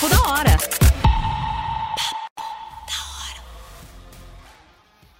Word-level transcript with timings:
Papo 0.00 0.14
da 0.14 0.30
Hora. 0.30 0.56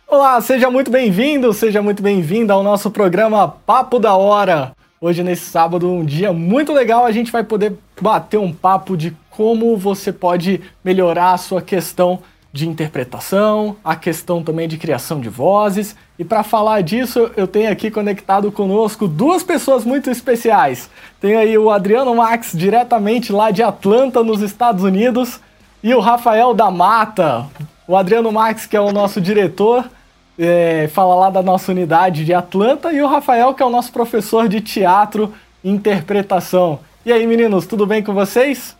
Olá, 0.09 0.41
seja 0.41 0.71
muito 0.71 0.91
bem-vindo, 0.91 1.53
seja 1.53 1.83
muito 1.83 2.03
bem-vinda 2.03 2.55
ao 2.55 2.63
nosso 2.63 2.91
programa 2.91 3.47
Papo 3.47 3.99
da 3.99 4.15
Hora. 4.15 4.75
Hoje, 4.99 5.23
nesse 5.23 5.45
sábado, 5.45 5.87
um 5.87 6.03
dia 6.03 6.33
muito 6.33 6.73
legal, 6.73 7.05
a 7.05 7.13
gente 7.13 7.31
vai 7.31 7.45
poder 7.45 7.75
bater 8.01 8.39
um 8.39 8.55
papo 8.55 8.97
de 8.97 9.15
como 9.29 9.77
você 9.77 10.11
pode 10.15 10.63
melhorar 10.83 11.35
a 11.35 11.39
sua 11.39 11.61
questão 11.61 12.21
de 12.53 12.69
interpretação, 12.69 13.77
a 13.85 13.95
questão 13.95 14.43
também 14.43 14.67
de 14.67 14.77
criação 14.77 15.21
de 15.21 15.29
vozes. 15.29 15.95
E 16.19 16.25
para 16.25 16.43
falar 16.43 16.83
disso, 16.83 17.31
eu 17.37 17.47
tenho 17.47 17.71
aqui 17.71 17.91
conectado 17.91 18.51
conosco 18.51 19.07
duas 19.07 19.43
pessoas 19.43 19.85
muito 19.85 20.11
especiais. 20.11 20.91
Tem 21.21 21.37
aí 21.37 21.57
o 21.57 21.71
Adriano 21.71 22.15
Max, 22.15 22.51
diretamente 22.53 23.33
lá 23.33 23.51
de 23.51 23.63
Atlanta, 23.63 24.23
nos 24.23 24.41
Estados 24.41 24.83
Unidos, 24.83 25.41
e 25.83 25.95
o 25.95 26.01
Rafael 26.01 26.53
da 26.53 26.71
Mata. 26.71 27.47
O 27.87 27.97
Adriano 27.97 28.33
Max, 28.33 28.67
que 28.67 28.77
é 28.77 28.81
o 28.81 28.93
nosso 28.93 29.21
diretor, 29.21 29.89
é, 30.37 30.89
fala 30.93 31.15
lá 31.15 31.31
da 31.31 31.43
nossa 31.43 31.71
unidade 31.71 32.25
de 32.25 32.35
Atlanta, 32.35 32.93
e 32.93 33.01
o 33.01 33.07
Rafael, 33.07 33.55
que 33.55 33.63
é 33.63 33.67
o 33.67 33.71
nosso 33.71 33.93
professor 33.93 34.49
de 34.49 34.61
teatro 34.61 35.33
e 35.63 35.71
interpretação. 35.71 36.81
E 37.07 37.13
aí, 37.13 37.27
meninos, 37.27 37.65
tudo 37.65 37.87
bem 37.87 38.03
com 38.03 38.13
vocês? 38.13 38.77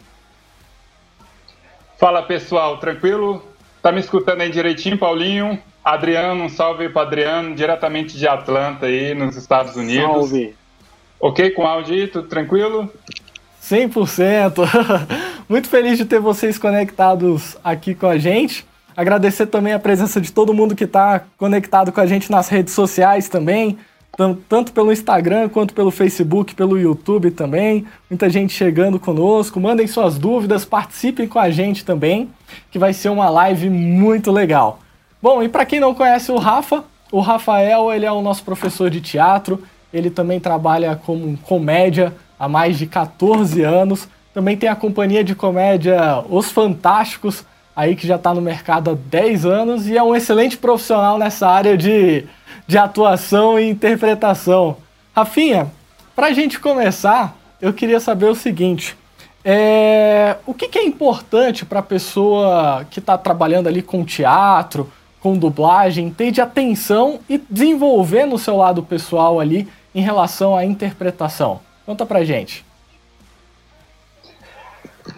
Fala 1.99 2.23
pessoal, 2.23 2.79
tranquilo? 2.79 3.50
Tá 3.83 3.91
me 3.91 4.01
escutando 4.01 4.43
aí 4.43 4.51
direitinho, 4.51 4.99
Paulinho? 4.99 5.59
Adriano, 5.83 6.45
um 6.45 6.49
salve 6.49 6.89
para 6.91 7.03
Adriano, 7.03 7.55
diretamente 7.55 8.17
de 8.17 8.29
Atlanta 8.29 8.87
aí, 8.87 9.15
nos 9.15 9.37
Estados 9.37 9.75
Unidos. 9.77 10.07
Salve. 10.07 10.55
Ok 11.19 11.51
com 11.51 11.63
o 11.63 11.67
áudio 11.67 11.95
aí, 11.95 12.07
tudo 12.07 12.29
tranquilo? 12.29 12.91
100%. 13.63 14.67
Muito 15.49 15.69
feliz 15.69 15.99
de 15.99 16.05
ter 16.05 16.21
vocês 16.21 16.59
conectados 16.59 17.57
aqui 17.65 17.95
com 17.95 18.07
a 18.07 18.19
gente. 18.19 18.65
Agradecer 18.97 19.47
também 19.47 19.73
a 19.73 19.79
presença 19.79 20.21
de 20.21 20.33
todo 20.33 20.53
mundo 20.53 20.75
que 20.75 20.85
está 20.85 21.23
conectado 21.37 21.93
com 21.93 22.01
a 22.01 22.07
gente 22.07 22.31
nas 22.31 22.49
redes 22.49 22.75
sociais 22.75 23.29
também, 23.29 23.79
tanto 24.49 24.73
pelo 24.73 24.93
Instagram 24.93 25.49
quanto 25.49 25.75
pelo 25.75 25.91
Facebook, 25.91 26.55
pelo 26.55 26.79
YouTube 26.79 27.31
também. 27.31 27.87
Muita 28.09 28.29
gente 28.29 28.53
chegando 28.53 28.99
conosco. 28.99 29.61
Mandem 29.61 29.87
suas 29.87 30.19
dúvidas, 30.19 30.65
participem 30.65 31.27
com 31.27 31.39
a 31.39 31.51
gente 31.51 31.85
também, 31.85 32.29
que 32.71 32.79
vai 32.79 32.93
ser 32.93 33.09
uma 33.09 33.31
live 33.31 33.71
muito 33.71 34.31
legal. 34.31 34.81
Bom, 35.23 35.43
e 35.43 35.49
para 35.49 35.65
quem 35.65 35.81
não 35.81 35.95
conhece 35.95 36.31
o 36.31 36.37
Rafa, 36.39 36.85
o 37.11 37.21
Rafael 37.21 37.93
ele 37.93 38.07
é 38.07 38.13
o 38.13 38.23
nosso 38.23 38.43
professor 38.45 38.91
de 38.91 39.01
teatro. 39.01 39.63
Ele 39.93 40.11
também 40.11 40.39
trabalha 40.39 40.95
com 40.97 41.37
comédia 41.37 42.13
há 42.39 42.49
mais 42.49 42.79
de 42.79 42.87
14 42.87 43.63
anos. 43.63 44.09
Também 44.33 44.57
tem 44.57 44.69
a 44.69 44.77
companhia 44.77 45.25
de 45.25 45.35
comédia 45.35 46.25
Os 46.29 46.51
Fantásticos, 46.51 47.45
aí 47.75 47.97
que 47.97 48.07
já 48.07 48.17
está 48.17 48.33
no 48.33 48.41
mercado 48.41 48.91
há 48.91 48.95
10 48.95 49.45
anos 49.45 49.89
e 49.89 49.97
é 49.97 50.03
um 50.03 50.15
excelente 50.15 50.57
profissional 50.57 51.19
nessa 51.19 51.49
área 51.49 51.77
de, 51.77 52.25
de 52.71 52.79
atuação 52.79 53.59
e 53.59 53.69
interpretação. 53.69 54.77
Rafinha, 55.13 55.73
para 56.15 56.29
a 56.29 56.33
gente 56.33 56.61
começar, 56.61 57.37
eu 57.61 57.73
queria 57.73 57.99
saber 57.99 58.27
o 58.27 58.35
seguinte: 58.35 58.97
é, 59.45 60.37
o 60.47 60.55
que, 60.55 60.69
que 60.69 60.79
é 60.79 60.85
importante 60.85 61.67
para 61.67 61.81
a 61.81 61.83
pessoa 61.83 62.87
que 62.89 63.01
está 63.01 63.19
trabalhando 63.19 63.67
ali 63.67 63.83
com 63.83 64.05
teatro, 64.05 64.89
com 65.19 65.37
dublagem, 65.37 66.13
ter 66.13 66.31
de 66.31 66.41
atenção 66.41 67.19
e 67.29 67.39
desenvolver 67.51 68.25
no 68.25 68.39
seu 68.39 68.57
lado 68.57 68.85
pessoal 68.85 69.41
ali 69.41 69.69
em 69.93 70.01
relação 70.01 70.57
à 70.57 70.65
interpretação? 70.65 71.61
Conta 71.85 72.07
pra 72.07 72.23
gente. 72.23 72.65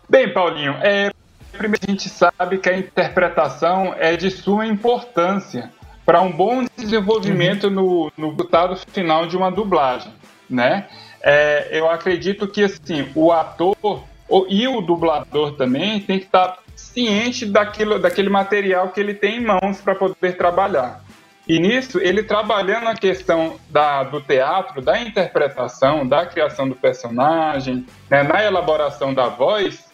Bem, 0.08 0.32
Paulinho, 0.32 0.74
é, 0.80 1.10
primeiro 1.52 1.84
a 1.86 1.90
gente 1.90 2.08
sabe 2.08 2.56
que 2.56 2.70
a 2.70 2.78
interpretação 2.78 3.94
é 3.98 4.16
de 4.16 4.30
suma 4.30 4.66
importância 4.66 5.70
para 6.04 6.20
um 6.20 6.30
bom 6.30 6.64
desenvolvimento 6.76 7.68
uhum. 7.68 7.72
no, 7.72 8.12
no 8.16 8.30
resultado 8.30 8.76
final 8.92 9.26
de 9.26 9.36
uma 9.36 9.50
dublagem, 9.50 10.12
né? 10.48 10.88
É, 11.22 11.68
eu 11.70 11.88
acredito 11.88 12.48
que 12.48 12.64
assim 12.64 13.08
o 13.14 13.30
ator 13.30 14.02
o, 14.28 14.46
e 14.48 14.66
o 14.66 14.80
dublador 14.80 15.52
também 15.52 16.00
tem 16.00 16.18
que 16.18 16.24
estar 16.24 16.58
ciente 16.74 17.46
daquilo, 17.46 17.98
daquele 17.98 18.28
material 18.28 18.88
que 18.88 18.98
ele 18.98 19.14
tem 19.14 19.36
em 19.36 19.44
mãos 19.44 19.80
para 19.80 19.94
poder 19.94 20.36
trabalhar. 20.36 21.02
E 21.46 21.58
nisso, 21.58 21.98
ele 21.98 22.22
trabalhando 22.22 22.88
a 22.88 22.94
questão 22.94 23.56
da, 23.68 24.04
do 24.04 24.20
teatro, 24.20 24.80
da 24.80 25.00
interpretação, 25.00 26.06
da 26.06 26.24
criação 26.24 26.68
do 26.68 26.74
personagem, 26.74 27.84
né, 28.08 28.22
na 28.22 28.44
elaboração 28.44 29.12
da 29.12 29.28
voz, 29.28 29.90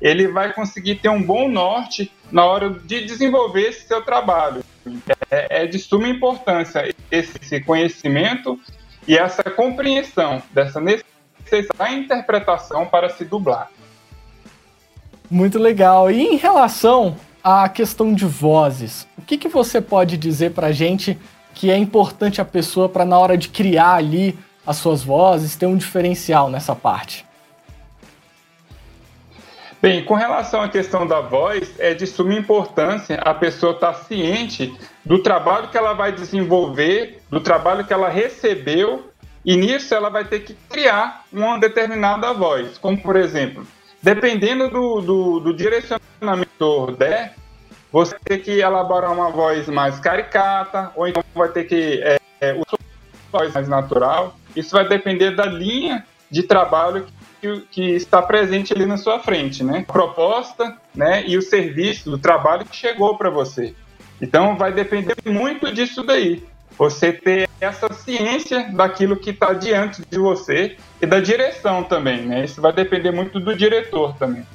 ele 0.00 0.28
vai 0.28 0.52
conseguir 0.52 0.96
ter 0.96 1.08
um 1.08 1.22
bom 1.22 1.48
norte 1.48 2.12
na 2.30 2.44
hora 2.44 2.70
de 2.70 3.04
desenvolver 3.04 3.68
esse 3.68 3.86
seu 3.86 4.02
trabalho. 4.02 4.64
É, 5.30 5.62
é 5.62 5.66
de 5.66 5.78
suma 5.78 6.08
importância 6.08 6.94
esse 7.10 7.60
conhecimento 7.60 8.58
e 9.06 9.16
essa 9.16 9.42
compreensão 9.42 10.42
dessa 10.52 10.80
necessidade 10.80 11.68
da 11.76 11.90
interpretação 11.90 12.86
para 12.86 13.08
se 13.10 13.24
dublar. 13.24 13.70
Muito 15.30 15.58
legal. 15.58 16.10
E 16.10 16.20
em 16.20 16.36
relação 16.36 17.16
à 17.42 17.68
questão 17.68 18.12
de 18.12 18.24
vozes, 18.24 19.06
o 19.16 19.22
que, 19.22 19.38
que 19.38 19.48
você 19.48 19.80
pode 19.80 20.16
dizer 20.16 20.52
para 20.52 20.72
gente 20.72 21.18
que 21.54 21.70
é 21.70 21.76
importante 21.76 22.40
a 22.40 22.44
pessoa 22.44 22.88
para 22.88 23.04
na 23.04 23.18
hora 23.18 23.36
de 23.36 23.48
criar 23.48 23.94
ali 23.94 24.38
as 24.66 24.76
suas 24.76 25.02
vozes 25.02 25.56
ter 25.56 25.66
um 25.66 25.76
diferencial 25.76 26.50
nessa 26.50 26.74
parte? 26.74 27.26
Bem, 29.82 30.04
com 30.04 30.14
relação 30.14 30.60
à 30.60 30.68
questão 30.68 31.04
da 31.04 31.20
voz, 31.20 31.74
é 31.76 31.92
de 31.92 32.06
suma 32.06 32.34
importância 32.34 33.16
a 33.16 33.34
pessoa 33.34 33.72
estar 33.72 33.92
tá 33.92 33.98
ciente 34.04 34.72
do 35.04 35.20
trabalho 35.20 35.70
que 35.70 35.76
ela 35.76 35.92
vai 35.92 36.12
desenvolver, 36.12 37.20
do 37.28 37.40
trabalho 37.40 37.84
que 37.84 37.92
ela 37.92 38.08
recebeu, 38.08 39.10
e 39.44 39.56
nisso 39.56 39.92
ela 39.92 40.08
vai 40.08 40.24
ter 40.24 40.44
que 40.44 40.54
criar 40.70 41.24
uma 41.32 41.58
determinada 41.58 42.32
voz. 42.32 42.78
Como, 42.78 42.96
por 42.96 43.16
exemplo, 43.16 43.66
dependendo 44.00 44.70
do, 44.70 45.00
do, 45.00 45.40
do 45.40 45.52
direcionamento 45.52 46.92
der, 46.96 47.34
você 47.90 48.12
vai 48.12 48.20
ter 48.24 48.38
que 48.38 48.60
elaborar 48.60 49.10
uma 49.10 49.30
voz 49.32 49.66
mais 49.66 49.98
caricata, 49.98 50.92
ou 50.94 51.08
então 51.08 51.24
vai 51.34 51.48
ter 51.48 51.64
que 51.64 52.00
é, 52.04 52.20
é, 52.40 52.52
usar 52.52 52.78
uma 52.78 53.40
voz 53.40 53.52
mais 53.52 53.68
natural. 53.68 54.36
Isso 54.54 54.76
vai 54.76 54.88
depender 54.88 55.32
da 55.32 55.46
linha 55.46 56.06
de 56.30 56.44
trabalho 56.44 57.02
que, 57.04 57.21
que, 57.70 57.90
está 57.90 58.22
presente 58.22 58.72
ali 58.72 58.86
na 58.86 58.96
sua 58.96 59.18
frente, 59.18 59.64
né? 59.64 59.84
A 59.88 59.92
proposta, 59.92 60.76
né? 60.94 61.24
E 61.26 61.36
o 61.36 61.42
serviço, 61.42 62.10
do 62.10 62.18
trabalho 62.18 62.64
que 62.64 62.76
chegou 62.76 63.16
para 63.16 63.30
você. 63.30 63.74
Então 64.20 64.56
vai 64.56 64.72
depender 64.72 65.16
muito 65.26 65.72
disso 65.72 66.02
daí. 66.02 66.42
Você 66.78 67.12
ter 67.12 67.48
essa 67.60 67.92
ciência 67.92 68.70
daquilo 68.72 69.16
que 69.16 69.30
está 69.30 69.52
diante 69.52 70.02
de 70.08 70.18
você 70.18 70.76
e 71.00 71.06
da 71.06 71.20
direção 71.20 71.82
também, 71.82 72.22
né? 72.22 72.44
Isso 72.44 72.60
vai 72.60 72.72
depender 72.72 73.10
muito 73.10 73.38
do 73.38 73.54
diretor 73.54 74.14
também. 74.16 74.46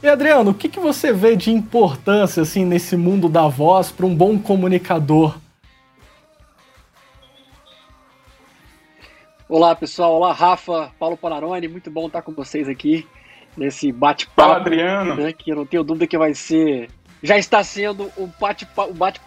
E 0.00 0.08
Adriano, 0.08 0.52
o 0.52 0.54
que, 0.54 0.68
que 0.68 0.78
você 0.78 1.12
vê 1.12 1.34
de 1.34 1.50
importância 1.50 2.42
assim 2.42 2.64
nesse 2.64 2.96
mundo 2.96 3.28
da 3.28 3.48
voz 3.48 3.90
para 3.90 4.06
um 4.06 4.14
bom 4.14 4.38
comunicador? 4.38 5.36
Olá, 9.50 9.74
pessoal. 9.74 10.12
Olá, 10.12 10.30
Rafa, 10.30 10.92
Paulo 10.98 11.16
Panarone. 11.16 11.68
Muito 11.68 11.90
bom 11.90 12.06
estar 12.06 12.20
com 12.20 12.32
vocês 12.32 12.68
aqui 12.68 13.08
nesse 13.56 13.90
bate-papo. 13.90 14.42
Fala, 14.42 14.56
Adriano. 14.56 15.14
Né, 15.14 15.32
que 15.32 15.50
eu 15.50 15.56
não 15.56 15.64
tenho 15.64 15.82
dúvida 15.82 16.06
que 16.06 16.18
vai 16.18 16.34
ser. 16.34 16.90
Já 17.22 17.38
está 17.38 17.64
sendo 17.64 18.12
um 18.18 18.28
bate-papo 18.38 18.92
bate 18.92 19.18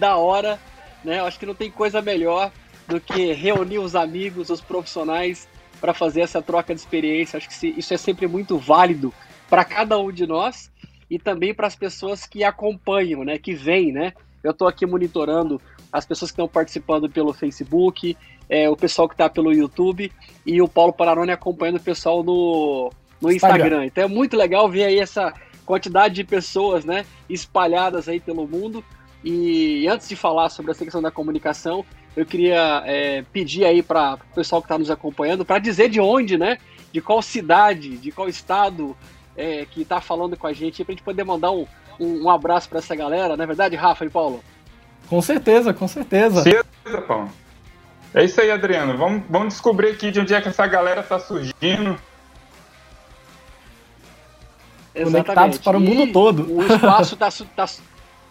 da 0.00 0.16
hora. 0.16 0.58
Né? 1.04 1.20
Eu 1.20 1.24
acho 1.24 1.38
que 1.38 1.46
não 1.46 1.54
tem 1.54 1.70
coisa 1.70 2.02
melhor 2.02 2.50
do 2.88 3.00
que 3.00 3.32
reunir 3.32 3.78
os 3.78 3.94
amigos, 3.94 4.50
os 4.50 4.60
profissionais, 4.60 5.48
para 5.80 5.94
fazer 5.94 6.22
essa 6.22 6.42
troca 6.42 6.74
de 6.74 6.80
experiência. 6.80 7.36
Acho 7.36 7.48
que 7.48 7.68
isso 7.68 7.94
é 7.94 7.96
sempre 7.96 8.26
muito 8.26 8.58
válido 8.58 9.14
para 9.48 9.64
cada 9.64 9.96
um 10.00 10.10
de 10.10 10.26
nós 10.26 10.68
e 11.08 11.16
também 11.16 11.54
para 11.54 11.68
as 11.68 11.76
pessoas 11.76 12.26
que 12.26 12.42
acompanham, 12.42 13.22
né? 13.22 13.38
que 13.38 13.54
vêm. 13.54 13.92
Né? 13.92 14.14
Eu 14.42 14.50
estou 14.50 14.66
aqui 14.66 14.84
monitorando 14.84 15.62
as 15.92 16.06
pessoas 16.06 16.30
que 16.30 16.34
estão 16.34 16.48
participando 16.48 17.08
pelo 17.08 17.32
Facebook, 17.32 18.16
é, 18.48 18.68
o 18.68 18.76
pessoal 18.76 19.08
que 19.08 19.14
está 19.14 19.28
pelo 19.28 19.52
YouTube 19.52 20.10
e 20.44 20.60
o 20.60 20.68
Paulo 20.68 20.92
Pararone 20.92 21.32
acompanhando 21.32 21.76
o 21.76 21.80
pessoal 21.80 22.22
no, 22.22 22.90
no 23.20 23.30
Instagram. 23.30 23.64
Instagram. 23.64 23.86
Então 23.86 24.04
é 24.04 24.08
muito 24.08 24.36
legal 24.36 24.68
ver 24.68 24.84
aí 24.84 24.98
essa 24.98 25.32
quantidade 25.64 26.14
de 26.14 26.24
pessoas 26.24 26.84
né, 26.84 27.04
espalhadas 27.28 28.08
aí 28.08 28.18
pelo 28.18 28.46
mundo. 28.46 28.84
E 29.22 29.86
antes 29.86 30.08
de 30.08 30.16
falar 30.16 30.48
sobre 30.48 30.72
essa 30.72 30.82
questão 30.82 31.02
da 31.02 31.10
comunicação, 31.10 31.84
eu 32.16 32.24
queria 32.24 32.82
é, 32.86 33.22
pedir 33.32 33.64
aí 33.64 33.82
para 33.82 34.14
o 34.14 34.34
pessoal 34.34 34.60
que 34.60 34.66
está 34.66 34.78
nos 34.78 34.90
acompanhando 34.90 35.44
para 35.44 35.58
dizer 35.58 35.88
de 35.88 36.00
onde, 36.00 36.38
né? 36.38 36.58
De 36.90 37.00
qual 37.00 37.22
cidade, 37.22 37.98
de 37.98 38.10
qual 38.10 38.28
estado 38.28 38.96
é, 39.36 39.64
que 39.66 39.82
está 39.82 40.00
falando 40.00 40.36
com 40.36 40.46
a 40.46 40.52
gente, 40.52 40.82
para 40.82 40.92
a 40.92 40.94
gente 40.96 41.04
poder 41.04 41.22
mandar 41.22 41.52
um, 41.52 41.66
um, 42.00 42.24
um 42.24 42.30
abraço 42.30 42.68
para 42.68 42.78
essa 42.78 42.96
galera, 42.96 43.36
não 43.36 43.44
é 43.44 43.46
verdade, 43.46 43.76
Rafa 43.76 44.04
e 44.04 44.10
Paulo? 44.10 44.42
Com 45.08 45.20
certeza, 45.20 45.74
com 45.74 45.88
certeza. 45.88 46.42
Certeza, 46.42 47.00
Paulo. 47.02 47.30
É 48.14 48.24
isso 48.24 48.40
aí, 48.40 48.50
Adriano. 48.50 48.96
Vamos, 48.96 49.22
vamos 49.28 49.48
descobrir 49.54 49.90
aqui 49.90 50.10
de 50.10 50.20
onde 50.20 50.34
é 50.34 50.40
que 50.40 50.48
essa 50.48 50.66
galera 50.66 51.00
está 51.00 51.18
surgindo. 51.18 51.98
conectados 54.94 55.58
para 55.58 55.76
o 55.76 55.80
mundo 55.80 56.12
todo. 56.12 56.52
O 56.52 56.62
espaço 56.62 57.14
está 57.14 57.30
tá, 57.56 57.68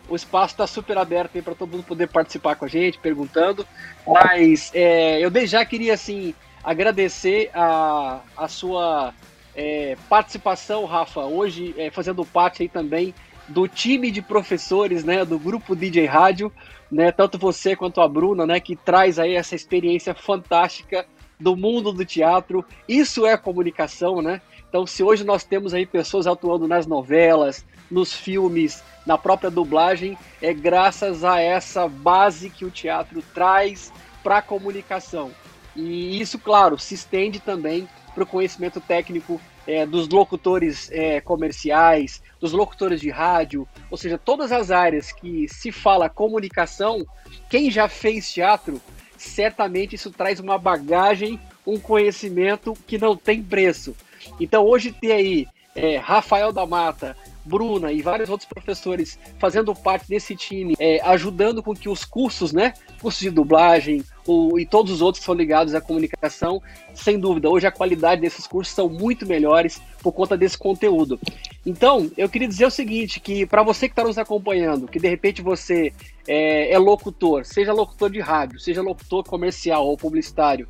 o 0.09 0.15
espaço 0.15 0.53
está 0.53 0.67
super 0.67 0.97
aberto 0.97 1.41
para 1.41 1.55
todo 1.55 1.71
mundo 1.71 1.83
poder 1.83 2.07
participar 2.07 2.55
com 2.55 2.65
a 2.65 2.67
gente, 2.67 2.97
perguntando. 2.97 3.65
Mas 4.05 4.71
é, 4.73 5.19
eu 5.23 5.31
já 5.47 5.63
queria 5.63 5.93
assim 5.93 6.33
agradecer 6.63 7.49
a, 7.53 8.19
a 8.35 8.47
sua 8.47 9.13
é, 9.55 9.97
participação, 10.09 10.85
Rafa, 10.85 11.21
hoje 11.21 11.73
é, 11.77 11.89
fazendo 11.89 12.25
parte 12.25 12.63
aí 12.63 12.69
também 12.69 13.13
do 13.49 13.67
time 13.67 14.11
de 14.11 14.21
professores, 14.21 15.03
né, 15.03 15.25
do 15.25 15.37
grupo 15.39 15.75
DJ 15.75 16.05
Rádio, 16.05 16.51
né, 16.91 17.11
tanto 17.11 17.37
você 17.37 17.75
quanto 17.75 17.99
a 17.99 18.07
Bruna, 18.07 18.45
né, 18.45 18.59
que 18.59 18.75
traz 18.75 19.19
aí 19.19 19.35
essa 19.35 19.55
experiência 19.55 20.13
fantástica 20.13 21.05
do 21.39 21.55
mundo 21.55 21.91
do 21.91 22.05
teatro. 22.05 22.65
Isso 22.87 23.25
é 23.25 23.37
comunicação, 23.37 24.21
né? 24.21 24.41
Então, 24.67 24.85
se 24.85 25.01
hoje 25.01 25.23
nós 25.23 25.43
temos 25.43 25.73
aí 25.73 25.85
pessoas 25.85 26.27
atuando 26.27 26.67
nas 26.67 26.85
novelas, 26.85 27.65
nos 27.89 28.13
filmes, 28.13 28.83
na 29.05 29.17
própria 29.17 29.49
dublagem, 29.49 30.17
é 30.41 30.53
graças 30.53 31.23
a 31.23 31.39
essa 31.39 31.87
base 31.87 32.49
que 32.49 32.65
o 32.65 32.69
teatro 32.69 33.23
traz 33.33 33.91
para 34.21 34.37
a 34.37 34.41
comunicação. 34.41 35.31
E 35.75 36.21
isso, 36.21 36.37
claro, 36.37 36.77
se 36.77 36.93
estende 36.93 37.39
também 37.39 37.87
para 38.13 38.23
o 38.23 38.27
conhecimento 38.27 38.79
técnico 38.79 39.41
é, 39.69 39.85
dos 39.85 40.09
locutores 40.09 40.89
é, 40.91 41.21
comerciais, 41.21 42.23
dos 42.39 42.53
locutores 42.53 42.99
de 42.99 43.11
rádio, 43.11 43.67
ou 43.91 43.97
seja, 43.97 44.17
todas 44.17 44.51
as 44.51 44.71
áreas 44.71 45.11
que 45.11 45.47
se 45.47 45.71
fala 45.71 46.09
comunicação, 46.09 47.05
quem 47.51 47.69
já 47.69 47.87
fez 47.87 48.33
teatro, 48.33 48.81
certamente 49.15 49.95
isso 49.95 50.09
traz 50.09 50.39
uma 50.39 50.57
bagagem, 50.57 51.39
um 51.67 51.79
conhecimento 51.79 52.73
que 52.87 52.97
não 52.97 53.15
tem 53.15 53.43
preço. 53.43 53.95
Então 54.39 54.65
hoje 54.65 54.91
ter 54.91 55.11
aí 55.11 55.47
é, 55.75 55.97
Rafael 55.97 56.51
da 56.51 56.65
Mata, 56.65 57.15
Bruna 57.49 57.91
e 57.91 58.01
vários 58.01 58.29
outros 58.29 58.47
professores 58.47 59.17
fazendo 59.39 59.73
parte 59.73 60.07
desse 60.07 60.35
time, 60.35 60.75
é, 60.79 61.01
ajudando 61.01 61.63
com 61.63 61.73
que 61.73 61.89
os 61.89 62.05
cursos, 62.05 62.53
né, 62.53 62.73
cursos 63.01 63.21
de 63.21 63.31
dublagem 63.31 64.03
o, 64.27 64.59
e 64.59 64.65
todos 64.65 64.91
os 64.91 65.01
outros 65.01 65.19
que 65.19 65.25
são 65.25 65.33
ligados 65.33 65.73
à 65.73 65.81
comunicação, 65.81 66.61
sem 66.93 67.19
dúvida, 67.19 67.49
hoje 67.49 67.65
a 67.65 67.71
qualidade 67.71 68.21
desses 68.21 68.45
cursos 68.45 68.73
são 68.73 68.87
muito 68.87 69.25
melhores 69.25 69.81
por 70.03 70.11
conta 70.11 70.37
desse 70.37 70.57
conteúdo. 70.57 71.19
Então, 71.65 72.09
eu 72.15 72.29
queria 72.29 72.47
dizer 72.47 72.65
o 72.65 72.71
seguinte, 72.71 73.19
que 73.19 73.45
para 73.45 73.63
você 73.63 73.87
que 73.87 73.93
está 73.93 74.03
nos 74.03 74.17
acompanhando, 74.17 74.87
que 74.87 74.99
de 74.99 75.07
repente 75.07 75.41
você 75.41 75.91
é, 76.27 76.71
é 76.71 76.77
locutor, 76.77 77.43
seja 77.43 77.73
locutor 77.73 78.09
de 78.09 78.19
rádio, 78.19 78.59
seja 78.59 78.81
locutor 78.81 79.23
comercial 79.23 79.87
ou 79.87 79.97
publicitário, 79.97 80.67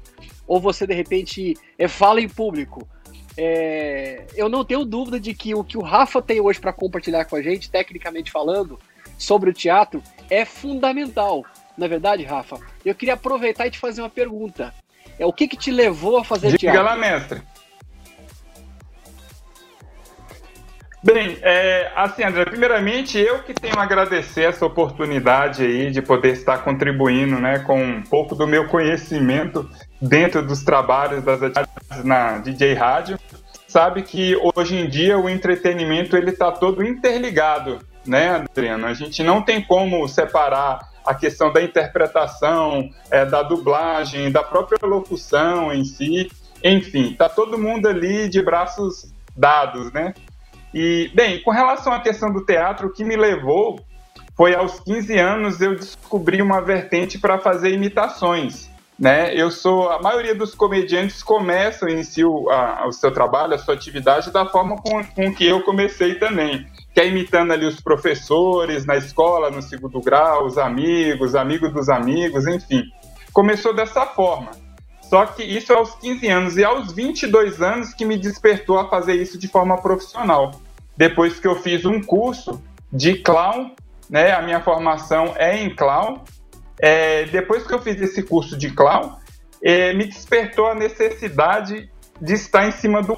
ou 0.48 0.60
você 0.60 0.88
de 0.88 0.94
repente 0.94 1.56
é, 1.78 1.88
fala 1.88 2.22
em 2.22 2.30
público, 2.30 2.88
é, 3.38 4.26
eu 4.36 4.50
não 4.50 4.66
tenho 4.66 4.84
dúvida 4.84 5.20
de 5.20 5.34
que 5.34 5.54
o 5.56 5.64
que 5.64 5.78
o 5.78 5.82
Rafa 5.82 6.22
tem 6.22 6.42
hoje 6.42 6.60
para 6.60 6.74
compartilhar 6.74 7.26
com 7.26 7.36
a 7.36 7.42
gente, 7.42 7.70
tecnicamente 7.70 8.32
falando, 8.32 8.80
sobre 9.18 9.50
o 9.50 9.54
teatro, 9.54 10.02
é 10.30 10.46
fundamental. 10.46 11.46
Na 11.78 11.86
é 11.86 11.90
verdade, 11.90 12.24
Rafa, 12.24 12.58
eu 12.84 12.94
queria 12.94 13.14
aproveitar 13.14 13.68
e 13.68 13.72
te 13.72 13.80
fazer 13.80 14.02
uma 14.02 14.10
pergunta. 14.10 14.74
É 15.18 15.26
o 15.26 15.34
que, 15.34 15.48
que 15.48 15.58
te 15.58 15.72
levou 15.72 16.18
a 16.18 16.24
fazer 16.24 16.48
Diga 16.48 16.60
teatro? 16.60 16.80
Diga 16.80 16.92
lá, 16.92 16.98
mestre. 16.98 17.42
Bem, 21.02 21.38
é, 21.42 21.92
assim, 21.96 22.24
André, 22.24 22.44
primeiramente 22.44 23.18
eu 23.18 23.42
que 23.44 23.54
tenho 23.54 23.80
a 23.80 23.84
agradecer 23.84 24.44
essa 24.44 24.66
oportunidade 24.66 25.64
aí 25.64 25.92
de 25.92 26.02
poder 26.02 26.34
estar 26.34 26.58
contribuindo 26.58 27.40
né, 27.40 27.60
com 27.60 27.82
um 27.82 28.02
pouco 28.04 28.36
do 28.36 28.46
meu 28.46 28.68
conhecimento 28.68 29.70
dentro 30.02 30.46
dos 30.46 30.64
trabalhos 30.64 31.24
das 31.24 31.42
atividades 31.42 32.04
na 32.04 32.38
DJ 32.38 32.74
Rádio. 32.74 33.20
Sabe 33.68 34.02
que 34.02 34.36
hoje 34.56 34.78
em 34.78 34.90
dia 34.90 35.18
o 35.18 35.30
entretenimento 35.30 36.18
ele 36.18 36.32
está 36.32 36.52
todo 36.52 36.84
interligado, 36.84 37.80
né, 38.06 38.46
Adriano? 38.52 38.88
A 38.88 38.94
gente 38.94 39.22
não 39.22 39.42
tem 39.42 39.62
como 39.62 40.08
separar 40.08 40.90
a 41.06 41.14
questão 41.14 41.52
da 41.52 41.62
interpretação, 41.62 42.90
é, 43.12 43.26
da 43.26 43.44
dublagem, 43.44 44.32
da 44.32 44.44
própria 44.44 44.80
locução 44.88 45.72
em 45.74 45.84
si. 45.84 46.32
Enfim, 46.64 47.12
está 47.12 47.30
todo 47.30 47.58
mundo 47.58 47.88
ali 47.88 48.28
de 48.28 48.42
braços 48.42 49.14
dados, 49.36 49.92
né? 49.92 50.14
E, 50.74 51.12
bem, 51.16 51.42
com 51.42 51.52
relação 51.52 51.94
à 51.94 52.00
questão 52.00 52.32
do 52.32 52.46
teatro, 52.46 52.88
o 52.88 52.94
que 52.94 53.04
me 53.04 53.16
levou 53.16 53.80
foi 54.36 54.56
aos 54.56 54.80
15 54.80 55.18
anos 55.18 55.60
eu 55.60 55.76
descobri 55.76 56.42
uma 56.42 56.62
vertente 56.62 57.20
para 57.20 57.40
fazer 57.40 57.74
imitações. 57.74 58.69
Né? 59.00 59.34
Eu 59.34 59.50
sou 59.50 59.90
a 59.90 60.02
maioria 60.02 60.36
dos 60.36 60.54
comediantes 60.54 61.24
começam 61.24 61.88
iniciam 61.88 62.50
a, 62.50 62.86
o 62.86 62.92
seu 62.92 63.14
trabalho, 63.14 63.54
a 63.54 63.58
sua 63.58 63.74
atividade 63.74 64.30
da 64.30 64.46
forma 64.46 64.76
com, 64.76 65.02
com 65.04 65.34
que 65.34 65.46
eu 65.46 65.62
comecei 65.64 66.16
também, 66.16 66.68
que 66.94 67.00
é 67.00 67.08
imitando 67.08 67.54
ali 67.54 67.66
os 67.66 67.80
professores 67.80 68.86
na 68.86 68.98
escola, 68.98 69.50
no 69.50 69.62
segundo 69.62 70.02
grau, 70.02 70.46
os 70.46 70.58
amigos, 70.58 71.34
amigos 71.34 71.72
dos 71.72 71.88
amigos, 71.88 72.46
enfim. 72.46 72.84
Começou 73.32 73.74
dessa 73.74 74.06
forma. 74.06 74.52
Só 75.10 75.26
que 75.26 75.44
isso 75.44 75.74
aos 75.74 75.96
15 75.96 76.28
anos 76.28 76.58
e 76.58 76.64
aos 76.64 76.92
22 76.92 77.62
anos 77.62 77.94
que 77.94 78.04
me 78.06 78.18
despertou 78.18 78.78
a 78.78 78.90
fazer 78.90 79.14
isso 79.14 79.40
de 79.40 79.48
forma 79.48 79.82
profissional. 79.82 80.52
Depois 80.98 81.40
que 81.40 81.48
eu 81.48 81.56
fiz 81.56 81.86
um 81.86 82.02
curso 82.02 82.62
de 82.92 83.16
clown, 83.16 83.72
né? 84.10 84.32
A 84.34 84.42
minha 84.42 84.60
formação 84.60 85.34
é 85.38 85.64
em 85.64 85.74
clown. 85.74 86.20
É, 86.82 87.26
depois 87.26 87.66
que 87.66 87.74
eu 87.74 87.82
fiz 87.82 88.02
esse 88.02 88.24
curso 88.24 88.58
de 88.58 88.70
clown, 88.72 89.18
é, 89.64 89.94
me 89.94 90.06
despertou 90.06 90.68
a 90.68 90.76
necessidade 90.76 91.90
de 92.22 92.34
estar 92.34 92.68
em 92.68 92.72
cima 92.72 93.02
do 93.02 93.18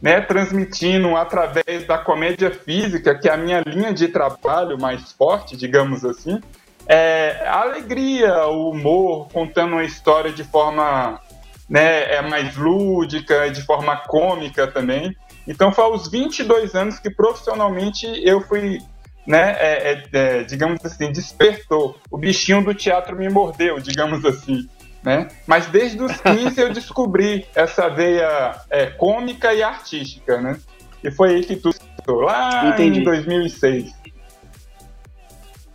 né, 0.00 0.20
transmitindo 0.20 1.16
através 1.16 1.86
da 1.86 1.98
comédia 1.98 2.50
física, 2.50 3.18
que 3.18 3.28
é 3.28 3.32
a 3.32 3.36
minha 3.36 3.62
linha 3.66 3.92
de 3.92 4.08
trabalho 4.08 4.78
mais 4.78 5.12
forte, 5.12 5.56
digamos 5.56 6.04
assim, 6.04 6.38
é, 6.86 7.42
a 7.46 7.62
alegria, 7.62 8.46
o 8.46 8.70
humor, 8.70 9.28
contando 9.32 9.72
uma 9.72 9.84
história 9.84 10.32
de 10.32 10.44
forma 10.44 11.20
né, 11.68 12.14
é 12.14 12.22
mais 12.22 12.56
lúdica, 12.56 13.50
de 13.50 13.62
forma 13.62 13.96
cômica 14.06 14.68
também. 14.68 15.14
Então 15.48 15.72
foi 15.72 15.84
aos 15.84 16.08
22 16.08 16.74
anos 16.74 16.98
que 17.00 17.10
profissionalmente 17.10 18.06
eu 18.24 18.40
fui, 18.40 18.78
né, 19.26 19.56
é, 19.58 19.92
é, 19.92 20.04
é, 20.12 20.44
digamos 20.44 20.84
assim, 20.84 21.10
despertou. 21.10 21.98
O 22.10 22.16
bichinho 22.16 22.64
do 22.64 22.74
teatro 22.74 23.16
me 23.16 23.28
mordeu, 23.28 23.80
digamos 23.80 24.24
assim. 24.24 24.68
Né? 25.02 25.28
Mas 25.46 25.66
desde 25.66 26.02
os 26.02 26.16
15 26.20 26.60
eu 26.60 26.72
descobri 26.72 27.46
essa 27.54 27.88
veia 27.88 28.60
é, 28.70 28.86
cômica 28.86 29.52
e 29.52 29.62
artística, 29.62 30.40
né? 30.40 30.58
E 31.02 31.10
foi 31.10 31.36
aí 31.36 31.44
que 31.44 31.56
tudo 31.56 31.76
lá 32.08 32.70
Entendi. 32.70 33.00
em 33.00 33.04
2006. 33.04 33.92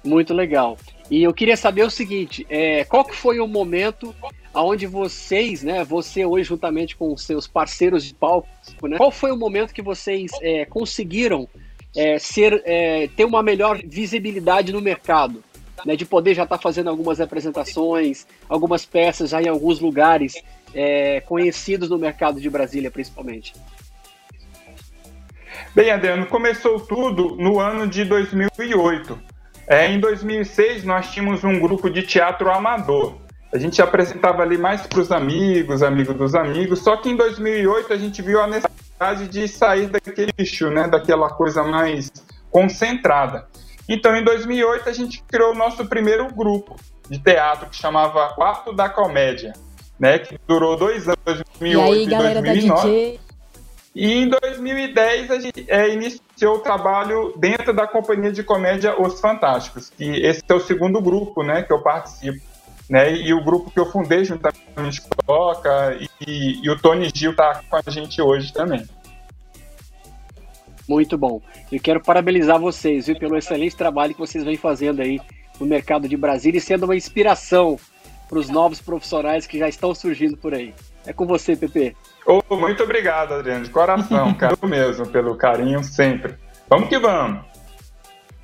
Muito 0.03 0.34
legal. 0.34 0.77
E 1.10 1.24
eu 1.24 1.34
queria 1.34 1.58
saber 1.58 1.84
o 1.84 1.89
seguinte, 1.89 2.46
é, 2.50 2.84
qual 2.86 3.03
que 3.03 3.15
foi 3.15 3.39
o 3.39 3.48
momento 3.48 4.15
aonde 4.53 4.86
vocês, 4.88 5.63
né, 5.63 5.84
você 5.84 6.25
hoje 6.25 6.50
juntamente 6.50 6.96
com 6.96 7.13
os 7.13 7.24
seus 7.24 7.48
parceiros 7.48 8.03
de 8.03 8.13
palco, 8.13 8.48
né, 8.84 8.98
qual 8.98 9.12
foi 9.12 9.31
o 9.31 9.38
momento 9.38 9.74
que 9.74 9.81
vocês 9.81 10.31
é, 10.41 10.65
conseguiram 10.65 11.48
é, 11.95 12.19
ser, 12.19 12.62
é, 12.65 13.07
ter 13.15 13.25
uma 13.25 13.43
melhor 13.43 13.79
visibilidade 13.83 14.71
no 14.71 14.81
mercado? 14.81 15.43
Né, 15.83 15.95
de 15.95 16.05
poder 16.05 16.36
já 16.36 16.43
estar 16.43 16.57
tá 16.57 16.62
fazendo 16.62 16.91
algumas 16.91 17.19
apresentações, 17.19 18.27
algumas 18.48 18.86
peças 18.86 19.31
já 19.31 19.41
em 19.41 19.48
alguns 19.48 19.79
lugares 19.79 20.36
é, 20.75 21.21
conhecidos 21.21 21.89
no 21.89 21.98
mercado 21.98 22.39
de 22.39 22.48
Brasília, 22.51 22.91
principalmente. 22.91 23.55
Bem, 25.74 25.89
Adriano, 25.89 26.27
começou 26.27 26.79
tudo 26.79 27.36
no 27.36 27.60
ano 27.60 27.88
de 27.88 28.05
2008. 28.05 29.19
É, 29.65 29.88
em 29.88 30.00
2006, 30.00 30.83
nós 30.83 31.12
tínhamos 31.12 31.43
um 31.43 31.60
grupo 31.60 31.89
de 31.89 32.03
teatro 32.03 32.51
amador 32.51 33.17
a 33.53 33.57
gente 33.57 33.81
apresentava 33.81 34.41
ali 34.41 34.57
mais 34.57 34.88
para 34.88 35.01
os 35.01 35.12
amigos, 35.12 35.83
amigos 35.83 36.15
dos 36.15 36.36
amigos, 36.36 36.79
só 36.79 36.95
que 36.95 37.10
em 37.10 37.15
2008 37.17 37.91
a 37.91 37.98
gente 37.98 38.21
viu 38.21 38.41
a 38.41 38.48
necessidade 38.48 38.90
de 39.29 39.48
sair 39.48 39.88
daquele 39.88 40.31
lixo, 40.38 40.70
né, 40.70 40.88
daquela 40.88 41.29
coisa 41.29 41.63
mais 41.63 42.12
concentrada. 42.51 43.48
Então, 43.89 44.15
em 44.15 44.24
2008 44.24 44.89
a 44.89 44.93
gente 44.93 45.24
criou 45.24 45.51
o 45.51 45.55
nosso 45.55 45.86
primeiro 45.86 46.27
grupo 46.34 46.75
de 47.10 47.20
teatro 47.20 47.70
que 47.70 47.75
chamava 47.75 48.29
Quarto 48.36 48.74
da 48.74 48.88
Comédia, 48.88 49.53
né, 50.00 50.20
que 50.20 50.38
durou 50.48 50.77
dois 50.77 51.08
anos, 51.08 51.20
2008 51.25 51.62
e, 51.62 51.75
aí, 51.79 52.03
e 52.03 52.10
2009. 52.10 52.41
Da 52.41 52.53
DJ... 52.53 53.20
E 53.93 54.13
em 54.13 54.29
2010 54.29 55.31
a 55.31 55.39
gente 55.39 55.65
é, 55.67 55.89
iniciou 55.89 56.55
o 56.55 56.60
trabalho 56.60 57.34
dentro 57.36 57.74
da 57.74 57.86
companhia 57.86 58.31
de 58.31 58.41
comédia 58.41 58.96
Os 59.01 59.20
Fantásticos, 59.20 59.89
que 59.89 60.05
esse 60.25 60.41
é 60.48 60.53
o 60.53 60.62
segundo 60.62 61.01
grupo, 61.01 61.43
né, 61.43 61.63
que 61.63 61.74
eu 61.74 61.81
participo 61.81 62.50
né? 62.91 63.15
E 63.15 63.33
o 63.33 63.41
grupo 63.41 63.71
que 63.71 63.79
eu 63.79 63.89
fundei 63.89 64.25
juntamente 64.25 65.01
com 65.01 65.07
o 65.07 65.25
Toca 65.25 65.98
e, 66.27 66.60
e 66.62 66.69
o 66.69 66.77
Tony 66.77 67.10
Gil 67.15 67.31
está 67.31 67.62
com 67.69 67.77
a 67.77 67.81
gente 67.89 68.21
hoje 68.21 68.51
também. 68.51 68.86
Muito 70.89 71.17
bom. 71.17 71.41
Eu 71.71 71.79
quero 71.79 72.01
parabenizar 72.01 72.60
vocês 72.60 73.07
viu, 73.07 73.17
pelo 73.17 73.38
excelente 73.38 73.77
trabalho 73.77 74.13
que 74.13 74.19
vocês 74.19 74.43
vêm 74.43 74.57
fazendo 74.57 75.01
aí 75.01 75.21
no 75.57 75.65
mercado 75.65 76.05
de 76.05 76.17
Brasília 76.17 76.57
e 76.57 76.62
sendo 76.62 76.83
uma 76.83 76.93
inspiração 76.93 77.79
para 78.27 78.38
os 78.38 78.50
novos 78.50 78.81
profissionais 78.81 79.48
que 79.48 79.57
já 79.57 79.69
estão 79.69 79.95
surgindo 79.95 80.36
por 80.36 80.53
aí. 80.53 80.74
É 81.05 81.13
com 81.13 81.25
você, 81.25 81.55
Pepe. 81.55 81.95
Oh, 82.25 82.57
muito 82.57 82.83
obrigado, 82.83 83.36
Adriano, 83.36 83.63
de 83.63 83.69
coração, 83.69 84.33
cara, 84.36 84.57
mesmo, 84.63 85.07
pelo 85.07 85.38
carinho 85.38 85.81
sempre. 85.81 86.36
Vamos 86.67 86.89
que 86.89 87.00
vamos. 87.00 87.41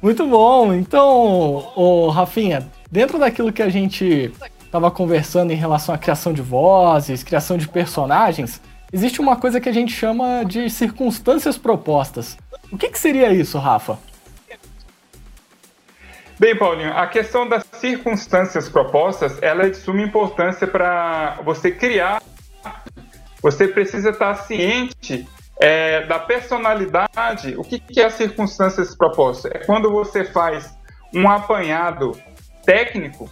Muito 0.02 0.26
bom. 0.26 0.74
Então, 0.74 1.74
oh, 1.76 2.10
Rafinha, 2.10 2.66
dentro 2.92 3.20
daquilo 3.20 3.52
que 3.52 3.62
a 3.62 3.70
gente 3.70 4.32
estava 4.66 4.92
conversando 4.92 5.52
em 5.52 5.56
relação 5.56 5.94
à 5.94 5.98
criação 5.98 6.34
de 6.34 6.42
vozes, 6.42 7.24
criação 7.24 7.58
de 7.58 7.68
personagens, 7.68 8.62
existe 8.92 9.22
uma 9.22 9.36
coisa 9.36 9.60
que 9.60 9.70
a 9.70 9.74
gente 9.74 9.94
chama 9.94 10.44
de 10.44 10.70
circunstâncias 10.70 11.58
propostas. 11.58 12.38
O 12.72 12.78
que, 12.78 12.90
que 12.90 13.00
seria 13.00 13.32
isso, 13.32 13.58
Rafa? 13.58 13.98
Bem, 16.40 16.56
Paulinho, 16.56 16.96
a 16.96 17.08
questão 17.08 17.50
das 17.50 17.66
circunstâncias 17.74 18.70
propostas, 18.70 19.42
ela 19.42 19.66
é 19.66 19.70
de 19.70 19.78
suma 19.78 20.04
importância 20.04 20.68
para 20.68 21.40
você 21.44 21.72
criar. 21.72 22.22
Você 23.42 23.68
precisa 23.68 24.12
estar 24.12 24.36
ciente 24.36 25.28
é, 25.60 26.06
da 26.06 26.20
personalidade. 26.20 27.56
O 27.58 27.64
que, 27.64 27.80
que 27.80 28.00
é 28.00 28.06
as 28.06 28.14
circunstâncias 28.14 28.96
propostas? 28.96 29.52
É 29.52 29.60
quando 29.66 29.90
você 29.92 30.26
faz 30.26 30.78
um 31.12 31.28
apanhado 31.28 32.16
técnico 32.68 33.30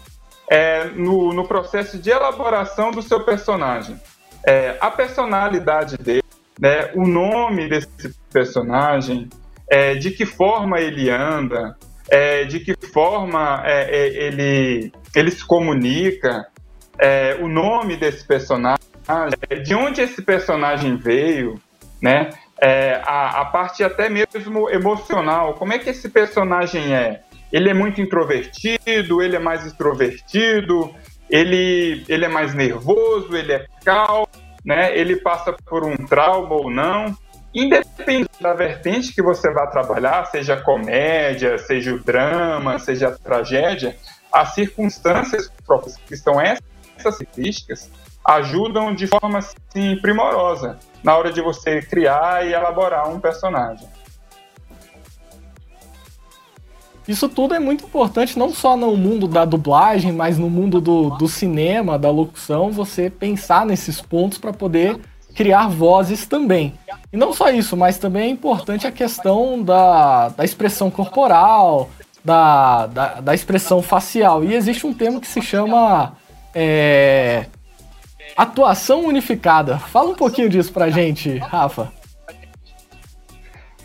é, 0.49 0.85
no, 0.85 1.33
no 1.33 1.45
processo 1.45 1.99
de 1.99 2.09
elaboração 2.09 2.89
do 2.89 3.01
seu 3.01 3.25
personagem. 3.25 3.99
É, 4.47 4.77
a 4.79 4.89
personalidade 4.89 5.97
dele, 5.97 6.23
né, 6.57 6.91
o 6.95 7.05
nome 7.05 7.67
desse 7.67 8.15
personagem, 8.31 9.27
é, 9.69 9.95
de 9.95 10.11
que 10.11 10.25
forma 10.25 10.79
ele 10.79 11.09
anda, 11.09 11.75
é, 12.09 12.45
de 12.45 12.61
que 12.61 12.75
forma 12.87 13.61
é, 13.65 13.81
é, 13.83 14.07
ele, 14.27 14.93
ele 15.13 15.31
se 15.31 15.45
comunica, 15.45 16.47
o 17.41 17.49
nome 17.49 17.97
desse 17.97 18.25
personagem, 18.25 18.79
de 19.65 19.75
onde 19.75 19.99
esse 19.99 20.21
personagem 20.21 20.95
veio, 20.95 21.59
né? 22.01 22.29
a, 23.03 23.41
a 23.41 23.45
parte 23.45 23.83
até 23.83 24.07
mesmo 24.07 24.69
emocional, 24.69 25.55
como 25.55 25.73
é 25.73 25.77
que 25.77 25.89
esse 25.89 26.07
personagem 26.07 26.95
é? 26.95 27.24
Ele 27.51 27.69
é 27.69 27.73
muito 27.73 28.01
introvertido, 28.01 29.21
ele 29.21 29.35
é 29.35 29.39
mais 29.39 29.65
extrovertido, 29.65 30.93
ele, 31.29 32.03
ele 32.07 32.25
é 32.25 32.27
mais 32.27 32.53
nervoso, 32.53 33.35
ele 33.35 33.53
é 33.53 33.65
calmo, 33.83 34.27
né? 34.63 34.97
ele 34.97 35.17
passa 35.17 35.53
por 35.65 35.85
um 35.85 35.95
trauma 35.95 36.55
ou 36.55 36.69
não. 36.69 37.15
Independente 37.53 38.29
da 38.41 38.53
vertente 38.53 39.13
que 39.13 39.21
você 39.21 39.49
vá 39.51 39.65
trabalhar, 39.67 40.25
seja 40.25 40.57
comédia, 40.57 41.57
seja 41.57 41.93
o 41.93 41.99
drama, 42.03 42.77
seja 42.79 43.07
a 43.07 43.11
tragédia, 43.11 43.95
as 44.31 44.53
circunstâncias 44.53 45.49
que 46.05 46.17
são 46.17 46.41
essas 46.41 46.61
características 47.01 47.89
ajudam 48.25 48.93
de 48.93 49.07
forma 49.07 49.39
assim, 49.39 49.95
primorosa 50.01 50.77
na 51.03 51.15
hora 51.15 51.31
de 51.31 51.41
você 51.41 51.81
criar 51.81 52.45
e 52.45 52.53
elaborar 52.53 53.07
um 53.07 53.19
personagem. 53.19 53.87
Isso 57.07 57.29
tudo 57.29 57.53
é 57.53 57.59
muito 57.59 57.85
importante, 57.85 58.37
não 58.37 58.51
só 58.51 58.75
no 58.75 58.95
mundo 58.97 59.27
da 59.27 59.45
dublagem, 59.45 60.11
mas 60.11 60.39
no 60.39 60.49
mundo 60.49 60.81
do, 60.81 61.11
do 61.11 61.27
cinema, 61.27 61.99
da 61.99 62.09
locução, 62.09 62.71
você 62.71 63.09
pensar 63.09 63.65
nesses 63.65 64.01
pontos 64.01 64.39
para 64.39 64.51
poder 64.51 64.99
criar 65.35 65.67
vozes 65.67 66.25
também. 66.25 66.73
E 67.13 67.17
não 67.17 67.31
só 67.31 67.51
isso, 67.51 67.77
mas 67.77 67.99
também 67.99 68.23
é 68.23 68.29
importante 68.29 68.87
a 68.87 68.91
questão 68.91 69.61
da, 69.61 70.29
da 70.29 70.43
expressão 70.43 70.89
corporal, 70.89 71.89
da, 72.23 72.87
da, 72.87 73.07
da 73.21 73.35
expressão 73.35 73.81
facial. 73.83 74.43
E 74.43 74.55
existe 74.55 74.87
um 74.87 74.93
termo 74.93 75.21
que 75.21 75.27
se 75.27 75.41
chama 75.41 76.13
é, 76.55 77.45
atuação 78.35 79.05
unificada. 79.05 79.77
Fala 79.77 80.09
um 80.09 80.15
pouquinho 80.15 80.49
disso 80.49 80.73
pra 80.73 80.89
gente, 80.89 81.37
Rafa. 81.37 81.91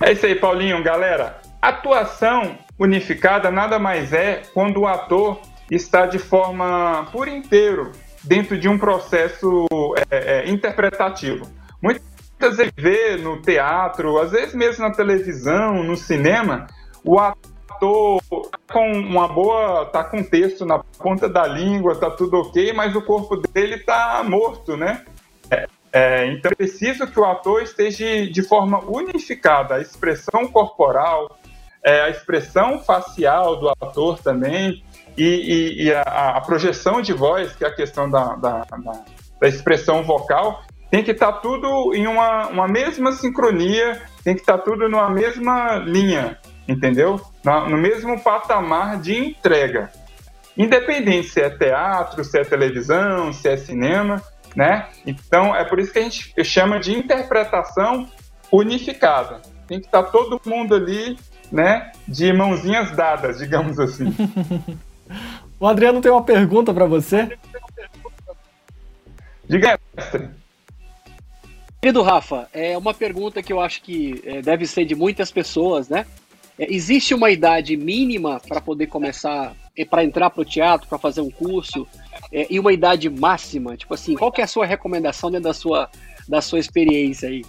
É 0.01 0.13
isso 0.13 0.25
aí, 0.25 0.35
Paulinho. 0.35 0.83
Galera, 0.83 1.39
atuação 1.61 2.57
unificada 2.81 3.51
nada 3.51 3.79
mais 3.79 4.11
é 4.15 4.41
quando 4.55 4.81
o 4.81 4.87
ator 4.87 5.39
está 5.71 6.07
de 6.07 6.19
forma 6.19 7.07
por 7.13 7.29
inteiro 7.29 7.93
dentro 8.25 8.59
de 8.59 8.69
um 8.69 8.79
processo 8.79 9.67
é, 10.11 10.39
é, 10.39 10.51
interpretativo. 10.51 11.47
Muitas 11.81 12.57
vezes 12.57 12.73
vê 12.77 13.17
no 13.17 13.41
teatro, 13.43 14.19
às 14.19 14.33
vezes 14.33 14.55
mesmo 14.55 14.83
na 14.83 14.95
televisão, 14.95 15.85
no 15.85 15.95
cinema, 15.95 16.67
o 17.05 17.19
ator 17.19 18.21
tá 18.51 18.59
com 18.73 18.93
uma 18.93 19.29
boa, 19.29 19.85
tá 19.87 20.03
com 20.03 20.23
texto 20.23 20.65
na 20.65 20.79
ponta 20.79 21.29
da 21.29 21.47
língua, 21.47 21.97
tá 21.97 22.11
tudo 22.11 22.39
ok, 22.39 22.73
mas 22.73 22.97
o 22.97 23.03
corpo 23.03 23.37
dele 23.37 23.79
tá 23.79 24.23
morto, 24.27 24.77
né? 24.77 25.05
É, 25.51 25.67
é, 25.93 26.27
então 26.33 26.51
é 26.51 26.55
preciso 26.55 27.07
que 27.07 27.19
o 27.19 27.25
ator 27.25 27.63
esteja 27.63 28.27
de 28.27 28.43
forma 28.43 28.81
unificada, 28.87 29.77
a 29.77 29.81
expressão 29.81 30.47
corporal, 30.47 31.40
é, 31.85 32.03
a 32.03 32.11
expressão 32.11 32.79
facial 32.79 33.57
do 33.57 33.69
ator 33.69 34.19
também 34.19 34.85
e, 35.17 35.25
e, 35.25 35.85
e 35.85 35.95
a, 35.95 36.03
a, 36.03 36.41
projeção 36.41 37.01
de 37.01 37.13
voz, 37.13 37.55
que 37.55 37.65
é 37.65 37.69
a 37.69 37.75
questão 37.75 38.11
da, 38.11 38.37
da, 38.37 38.65
da, 38.65 39.05
da 39.41 39.49
expressão 39.49 40.03
vocal, 40.03 40.63
tem 40.91 41.03
que 41.03 41.13
estar 41.13 41.33
tá 41.33 41.39
tudo 41.39 41.95
em 41.95 42.07
uma, 42.07 42.49
uma 42.49 42.69
mesma 42.69 43.13
sincronia, 43.13 44.01
tem 44.25 44.35
que 44.35 44.41
estar 44.41 44.59
tá 44.59 44.65
tudo 44.65 44.89
numa 44.89 45.09
mesma 45.09 45.77
linha, 45.77 46.39
entendeu? 46.69 47.21
No, 47.45 47.71
no 47.71 47.79
mesmo 47.79 48.21
patamar 48.21 49.01
de 49.01 49.17
entrega. 49.17 49.91
Independente 50.57 51.29
se 51.29 51.41
é 51.41 51.49
teatro, 51.49 52.25
se 52.25 52.39
é 52.39 52.45
televisão, 52.45 53.33
se 53.33 53.49
é 53.49 53.57
cinema, 53.57 54.23
né? 54.55 54.89
Então 55.07 55.55
é 55.55 55.65
por 55.65 55.79
isso 55.79 55.93
que 55.93 55.99
a 55.99 56.03
gente 56.03 56.35
chama 56.45 56.79
de 56.79 56.93
interpretação 56.93 58.09
unificada. 58.51 59.41
Tem 59.67 59.81
que 59.81 59.87
estar 59.87 60.03
tá 60.03 60.11
todo 60.11 60.41
mundo 60.45 60.75
ali 60.75 61.17
né, 61.51 61.93
de 62.07 62.33
mãozinhas 62.33 62.91
dadas, 62.93 63.39
digamos 63.39 63.79
assim. 63.79 64.15
o 65.59 65.67
Adriano 65.67 66.01
tem 66.01 66.11
uma 66.11 66.23
pergunta 66.23 66.73
para 66.73 66.87
você. 66.87 67.37
Diga, 69.49 69.79
mestre. 69.97 70.31
Querido 71.81 72.03
Rafa, 72.03 72.47
é 72.53 72.77
uma 72.77 72.93
pergunta 72.93 73.43
que 73.43 73.53
eu 73.53 73.59
acho 73.59 73.83
que 73.83 74.23
é, 74.25 74.43
deve 74.43 74.67
ser 74.67 74.85
de 74.85 74.95
muitas 74.95 75.33
pessoas, 75.33 75.89
né? 75.89 76.07
É, 76.59 76.73
existe 76.73 77.15
uma 77.15 77.31
idade 77.31 77.75
mínima 77.75 78.39
para 78.47 78.61
poder 78.61 78.87
começar, 78.87 79.57
é, 79.75 79.83
para 79.83 80.05
entrar 80.05 80.29
para 80.29 80.43
o 80.43 80.45
teatro, 80.45 80.87
para 80.87 80.99
fazer 80.99 81.23
um 81.23 81.31
curso, 81.31 81.89
é, 82.31 82.47
e 82.51 82.61
uma 82.61 82.71
idade 82.71 83.09
máxima? 83.09 83.79
Tipo 83.79 83.95
assim, 83.95 84.15
qual 84.15 84.31
que 84.31 84.43
é 84.43 84.45
a 84.45 84.47
sua 84.47 84.67
recomendação 84.67 85.31
dentro 85.31 85.45
da 85.45 85.55
sua, 85.55 85.89
da 86.29 86.43
sua 86.43 86.59
experiência 86.59 87.31
aí? 87.31 87.47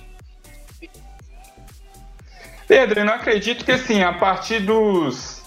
Pedro, 2.71 3.01
eu 3.01 3.05
não 3.05 3.15
acredito 3.15 3.65
que 3.65 3.71
assim, 3.73 4.01
a 4.01 4.13
partir 4.13 4.61
dos 4.61 5.43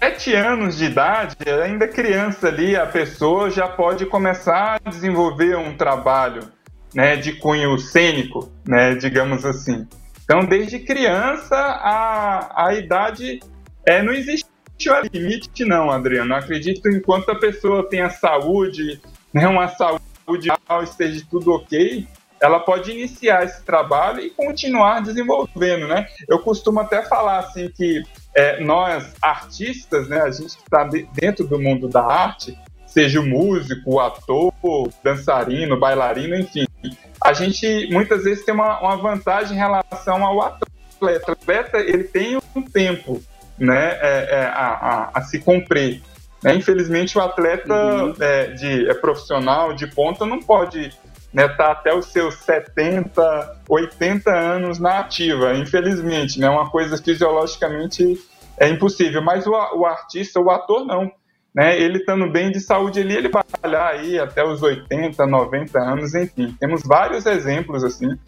sete 0.00 0.34
anos 0.34 0.76
de 0.76 0.86
idade, 0.86 1.36
ainda 1.62 1.86
criança 1.86 2.48
ali, 2.48 2.74
a 2.74 2.86
pessoa 2.86 3.48
já 3.50 3.68
pode 3.68 4.04
começar 4.04 4.80
a 4.84 4.90
desenvolver 4.90 5.56
um 5.56 5.76
trabalho 5.76 6.50
né, 6.92 7.14
de 7.14 7.34
cunho 7.34 7.78
cênico, 7.78 8.50
né, 8.66 8.96
digamos 8.96 9.46
assim. 9.46 9.86
Então, 10.24 10.40
desde 10.40 10.80
criança, 10.80 11.54
a, 11.54 12.66
a 12.66 12.74
idade 12.74 13.38
é, 13.86 14.02
não 14.02 14.12
existe 14.12 14.50
limite, 15.12 15.64
não, 15.64 15.88
Adriano. 15.88 16.32
Eu 16.34 16.38
acredito 16.38 16.88
enquanto 16.88 17.30
a 17.30 17.36
pessoa 17.36 17.88
tenha 17.88 18.10
saúde, 18.10 19.00
né, 19.32 19.46
uma 19.46 19.68
saúde 19.68 20.02
esteja 20.82 21.24
tudo 21.30 21.52
ok, 21.52 22.08
ela 22.40 22.60
pode 22.60 22.90
iniciar 22.90 23.44
esse 23.44 23.62
trabalho 23.62 24.20
e 24.20 24.30
continuar 24.30 25.00
desenvolvendo, 25.00 25.88
né? 25.88 26.06
Eu 26.28 26.38
costumo 26.40 26.80
até 26.80 27.02
falar 27.02 27.38
assim 27.38 27.68
que 27.68 28.02
é, 28.34 28.60
nós 28.60 29.14
artistas, 29.20 30.08
né, 30.08 30.20
a 30.20 30.30
gente 30.30 30.56
está 30.56 30.88
dentro 31.12 31.46
do 31.46 31.58
mundo 31.58 31.88
da 31.88 32.04
arte, 32.04 32.56
seja 32.86 33.20
o 33.20 33.26
músico, 33.26 33.94
o 33.94 34.00
ator, 34.00 34.52
dançarino, 35.02 35.78
bailarino, 35.78 36.36
enfim, 36.36 36.66
a 37.22 37.32
gente 37.32 37.88
muitas 37.90 38.24
vezes 38.24 38.44
tem 38.44 38.54
uma, 38.54 38.80
uma 38.80 38.96
vantagem 38.96 39.56
em 39.56 39.58
relação 39.58 40.24
ao 40.24 40.40
atleta. 40.40 41.30
O 41.30 41.32
atleta 41.32 41.78
ele 41.78 42.04
tem 42.04 42.38
um 42.54 42.62
tempo, 42.62 43.22
né, 43.58 43.98
é, 44.00 44.28
é, 44.30 44.44
a, 44.46 44.66
a, 44.66 45.10
a, 45.14 45.22
se 45.22 45.38
cumprir. 45.38 46.00
Né? 46.42 46.54
Infelizmente 46.54 47.18
o 47.18 47.20
atleta 47.20 47.74
uhum. 47.74 48.14
é, 48.20 48.46
de 48.52 48.88
é 48.88 48.94
profissional 48.94 49.74
de 49.74 49.88
ponta 49.88 50.24
não 50.24 50.40
pode 50.40 50.92
né, 51.32 51.48
tá 51.48 51.72
até 51.72 51.94
os 51.94 52.06
seus 52.06 52.36
70, 52.36 53.62
80 53.68 54.30
anos 54.30 54.78
na 54.78 55.00
ativa, 55.00 55.54
infelizmente, 55.54 56.40
né, 56.40 56.48
uma 56.48 56.70
coisa 56.70 56.96
fisiologicamente 56.96 58.18
é 58.58 58.68
impossível, 58.68 59.22
mas 59.22 59.46
o, 59.46 59.52
o 59.52 59.86
artista, 59.86 60.40
o 60.40 60.50
ator 60.50 60.84
não, 60.84 61.10
né, 61.54 61.78
ele 61.78 61.98
estando 61.98 62.30
bem 62.30 62.50
de 62.50 62.60
saúde 62.60 63.00
ali, 63.00 63.14
ele 63.14 63.28
vai 63.28 63.42
trabalhar 63.42 63.88
aí 63.88 64.18
até 64.18 64.44
os 64.44 64.62
80, 64.62 65.26
90 65.26 65.78
anos, 65.78 66.14
enfim, 66.14 66.56
temos 66.58 66.82
vários 66.82 67.26
exemplos, 67.26 67.84
assim, 67.84 68.18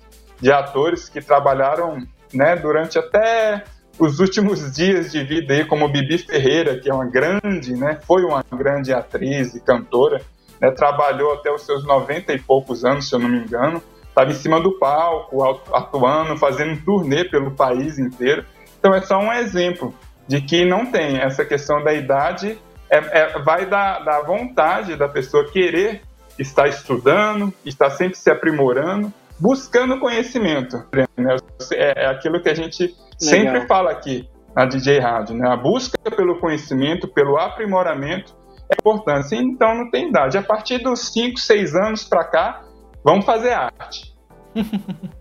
de 0.40 0.52
atores 0.52 1.08
que 1.08 1.20
trabalharam, 1.20 1.98
né, 2.32 2.54
durante 2.56 2.98
até 2.98 3.64
os 3.98 4.20
últimos 4.20 4.72
dias 4.76 5.10
de 5.10 5.24
vida 5.24 5.54
aí, 5.54 5.64
como 5.64 5.88
Bibi 5.88 6.18
Ferreira, 6.18 6.78
que 6.78 6.90
é 6.90 6.94
uma 6.94 7.06
grande, 7.06 7.74
né, 7.74 7.98
foi 8.06 8.24
uma 8.24 8.44
grande 8.52 8.92
atriz 8.92 9.54
e 9.54 9.60
cantora, 9.60 10.20
né, 10.60 10.70
trabalhou 10.70 11.32
até 11.32 11.50
os 11.50 11.62
seus 11.62 11.84
90 11.84 12.32
e 12.32 12.38
poucos 12.38 12.84
anos, 12.84 13.08
se 13.08 13.14
eu 13.14 13.18
não 13.18 13.28
me 13.28 13.38
engano, 13.38 13.82
estava 14.08 14.30
em 14.30 14.34
cima 14.34 14.60
do 14.60 14.72
palco, 14.78 15.42
atuando, 15.72 16.36
fazendo 16.36 16.72
um 16.72 16.84
turnê 16.84 17.24
pelo 17.24 17.52
país 17.52 17.98
inteiro. 17.98 18.44
Então 18.78 18.94
é 18.94 19.00
só 19.00 19.18
um 19.18 19.32
exemplo 19.32 19.94
de 20.28 20.40
que 20.40 20.64
não 20.64 20.86
tem 20.86 21.18
essa 21.18 21.44
questão 21.44 21.82
da 21.82 21.92
idade, 21.92 22.58
é, 22.88 22.98
é, 22.98 23.38
vai 23.40 23.66
da, 23.66 24.00
da 24.00 24.20
vontade 24.22 24.96
da 24.96 25.08
pessoa 25.08 25.50
querer 25.50 26.02
estar 26.38 26.68
estudando, 26.68 27.52
estar 27.64 27.90
sempre 27.90 28.16
se 28.16 28.30
aprimorando, 28.30 29.12
buscando 29.38 29.98
conhecimento. 29.98 30.76
Né? 30.92 31.36
É, 31.72 32.04
é 32.04 32.06
aquilo 32.06 32.42
que 32.42 32.48
a 32.48 32.54
gente 32.54 32.82
Legal. 32.82 32.96
sempre 33.18 33.66
fala 33.66 33.90
aqui 33.90 34.28
na 34.54 34.66
DJ 34.66 34.98
Rádio, 34.98 35.36
né? 35.36 35.48
A 35.48 35.56
busca 35.56 35.98
pelo 36.10 36.38
conhecimento, 36.40 37.06
pelo 37.06 37.38
aprimoramento 37.38 38.34
é 38.70 38.74
importante. 38.78 39.34
Então 39.34 39.74
não 39.74 39.90
tem 39.90 40.08
idade. 40.08 40.38
A 40.38 40.42
partir 40.42 40.78
dos 40.78 41.12
5, 41.12 41.38
6 41.38 41.74
anos 41.74 42.04
para 42.04 42.24
cá, 42.24 42.64
vamos 43.04 43.24
fazer 43.24 43.52
arte. 43.52 44.14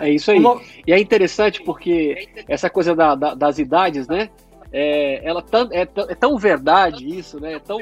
É 0.00 0.10
isso 0.10 0.30
aí. 0.30 0.42
E 0.86 0.92
é 0.92 0.98
interessante 0.98 1.62
porque 1.62 2.28
essa 2.48 2.70
coisa 2.70 2.94
da, 2.94 3.14
da, 3.14 3.34
das 3.34 3.58
idades, 3.58 4.08
né? 4.08 4.30
É, 4.72 5.26
ela 5.26 5.44
é, 5.70 5.82
é, 5.82 6.14
tão 6.14 6.36
verdade 6.36 7.06
isso, 7.06 7.40
né? 7.40 7.54
É 7.54 7.58
tão 7.58 7.78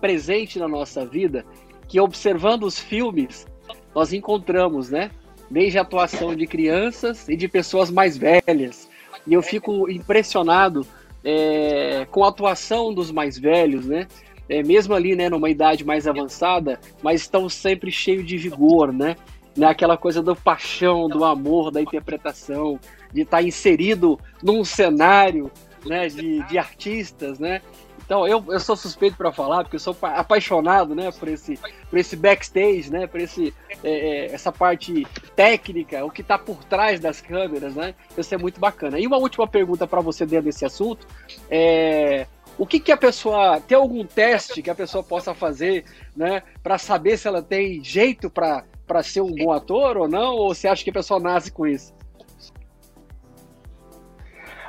presente 0.00 0.58
na 0.58 0.68
nossa 0.68 1.04
vida 1.04 1.44
que 1.88 2.00
observando 2.00 2.64
os 2.64 2.78
filmes 2.78 3.46
nós 3.94 4.12
encontramos, 4.12 4.90
né? 4.90 5.10
Desde 5.50 5.78
a 5.78 5.82
atuação 5.82 6.34
de 6.34 6.46
crianças 6.46 7.28
e 7.28 7.36
de 7.36 7.48
pessoas 7.48 7.90
mais 7.90 8.16
velhas. 8.16 8.88
E 9.26 9.34
eu 9.34 9.42
fico 9.42 9.90
impressionado 9.90 10.86
é, 11.24 12.06
com 12.10 12.24
a 12.24 12.28
atuação 12.28 12.94
dos 12.94 13.10
mais 13.10 13.38
velhos, 13.38 13.86
né? 13.86 14.06
É, 14.50 14.64
mesmo 14.64 14.94
ali, 14.94 15.14
né, 15.14 15.28
numa 15.28 15.48
idade 15.48 15.84
mais 15.84 16.08
avançada, 16.08 16.80
mas 17.00 17.20
estão 17.20 17.48
sempre 17.48 17.92
cheios 17.92 18.26
de 18.26 18.36
vigor, 18.36 18.92
né? 18.92 19.16
né? 19.56 19.68
Aquela 19.68 19.96
coisa 19.96 20.20
do 20.20 20.34
paixão, 20.34 21.08
do 21.08 21.24
amor, 21.24 21.70
da 21.70 21.80
interpretação, 21.80 22.78
de 23.12 23.22
estar 23.22 23.38
tá 23.38 23.42
inserido 23.42 24.18
num 24.42 24.64
cenário, 24.64 25.52
né, 25.86 26.08
de, 26.08 26.42
de 26.48 26.58
artistas, 26.58 27.38
né? 27.38 27.62
Então, 28.04 28.26
eu, 28.26 28.44
eu 28.48 28.58
sou 28.58 28.74
suspeito 28.74 29.16
para 29.16 29.30
falar, 29.30 29.62
porque 29.62 29.76
eu 29.76 29.80
sou 29.80 29.96
apaixonado, 30.02 30.96
né, 30.96 31.12
por 31.12 31.28
esse, 31.28 31.56
por 31.88 31.96
esse 31.96 32.16
backstage, 32.16 32.90
né, 32.90 33.06
por 33.06 33.20
esse, 33.20 33.54
é, 33.84 33.90
é, 33.92 34.34
essa 34.34 34.50
parte 34.50 35.06
técnica, 35.36 36.04
o 36.04 36.10
que 36.10 36.22
está 36.22 36.36
por 36.36 36.64
trás 36.64 36.98
das 36.98 37.20
câmeras, 37.20 37.76
né? 37.76 37.94
Isso 38.18 38.34
é 38.34 38.38
muito 38.38 38.58
bacana. 38.58 38.98
E 38.98 39.06
uma 39.06 39.16
última 39.16 39.46
pergunta 39.46 39.86
para 39.86 40.00
você 40.00 40.26
dentro 40.26 40.46
desse 40.46 40.64
assunto 40.64 41.06
é 41.48 42.26
o 42.60 42.66
que, 42.66 42.78
que 42.78 42.92
a 42.92 42.96
pessoa 42.96 43.58
tem 43.58 43.74
algum 43.74 44.04
teste 44.04 44.60
que 44.60 44.68
a 44.68 44.74
pessoa 44.74 45.02
possa 45.02 45.32
fazer, 45.32 45.82
né, 46.14 46.42
para 46.62 46.76
saber 46.76 47.16
se 47.16 47.26
ela 47.26 47.42
tem 47.42 47.82
jeito 47.82 48.28
para 48.28 49.02
ser 49.02 49.22
um 49.22 49.34
bom 49.34 49.50
ator 49.50 49.96
ou 49.96 50.06
não? 50.06 50.34
Ou 50.34 50.54
você 50.54 50.68
acha 50.68 50.84
que 50.84 50.90
a 50.90 50.92
pessoa 50.92 51.18
nasce 51.18 51.50
com 51.50 51.66
isso? 51.66 51.94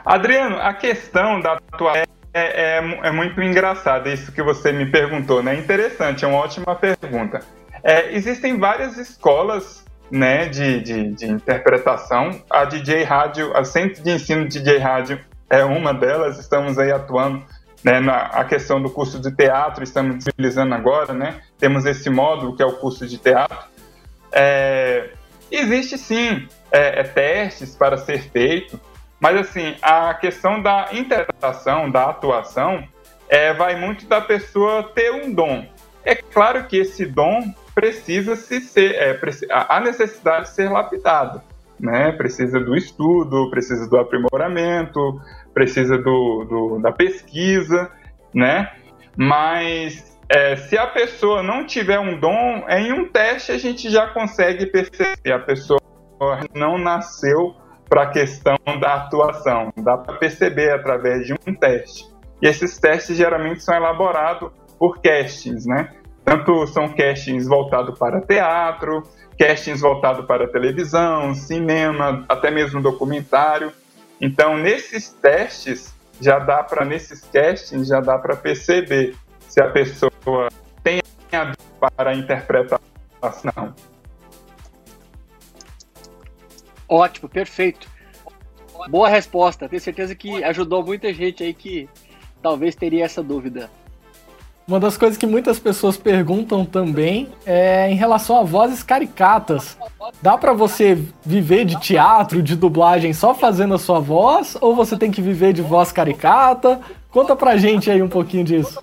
Adriano, 0.05 0.55
a 0.61 0.73
questão 0.73 1.41
da 1.41 1.55
atuação 1.55 2.05
é, 2.33 2.77
é, 2.77 3.07
é, 3.07 3.11
muito 3.11 3.41
engraçado 3.41 4.07
isso 4.07 4.31
que 4.31 4.41
você 4.41 4.71
me 4.71 4.89
perguntou, 4.89 5.43
né? 5.43 5.53
Interessante, 5.55 6.23
é 6.23 6.27
uma 6.29 6.37
ótima 6.37 6.73
pergunta. 6.73 7.41
É, 7.83 8.15
existem 8.15 8.57
várias 8.57 8.97
escolas 8.97 9.83
né, 10.09 10.45
de, 10.47 10.79
de, 10.79 11.11
de, 11.11 11.25
interpretação. 11.25 12.41
A 12.49 12.63
DJ 12.63 13.03
Rádio, 13.03 13.53
a 13.53 13.65
Centro 13.65 14.01
de 14.01 14.11
Ensino 14.11 14.47
DJ 14.47 14.77
Rádio 14.77 15.19
é 15.49 15.65
uma 15.65 15.93
delas. 15.93 16.39
Estamos 16.39 16.79
aí 16.79 16.89
atuando 16.89 17.43
né, 17.83 17.99
na 17.99 18.17
a 18.27 18.43
questão 18.45 18.81
do 18.81 18.89
curso 18.89 19.19
de 19.19 19.31
teatro, 19.31 19.83
estamos 19.83 20.25
utilizando 20.25 20.73
agora, 20.73 21.13
né? 21.13 21.41
Temos 21.57 21.85
esse 21.85 22.09
módulo 22.09 22.55
que 22.55 22.61
é 22.61 22.65
o 22.65 22.73
curso 22.73 23.07
de 23.07 23.17
teatro. 23.17 23.69
É, 24.31 25.09
existe 25.49 25.97
sim 25.97 26.47
é, 26.71 27.01
é 27.01 27.03
testes 27.03 27.75
para 27.75 27.97
ser 27.97 28.21
feito 28.29 28.79
mas, 29.21 29.37
assim, 29.37 29.75
a 29.83 30.15
questão 30.15 30.59
da 30.59 30.89
interpretação, 30.93 31.91
da 31.91 32.09
atuação, 32.09 32.83
é, 33.29 33.53
vai 33.53 33.75
muito 33.75 34.07
da 34.07 34.19
pessoa 34.19 34.81
ter 34.95 35.11
um 35.11 35.31
dom. 35.31 35.63
É 36.03 36.15
claro 36.15 36.63
que 36.63 36.77
esse 36.77 37.05
dom 37.05 37.53
precisa 37.75 38.35
se 38.35 38.59
ser, 38.59 38.95
é, 38.95 39.19
a 39.51 39.79
necessidade 39.79 40.45
de 40.45 40.55
ser 40.55 40.71
lapidado, 40.71 41.39
né? 41.81 42.11
Precisa 42.11 42.59
do 42.59 42.75
estudo, 42.75 43.49
precisa 43.49 43.89
do 43.89 43.97
aprimoramento, 43.97 45.19
precisa 45.53 45.97
do, 45.97 46.45
do 46.45 46.79
da 46.81 46.91
pesquisa, 46.91 47.91
né? 48.33 48.71
Mas 49.17 50.17
é, 50.29 50.55
se 50.55 50.77
a 50.77 50.87
pessoa 50.87 51.43
não 51.43 51.65
tiver 51.65 51.99
um 51.99 52.19
dom, 52.19 52.63
em 52.69 52.93
um 52.93 53.09
teste 53.09 53.51
a 53.51 53.57
gente 53.57 53.89
já 53.89 54.07
consegue 54.07 54.67
perceber 54.67 55.33
a 55.33 55.39
pessoa 55.39 55.79
não 56.53 56.77
nasceu 56.77 57.55
para 57.89 58.03
a 58.03 58.09
questão 58.09 58.55
da 58.79 58.95
atuação. 58.95 59.73
Dá 59.75 59.97
para 59.97 60.15
perceber 60.17 60.71
através 60.71 61.25
de 61.25 61.33
um 61.33 61.53
teste. 61.53 62.05
E 62.41 62.47
esses 62.47 62.79
testes 62.79 63.17
geralmente 63.17 63.61
são 63.63 63.75
elaborados 63.75 64.51
por 64.79 65.01
castings, 65.01 65.65
né? 65.65 65.89
Tanto 66.23 66.65
são 66.67 66.87
castings 66.89 67.47
voltados 67.47 67.97
para 67.99 68.21
teatro, 68.21 69.03
castings 69.41 69.81
voltados 69.81 70.23
para 70.27 70.47
televisão, 70.47 71.33
cinema, 71.33 72.23
até 72.29 72.51
mesmo 72.51 72.79
documentário. 72.79 73.73
Então, 74.21 74.55
nesses 74.55 75.09
testes, 75.09 75.95
já 76.21 76.37
dá 76.37 76.63
para, 76.63 76.85
nesses 76.85 77.21
castings, 77.21 77.87
já 77.87 77.99
dá 77.99 78.19
para 78.19 78.35
perceber 78.35 79.15
se 79.49 79.59
a 79.59 79.67
pessoa 79.67 80.11
tem 80.83 80.99
a 81.31 81.53
para 81.79 82.11
a 82.11 82.13
interpretação. 82.13 83.73
Ótimo, 86.87 87.27
perfeito. 87.27 87.89
Boa 88.89 89.09
resposta. 89.09 89.67
Tenho 89.67 89.81
certeza 89.81 90.13
que 90.13 90.43
ajudou 90.43 90.85
muita 90.85 91.11
gente 91.11 91.43
aí 91.43 91.55
que 91.55 91.89
talvez 92.43 92.75
teria 92.75 93.05
essa 93.05 93.23
dúvida. 93.23 93.71
Uma 94.67 94.79
das 94.79 94.95
coisas 94.95 95.17
que 95.17 95.25
muitas 95.25 95.59
pessoas 95.59 95.97
perguntam 95.97 96.63
também 96.63 97.29
é 97.45 97.89
em 97.89 97.95
relação 97.95 98.39
a 98.39 98.43
vozes 98.43 98.83
caricatas. 98.83 99.77
Dá 100.21 100.37
para 100.37 100.53
você 100.53 100.97
viver 101.25 101.65
de 101.65 101.79
teatro, 101.79 102.41
de 102.41 102.55
dublagem 102.55 103.11
só 103.11 103.33
fazendo 103.33 103.73
a 103.73 103.79
sua 103.79 103.99
voz 103.99 104.57
ou 104.61 104.75
você 104.75 104.97
tem 104.97 105.11
que 105.11 105.21
viver 105.21 105.51
de 105.51 105.61
voz 105.61 105.91
caricata? 105.91 106.79
Conta 107.09 107.35
pra 107.35 107.57
gente 107.57 107.91
aí 107.91 108.01
um 108.01 108.07
pouquinho 108.07 108.43
disso. 108.43 108.81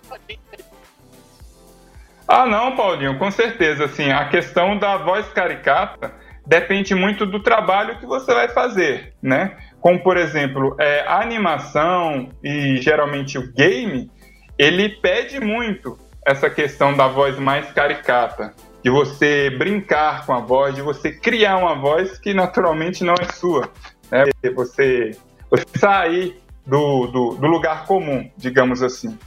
Ah, 2.26 2.44
não, 2.44 2.76
Paulinho, 2.76 3.18
com 3.18 3.30
certeza. 3.30 3.86
Assim, 3.86 4.10
a 4.10 4.28
questão 4.28 4.76
da 4.76 4.98
voz 4.98 5.26
caricata 5.28 6.12
depende 6.46 6.94
muito 6.94 7.24
do 7.24 7.40
trabalho 7.40 7.98
que 7.98 8.04
você 8.04 8.34
vai 8.34 8.48
fazer, 8.48 9.14
né? 9.22 9.56
Como, 9.80 10.02
por 10.02 10.16
exemplo, 10.16 10.76
é, 10.78 11.04
a 11.06 11.20
animação 11.20 12.28
e 12.42 12.76
geralmente 12.82 13.38
o 13.38 13.52
game, 13.52 14.10
ele 14.58 14.88
pede 14.88 15.40
muito 15.40 15.98
essa 16.26 16.50
questão 16.50 16.94
da 16.94 17.06
voz 17.06 17.38
mais 17.38 17.70
caricata, 17.72 18.52
de 18.82 18.90
você 18.90 19.50
brincar 19.50 20.26
com 20.26 20.34
a 20.34 20.40
voz, 20.40 20.74
de 20.74 20.82
você 20.82 21.12
criar 21.12 21.56
uma 21.56 21.74
voz 21.74 22.18
que 22.18 22.34
naturalmente 22.34 23.02
não 23.04 23.14
é 23.14 23.24
sua, 23.32 23.70
né? 24.10 24.24
Você, 24.54 25.16
você 25.50 25.64
sair 25.76 26.36
do, 26.66 27.06
do, 27.06 27.34
do 27.36 27.46
lugar 27.46 27.86
comum, 27.86 28.30
digamos 28.36 28.82
assim. 28.82 29.18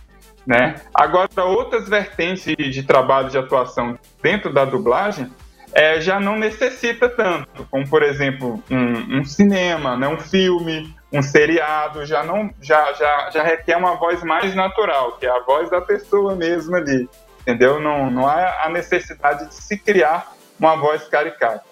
Né? 0.46 0.76
Agora, 0.94 1.30
outras 1.44 1.88
vertentes 1.88 2.44
de 2.44 2.84
trabalho 2.84 3.30
de 3.30 3.38
atuação 3.38 3.98
dentro 4.22 4.52
da 4.52 4.66
dublagem 4.66 5.30
é, 5.74 6.02
já 6.02 6.20
não 6.20 6.38
necessita 6.38 7.08
tanto, 7.08 7.66
como 7.70 7.88
por 7.88 8.04
exemplo 8.04 8.62
um, 8.70 9.20
um, 9.20 9.26
cinema, 9.26 9.96
né, 9.96 10.08
um 10.08 10.20
filme, 10.20 10.94
um 11.12 11.22
seriado, 11.22 12.06
já 12.06 12.24
não 12.24 12.50
já, 12.62 12.94
já, 12.94 13.30
já 13.32 13.44
requer 13.44 13.76
uma 13.76 13.96
voz 13.96 14.24
mais 14.24 14.56
natural, 14.56 15.18
que 15.18 15.26
é 15.26 15.30
a 15.30 15.40
voz 15.40 15.70
da 15.70 15.82
pessoa 15.82 16.36
mesmo 16.36 16.76
ali, 16.76 17.10
entendeu? 17.42 17.80
Não, 17.80 18.10
não 18.10 18.28
há 18.28 18.64
a 18.66 18.70
necessidade 18.70 19.48
de 19.48 19.54
se 19.54 19.78
criar 19.78 20.32
uma 20.58 20.76
voz 20.76 21.08
caricata. 21.08 21.64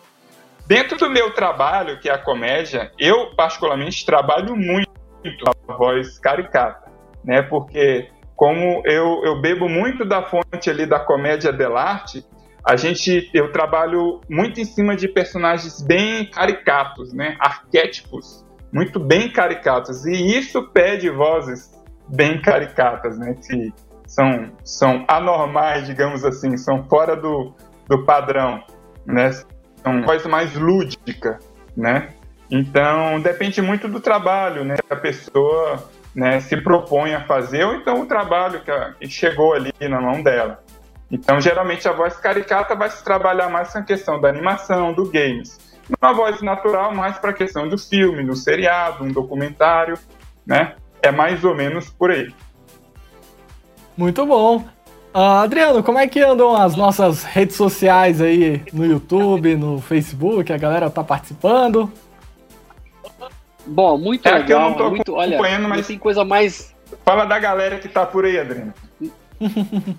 Dentro 0.68 0.98
do 0.98 1.10
meu 1.10 1.32
trabalho, 1.34 2.00
que 2.00 2.10
é 2.10 2.14
a 2.14 2.18
comédia, 2.18 2.92
eu 3.00 3.34
particularmente 3.36 4.06
trabalho 4.06 4.56
muito 4.56 4.90
a 5.68 5.74
voz 5.74 6.20
caricata, 6.20 6.92
né? 7.24 7.42
Porque 7.42 8.10
como 8.36 8.82
eu, 8.86 9.22
eu 9.24 9.42
bebo 9.42 9.70
muito 9.70 10.06
da 10.06 10.24
fonte 10.24 10.70
ali 10.70 10.86
da 10.86 11.00
comédia 11.00 11.52
dell'arte, 11.52 12.26
a 12.64 12.76
gente 12.76 13.30
eu 13.34 13.52
trabalho 13.52 14.22
muito 14.30 14.60
em 14.60 14.66
cima 14.66 14.96
de 14.96 15.08
personagens 15.08 15.82
bem 15.82 16.30
caricatos, 16.30 17.14
né? 17.14 17.36
Arquétipos 17.40 18.46
muito 18.72 19.00
bem 19.00 19.32
caricatos 19.32 20.06
e 20.06 20.38
isso 20.38 20.64
pede 20.70 21.10
vozes 21.10 21.72
bem 22.08 22.42
caricatas, 22.42 23.18
né? 23.18 23.36
Que 23.36 23.74
são 24.06 24.52
são 24.64 25.06
anormais, 25.08 25.86
digamos 25.86 26.24
assim, 26.24 26.58
são 26.58 26.84
fora 26.86 27.16
do, 27.16 27.54
do 27.88 28.04
padrão, 28.06 28.64
né? 29.06 29.32
São 29.32 30.04
voz 30.04 30.26
mais 30.26 30.56
lúdica, 30.56 31.40
né? 31.76 32.10
Então 32.50 33.20
depende 33.22 33.62
muito 33.62 33.88
do 33.88 34.00
trabalho, 34.00 34.64
né? 34.64 34.76
Que 34.76 34.94
a 34.94 34.98
pessoa 34.98 35.90
né, 36.16 36.40
se 36.40 36.58
propõe 36.58 37.14
a 37.14 37.26
fazer 37.26 37.64
ou 37.64 37.76
então 37.76 38.02
o 38.02 38.06
trabalho 38.06 38.62
que, 38.62 38.72
a, 38.72 38.94
que 38.94 39.08
chegou 39.08 39.54
ali 39.54 39.72
na 39.82 40.02
mão 40.02 40.24
dela. 40.24 40.64
Então, 41.12 41.42
geralmente, 41.42 41.88
a 41.88 41.92
voz 41.92 42.18
caricata 42.18 42.76
vai 42.76 42.90
se 42.90 43.04
trabalhar 43.04 43.50
mais 43.50 43.72
com 43.72 43.80
a 43.80 43.84
questão 43.84 44.22
da 44.22 44.30
animação, 44.30 44.94
do 44.94 45.10
games. 45.10 45.58
Uma 46.00 46.14
voz 46.14 46.42
natural 46.42 46.94
mais 46.94 47.18
para 47.18 47.32
a 47.32 47.34
questão 47.34 47.68
do 47.68 47.78
filme, 47.78 48.24
do 48.24 48.36
seriado, 48.36 49.04
um 49.04 49.12
documentário, 49.12 49.98
né? 50.46 50.76
É 51.02 51.12
mais 51.12 51.44
ou 51.44 51.56
menos 51.56 51.90
por 51.90 52.12
aí. 52.12 52.34
Muito 53.98 54.26
bom. 54.26 54.66
Uh, 55.14 55.42
Adriano, 55.44 55.82
como 55.82 55.98
é 55.98 56.08
que 56.08 56.22
andam 56.22 56.56
as 56.56 56.76
nossas 56.76 57.24
redes 57.24 57.56
sociais 57.56 58.22
aí 58.22 58.62
no 58.72 58.86
YouTube, 58.86 59.56
no 59.56 59.82
Facebook? 59.82 60.54
A 60.54 60.58
galera 60.58 60.90
tá 60.90 61.04
participando? 61.04 61.92
Bom, 63.66 63.98
muito 63.98 64.28
é 64.28 64.32
legal. 64.32 64.46
Que 64.46 64.82
eu 64.82 64.84
não 64.84 64.90
muito, 64.92 65.14
olha, 65.14 65.60
mas 65.68 65.88
tem 65.88 65.98
coisa 65.98 66.24
mais. 66.24 66.76
Fala 67.04 67.26
da 67.26 67.40
galera 67.40 67.80
que 67.80 67.88
tá 67.88 68.06
por 68.06 68.26
aí, 68.26 68.40
Adriano. 68.40 68.74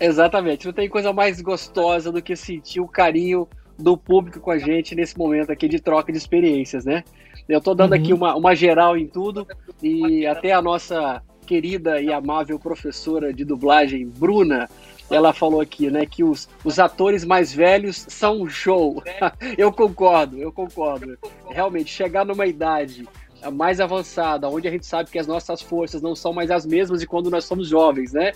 Exatamente. 0.00 0.66
Não 0.66 0.72
tem 0.72 0.88
coisa 0.88 1.12
mais 1.12 1.40
gostosa 1.40 2.12
do 2.12 2.22
que 2.22 2.36
sentir 2.36 2.80
o 2.80 2.86
carinho 2.86 3.48
do 3.78 3.96
público 3.96 4.40
com 4.40 4.50
a 4.50 4.58
gente 4.58 4.94
nesse 4.94 5.16
momento 5.16 5.50
aqui 5.50 5.68
de 5.68 5.80
troca 5.80 6.10
de 6.10 6.18
experiências, 6.18 6.84
né? 6.84 7.04
Eu 7.48 7.60
tô 7.60 7.74
dando 7.74 7.92
uhum. 7.92 7.98
aqui 7.98 8.12
uma, 8.12 8.34
uma 8.34 8.54
geral 8.54 8.96
em 8.96 9.06
tudo 9.06 9.46
e 9.82 10.26
até 10.26 10.52
a 10.52 10.60
nossa 10.60 11.22
querida 11.46 12.00
e 12.00 12.12
amável 12.12 12.58
professora 12.58 13.32
de 13.32 13.44
dublagem, 13.44 14.06
Bruna, 14.06 14.68
ela 15.10 15.32
falou 15.32 15.60
aqui, 15.60 15.90
né, 15.90 16.04
que 16.04 16.22
os, 16.22 16.46
os 16.62 16.78
atores 16.78 17.24
mais 17.24 17.54
velhos 17.54 18.04
são 18.08 18.42
um 18.42 18.48
show. 18.48 19.02
eu 19.56 19.72
concordo, 19.72 20.36
eu 20.36 20.52
concordo. 20.52 21.16
Realmente, 21.48 21.90
chegar 21.90 22.26
numa 22.26 22.46
idade 22.46 23.08
mais 23.52 23.80
avançada, 23.80 24.48
onde 24.48 24.68
a 24.68 24.70
gente 24.70 24.84
sabe 24.84 25.10
que 25.10 25.18
as 25.18 25.26
nossas 25.26 25.62
forças 25.62 26.02
não 26.02 26.14
são 26.14 26.32
mais 26.32 26.50
as 26.50 26.66
mesmas 26.66 27.00
de 27.00 27.06
quando 27.06 27.30
nós 27.30 27.44
somos 27.44 27.68
jovens, 27.68 28.12
né? 28.12 28.32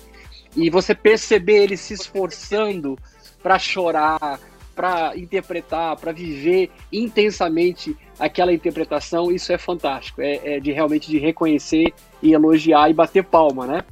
E 0.56 0.70
você 0.70 0.94
perceber 0.94 1.64
ele 1.64 1.76
se 1.76 1.92
esforçando 1.92 2.96
para 3.42 3.58
chorar, 3.58 4.38
para 4.74 5.16
interpretar, 5.16 5.96
para 5.96 6.12
viver 6.12 6.70
intensamente 6.92 7.96
aquela 8.18 8.52
interpretação, 8.52 9.30
isso 9.30 9.52
é 9.52 9.58
fantástico. 9.58 10.20
É, 10.20 10.56
é, 10.56 10.60
de 10.60 10.72
realmente 10.72 11.10
de 11.10 11.18
reconhecer 11.18 11.92
e 12.22 12.32
elogiar 12.32 12.90
e 12.90 12.94
bater 12.94 13.24
palma, 13.24 13.66
né? 13.66 13.84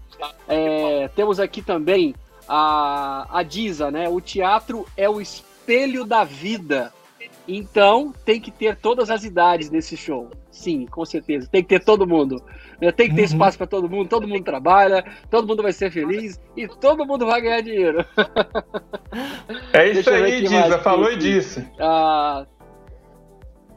É, 0.49 1.09
temos 1.14 1.40
aqui 1.40 1.62
também 1.62 2.14
a, 2.49 3.27
a 3.31 3.43
Diza, 3.43 3.90
né? 3.90 4.09
O 4.09 4.21
teatro 4.21 4.87
é 4.97 5.09
o 5.09 5.21
espelho 5.21 6.05
da 6.05 6.25
vida. 6.25 6.93
Então 7.47 8.12
tem 8.25 8.40
que 8.40 8.51
ter 8.51 8.77
todas 8.77 9.11
as 9.11 9.25
idades 9.25 9.71
nesse 9.71 9.97
show. 9.97 10.31
Sim, 10.51 10.87
com 10.87 11.05
certeza. 11.05 11.49
Tem 11.51 11.62
que 11.62 11.69
ter 11.69 11.85
todo 11.85 12.07
mundo. 12.07 12.43
Tem 12.81 13.09
que 13.09 13.14
ter 13.14 13.21
uhum. 13.21 13.27
espaço 13.27 13.59
para 13.59 13.66
todo 13.66 13.88
mundo. 13.88 14.09
Todo 14.09 14.27
mundo 14.27 14.43
trabalha, 14.43 15.05
todo 15.31 15.47
mundo 15.47 15.62
vai 15.62 15.73
ser 15.73 15.90
feliz 15.90 16.40
e 16.57 16.66
todo 16.66 17.07
mundo 17.07 17.27
vai 17.27 17.40
ganhar 17.40 17.61
dinheiro. 17.61 18.05
É 19.73 19.90
isso 19.90 20.09
aí, 20.09 20.43
Diza. 20.43 20.79
Falou 20.79 21.11
e 21.11 21.16
disse. 21.16 21.66
Ah, 21.81 22.47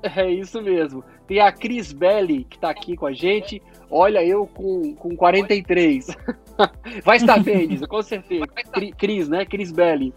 é 0.04 0.30
isso 0.30 0.62
mesmo. 0.62 1.04
Tem 1.28 1.40
a 1.40 1.52
Cris 1.52 1.92
Belli, 1.92 2.44
que 2.44 2.58
está 2.58 2.70
aqui 2.70 2.96
com 2.96 3.08
a 3.08 3.14
gente. 3.14 3.62
Olha, 3.90 4.24
eu 4.24 4.46
com, 4.46 4.94
com 4.94 5.16
43. 5.16 6.08
Vai 7.04 7.18
estar 7.18 7.42
bem, 7.42 7.68
Diza, 7.68 7.88
com 7.88 8.02
certeza. 8.02 8.46
Cris, 8.98 9.28
né? 9.28 9.46
Cris 9.46 9.72
Belli. 9.72 10.14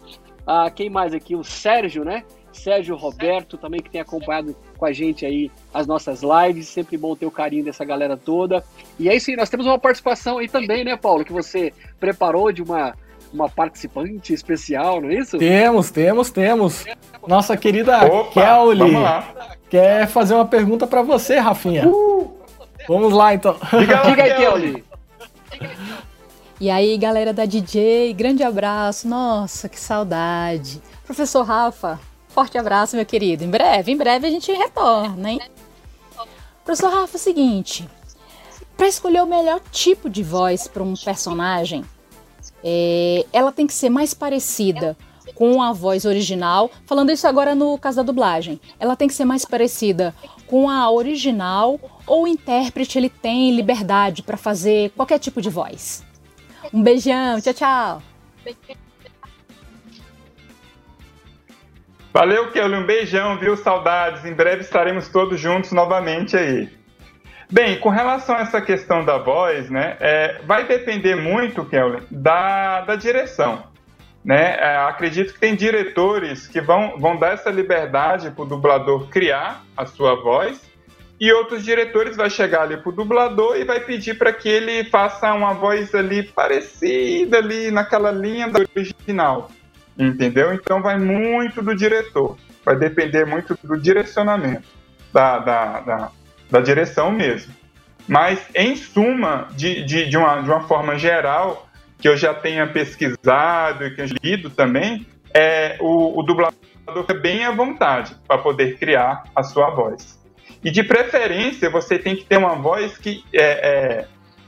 Ah, 0.47 0.71
quem 0.71 0.91
mais 0.91 1.15
aqui? 1.15 1.35
O 1.35 1.43
Sérgio, 1.43 2.05
né? 2.05 2.25
Sérgio 2.57 2.97
Roberto, 2.97 3.57
também 3.57 3.81
que 3.81 3.91
tem 3.91 4.01
acompanhado 4.01 4.57
com 4.77 4.85
a 4.85 4.93
gente 4.93 5.25
aí 5.25 5.51
as 5.73 5.87
nossas 5.87 6.23
lives. 6.23 6.69
Sempre 6.69 6.97
bom 6.97 7.15
ter 7.15 7.27
o 7.27 7.31
carinho 7.31 7.65
dessa 7.65 7.85
galera 7.85 8.17
toda. 8.17 8.65
E 8.99 9.09
é 9.09 9.15
isso 9.15 9.31
aí, 9.31 9.37
nós 9.37 9.51
temos 9.51 9.67
uma 9.67 9.79
participação 9.79 10.39
aí 10.39 10.49
também, 10.49 10.85
né, 10.85 10.97
Paulo? 10.97 11.25
Que 11.25 11.33
você 11.33 11.73
preparou 12.01 12.51
de 12.53 12.63
uma, 12.63 12.95
uma 13.33 13.49
participante 13.49 14.33
especial, 14.33 15.01
não 15.01 15.11
é 15.11 15.15
isso? 15.15 15.39
Temos, 15.39 15.91
temos, 15.91 16.31
temos. 16.31 16.85
Nossa 17.27 17.57
querida 17.57 18.05
Opa, 18.05 18.33
Kelly 18.33 18.95
quer 19.69 20.07
fazer 20.07 20.35
uma 20.35 20.47
pergunta 20.47 20.87
para 20.87 21.03
você, 21.03 21.39
Rafinha. 21.39 21.89
Uh, 21.89 22.33
vamos 22.89 23.13
lá, 23.13 23.35
então. 23.35 23.57
Diga, 23.79 24.03
Diga 24.03 24.23
aí, 24.23 24.35
Kelly. 24.35 24.85
E 26.59 26.71
aí, 26.71 26.97
galera 26.97 27.35
da 27.35 27.45
DJ, 27.45 28.15
grande 28.15 28.43
abraço. 28.43 29.07
Nossa, 29.07 29.69
que 29.69 29.79
saudade. 29.79 30.81
Professor 31.05 31.43
Rafa, 31.43 32.01
Forte 32.37 32.59
abraço, 32.59 32.97
meu 32.97 33.07
querido. 33.07 33.45
Em 33.45 33.49
breve, 33.49 33.93
em 33.93 33.97
breve 33.97 34.27
a 34.27 34.31
gente 34.31 34.53
retorna, 34.53 35.31
hein? 35.31 35.41
Professor 36.63 36.93
Rafa, 36.93 37.17
é 37.17 37.19
o 37.19 37.19
seguinte: 37.19 37.89
para 38.77 38.87
escolher 38.87 39.23
o 39.23 39.27
melhor 39.27 39.59
tipo 39.73 40.11
de 40.11 40.23
voz 40.23 40.69
para 40.69 40.83
um 40.83 40.93
personagem, 40.93 41.83
é, 42.63 43.25
ela 43.33 43.51
tem 43.51 43.67
que 43.67 43.73
ser 43.73 43.89
mais 43.89 44.13
parecida 44.13 44.95
com 45.35 45.63
a 45.63 45.73
voz 45.73 46.05
original. 46.05 46.71
Falando 46.85 47.11
isso 47.11 47.27
agora 47.27 47.55
no 47.55 47.79
caso 47.79 47.97
da 47.97 48.03
dublagem, 48.03 48.61
ela 48.79 48.95
tem 48.95 49.09
que 49.09 49.15
ser 49.15 49.25
mais 49.25 49.47
parecida 49.47 50.15
com 50.47 50.69
a 50.69 50.91
original 50.91 51.81
ou 52.07 52.25
o 52.25 52.29
intérprete 52.29 52.99
ele 52.99 53.09
tem 53.09 53.51
liberdade 53.57 54.23
para 54.23 54.37
fazer 54.37 54.91
qualquer 54.91 55.19
tipo 55.19 55.41
de 55.41 55.49
voz. 55.49 56.05
Um 56.71 56.83
beijão, 56.83 57.41
tchau, 57.41 57.55
tchau. 57.55 58.03
Valeu, 62.17 62.51
Kelly. 62.51 62.75
Um 62.77 62.87
beijão, 62.87 63.37
viu? 63.37 63.55
Saudades. 63.59 64.25
Em 64.25 64.33
breve 64.33 64.63
estaremos 64.63 65.07
todos 65.07 65.39
juntos 65.39 65.71
novamente 65.73 66.35
aí. 66.35 66.67
Bem, 67.53 67.79
com 67.79 67.91
relação 67.91 68.37
a 68.37 68.41
essa 68.41 68.59
questão 68.59 69.05
da 69.05 69.19
voz, 69.19 69.69
né, 69.69 69.99
é, 70.01 70.41
vai 70.47 70.67
depender 70.67 71.15
muito, 71.15 71.63
Kelly, 71.67 72.03
da, 72.11 72.81
da 72.81 72.97
direção. 72.97 73.65
Né? 74.25 74.57
É, 74.59 74.79
acredito 74.79 75.35
que 75.35 75.39
tem 75.39 75.55
diretores 75.55 76.49
que 76.49 76.59
vão, 76.59 76.99
vão 76.99 77.19
dar 77.19 77.35
essa 77.35 77.51
liberdade 77.51 78.31
para 78.31 78.45
o 78.45 78.49
dublador 78.49 79.09
criar 79.11 79.63
a 79.77 79.85
sua 79.85 80.15
voz 80.15 80.59
e 81.21 81.31
outros 81.31 81.63
diretores 81.63 82.17
vai 82.17 82.31
chegar 82.31 82.63
ali 82.63 82.79
para 82.79 82.89
o 82.89 82.93
dublador 82.93 83.59
e 83.59 83.65
vai 83.65 83.81
pedir 83.81 84.17
para 84.17 84.33
que 84.33 84.49
ele 84.49 84.85
faça 84.85 85.35
uma 85.35 85.53
voz 85.53 85.95
ali 85.95 86.23
parecida 86.23 87.37
ali 87.37 87.71
naquela 87.71 88.11
linha 88.11 88.49
do 88.49 88.67
original 88.75 89.51
entendeu? 89.99 90.53
Então 90.53 90.83
vai 90.83 90.99
muito 90.99 91.63
do 91.63 91.75
diretor, 91.75 92.37
vai 92.65 92.77
depender 92.77 93.25
muito 93.25 93.59
do 93.63 93.79
direcionamento, 93.79 94.69
da, 95.13 95.39
da, 95.39 95.81
da, 95.81 96.11
da 96.51 96.61
direção 96.61 97.11
mesmo. 97.11 97.55
Mas, 98.09 98.49
em 98.55 98.77
suma, 98.77 99.49
de, 99.53 99.85
de, 99.85 100.09
de, 100.09 100.17
uma, 100.17 100.41
de 100.41 100.49
uma 100.49 100.61
forma 100.61 100.97
geral, 100.97 101.69
que 101.99 102.09
eu 102.09 102.17
já 102.17 102.33
tenha 102.33 102.67
pesquisado 102.67 103.85
e 103.85 103.95
que 103.95 104.01
eu 104.01 104.07
lido 104.23 104.51
também, 104.51 105.07
é 105.35 105.77
o, 105.81 106.19
o 106.19 106.23
dublador 106.23 106.55
é 107.09 107.15
bem 107.15 107.45
à 107.45 107.51
vontade 107.51 108.15
para 108.27 108.39
poder 108.39 108.79
criar 108.79 109.25
a 109.35 109.43
sua 109.43 109.71
voz. 109.71 110.17
E 110.63 110.71
de 110.71 110.83
preferência, 110.83 111.69
você 111.69 111.99
tem 111.99 112.15
que 112.15 112.25
ter 112.25 112.37
uma 112.37 112.55
voz 112.55 112.97
que 112.97 113.25
é, 113.33 113.43
é 113.43 114.07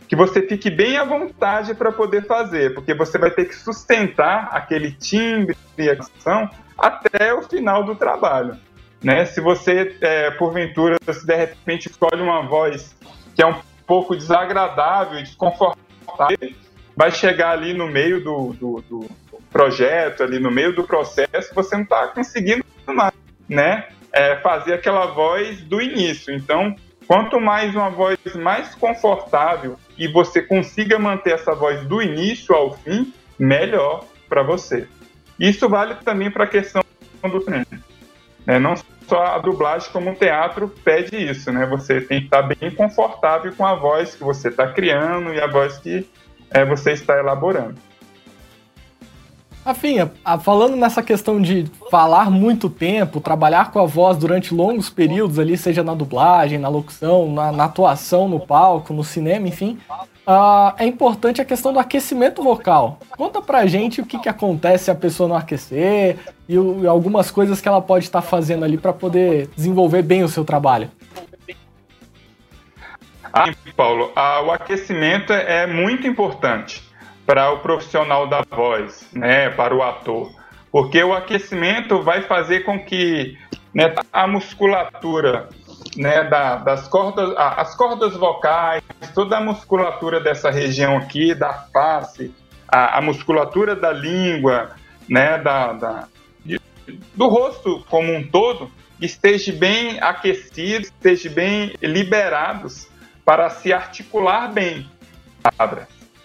que 0.08 0.16
você 0.16 0.42
fique 0.42 0.70
bem 0.70 0.96
à 0.96 1.04
vontade 1.04 1.74
para 1.74 1.92
poder 1.92 2.26
fazer, 2.26 2.74
porque 2.74 2.94
você 2.94 3.18
vai 3.18 3.30
ter 3.30 3.44
que 3.44 3.54
sustentar 3.54 4.48
aquele 4.52 4.90
timbre 4.90 5.56
e 5.76 5.90
ação 5.90 6.48
até 6.78 7.34
o 7.34 7.42
final 7.42 7.84
do 7.84 7.94
trabalho. 7.94 8.56
Né? 9.02 9.26
Se 9.26 9.40
você, 9.40 9.96
é, 10.00 10.30
porventura, 10.32 10.96
se 11.12 11.26
de 11.26 11.36
repente 11.36 11.88
escolhe 11.88 12.22
uma 12.22 12.42
voz 12.42 12.96
que 13.34 13.42
é 13.42 13.46
um 13.46 13.54
pouco 13.86 14.16
desagradável 14.16 15.22
desconfortável, 15.22 16.52
vai 16.96 17.10
chegar 17.10 17.50
ali 17.50 17.74
no 17.74 17.86
meio 17.86 18.24
do, 18.24 18.52
do, 18.54 18.84
do 18.88 19.06
projeto, 19.50 20.22
ali 20.22 20.40
no 20.40 20.50
meio 20.50 20.74
do 20.74 20.84
processo, 20.84 21.54
você 21.54 21.76
não 21.76 21.84
está 21.84 22.08
conseguindo 22.08 22.64
mais, 22.86 23.12
né? 23.48 23.88
É, 24.10 24.36
fazer 24.36 24.72
aquela 24.72 25.06
voz 25.06 25.60
do 25.60 25.80
início. 25.80 26.34
Então, 26.34 26.74
Quanto 27.08 27.40
mais 27.40 27.74
uma 27.74 27.88
voz 27.88 28.18
mais 28.34 28.74
confortável 28.74 29.78
e 29.98 30.06
você 30.08 30.40
consiga 30.40 30.98
manter 30.98 31.34
essa 31.34 31.54
voz 31.54 31.82
do 31.84 32.00
início 32.00 32.54
ao 32.54 32.74
fim, 32.78 33.12
melhor 33.38 34.04
para 34.28 34.42
você. 34.42 34.86
Isso 35.38 35.68
vale 35.68 35.94
também 35.96 36.30
para 36.30 36.44
a 36.44 36.48
questão 36.48 36.82
do 37.22 37.40
treino. 37.40 37.66
Né? 38.46 38.58
Não 38.58 38.74
só 39.08 39.22
a 39.24 39.38
dublagem, 39.38 39.90
como 39.90 40.10
o 40.10 40.14
teatro 40.14 40.68
pede 40.84 41.16
isso, 41.16 41.50
né? 41.50 41.64
Você 41.66 42.00
tem 42.00 42.20
que 42.20 42.26
estar 42.26 42.42
bem 42.42 42.70
confortável 42.70 43.52
com 43.56 43.66
a 43.66 43.74
voz 43.74 44.14
que 44.14 44.22
você 44.22 44.48
está 44.48 44.70
criando 44.70 45.32
e 45.32 45.40
a 45.40 45.46
voz 45.46 45.78
que 45.78 46.06
é, 46.50 46.64
você 46.64 46.92
está 46.92 47.18
elaborando. 47.18 47.76
Rafinha, 49.68 50.10
falando 50.42 50.76
nessa 50.76 51.02
questão 51.02 51.38
de 51.38 51.70
falar 51.90 52.30
muito 52.30 52.70
tempo, 52.70 53.20
trabalhar 53.20 53.70
com 53.70 53.78
a 53.78 53.84
voz 53.84 54.16
durante 54.16 54.54
longos 54.54 54.88
períodos 54.88 55.38
ali, 55.38 55.58
seja 55.58 55.84
na 55.84 55.92
dublagem, 55.92 56.58
na 56.58 56.70
locução, 56.70 57.30
na, 57.30 57.52
na 57.52 57.64
atuação 57.64 58.26
no 58.30 58.40
palco, 58.40 58.94
no 58.94 59.04
cinema, 59.04 59.46
enfim, 59.46 59.78
uh, 60.26 60.72
é 60.78 60.86
importante 60.86 61.42
a 61.42 61.44
questão 61.44 61.70
do 61.70 61.78
aquecimento 61.78 62.42
vocal. 62.42 62.98
Conta 63.14 63.42
pra 63.42 63.66
gente 63.66 64.00
o 64.00 64.06
que, 64.06 64.18
que 64.18 64.28
acontece 64.30 64.84
se 64.84 64.90
a 64.90 64.94
pessoa 64.94 65.28
não 65.28 65.36
aquecer 65.36 66.16
e, 66.48 66.54
e 66.54 66.86
algumas 66.86 67.30
coisas 67.30 67.60
que 67.60 67.68
ela 67.68 67.82
pode 67.82 68.06
estar 68.06 68.22
fazendo 68.22 68.64
ali 68.64 68.78
para 68.78 68.94
poder 68.94 69.50
desenvolver 69.54 70.00
bem 70.00 70.24
o 70.24 70.28
seu 70.30 70.46
trabalho. 70.46 70.90
Ah, 73.30 73.52
Paulo, 73.76 74.12
ah, 74.16 74.40
o 74.46 74.50
aquecimento 74.50 75.30
é 75.30 75.66
muito 75.66 76.06
importante 76.06 76.87
para 77.28 77.50
o 77.50 77.58
profissional 77.58 78.26
da 78.26 78.40
voz, 78.40 79.06
né, 79.12 79.50
para 79.50 79.76
o 79.76 79.82
ator, 79.82 80.32
porque 80.72 81.04
o 81.04 81.12
aquecimento 81.12 82.02
vai 82.02 82.22
fazer 82.22 82.60
com 82.60 82.82
que 82.82 83.36
né, 83.74 83.94
a 84.10 84.26
musculatura 84.26 85.50
né, 85.94 86.24
da, 86.24 86.56
das 86.56 86.88
cordas, 86.88 87.34
as 87.36 87.76
cordas 87.76 88.16
vocais, 88.16 88.82
toda 89.14 89.36
a 89.36 89.40
musculatura 89.42 90.20
dessa 90.20 90.50
região 90.50 90.96
aqui, 90.96 91.34
da 91.34 91.52
face, 91.52 92.34
a, 92.66 92.96
a 92.96 93.02
musculatura 93.02 93.76
da 93.76 93.92
língua, 93.92 94.70
né, 95.06 95.36
da, 95.36 95.74
da 95.74 96.08
de, 96.42 96.58
do 97.14 97.28
rosto 97.28 97.84
como 97.90 98.10
um 98.10 98.26
todo, 98.26 98.70
esteja 98.98 99.52
bem 99.52 100.00
aquecido, 100.00 100.86
esteja 100.86 101.28
bem 101.28 101.74
liberados 101.82 102.88
para 103.22 103.50
se 103.50 103.70
articular 103.70 104.50
bem, 104.50 104.90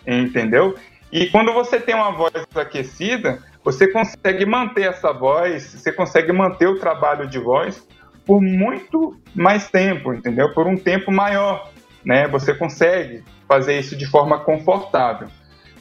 entendeu? 0.08 0.78
E 1.13 1.28
quando 1.28 1.54
você 1.54 1.80
tem 1.80 1.93
uma 1.93 2.10
voz 2.10 2.34
aquecida, 2.56 3.38
você 3.63 3.88
consegue 3.88 4.47
manter 4.47 4.89
essa 4.89 5.13
voz, 5.13 5.63
você 5.63 5.91
consegue 5.91 6.34
manter 6.34 6.67
o 6.67 6.80
trabalho 6.80 7.28
de 7.28 7.38
voz 7.38 7.88
por 8.26 8.41
muito 8.41 9.15
mais 9.36 9.69
tempo, 9.69 10.12
entendeu? 10.12 10.52
Por 10.56 10.65
um 10.65 10.76
tempo 10.76 11.12
maior, 11.12 11.71
né? 12.04 12.28
Você 12.30 12.56
consegue 12.56 13.23
fazer 13.47 13.80
isso 13.80 13.95
de 13.95 14.08
forma 14.08 14.39
confortável. 14.39 15.28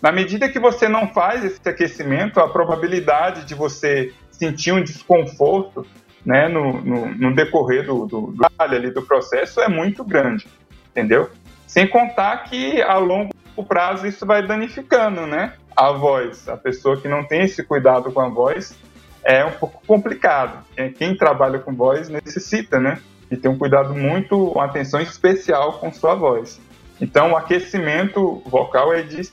Na 0.03 0.12
medida 0.12 0.51
que 0.51 0.59
você 0.59 0.87
não 0.87 1.09
faz 1.09 1.42
esse 1.42 1.66
aquecimento, 1.66 2.38
a 2.38 2.51
probabilidade 2.51 3.47
de 3.47 3.55
você 3.55 4.12
sentir 4.31 4.73
um 4.73 4.85
desconforto 4.85 5.87
né, 6.27 6.47
no, 6.47 6.75
no, 6.83 7.07
no 7.14 7.35
decorrer 7.35 7.87
do, 7.87 8.05
do, 8.05 8.33
do, 8.33 8.47
ali, 8.59 8.90
do 8.90 9.01
processo 9.01 9.62
é 9.62 9.68
muito 9.68 10.05
grande, 10.05 10.47
entendeu? 10.90 11.31
Sem 11.73 11.87
contar 11.87 12.45
que 12.45 12.83
a 12.83 12.99
longo 12.99 13.33
prazo 13.67 14.07
isso 14.07 14.27
vai 14.27 14.47
danificando, 14.47 15.27
né? 15.27 15.55
A 15.75 15.91
voz. 15.91 16.47
A 16.47 16.55
pessoa 16.55 17.01
que 17.01 17.09
não 17.09 17.25
tem 17.25 17.45
esse 17.45 17.63
cuidado 17.63 18.13
com 18.13 18.21
a 18.21 18.29
voz 18.29 18.79
é 19.25 19.43
um 19.43 19.53
pouco 19.53 19.83
complicado. 19.87 20.63
Quem 20.99 21.17
trabalha 21.17 21.59
com 21.59 21.75
voz 21.75 22.11
necessita, 22.11 22.79
né? 22.79 22.99
E 23.31 23.39
ter 23.39 23.49
um 23.49 23.57
cuidado 23.57 23.95
muito, 23.95 24.37
uma 24.51 24.67
atenção 24.67 25.01
especial 25.01 25.79
com 25.79 25.91
sua 25.91 26.15
voz. 26.15 26.61
Então, 27.01 27.33
o 27.33 27.37
aquecimento 27.39 28.43
vocal 28.45 28.93
é 28.93 29.01
de, 29.01 29.33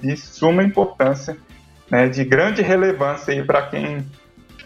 de 0.00 0.16
suma 0.16 0.62
importância, 0.62 1.36
né? 1.90 2.08
De 2.08 2.24
grande 2.24 2.62
relevância 2.62 3.44
para 3.44 3.66
quem 3.66 4.02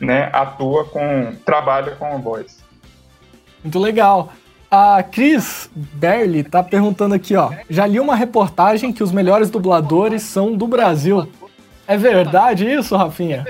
né, 0.01 0.31
atua 0.33 0.85
com, 0.85 1.35
trabalha 1.45 1.97
com 1.97 2.07
a 2.07 2.19
voz. 2.19 2.63
Muito 3.65 3.81
legal. 3.81 4.33
A 4.71 5.03
Cris 5.03 5.69
Berli 5.75 6.45
tá 6.45 6.63
perguntando 6.63 7.15
aqui, 7.15 7.35
ó. 7.35 7.51
Já 7.69 7.87
li 7.87 7.99
uma 7.99 8.15
reportagem 8.15 8.93
que 8.93 9.03
os 9.03 9.11
melhores 9.11 9.51
dubladores 9.51 10.23
são 10.23 10.57
do 10.57 10.69
Brasil. 10.69 11.29
É 11.89 11.97
verdade 11.97 12.71
isso, 12.71 12.97
Rafinha? 12.97 13.45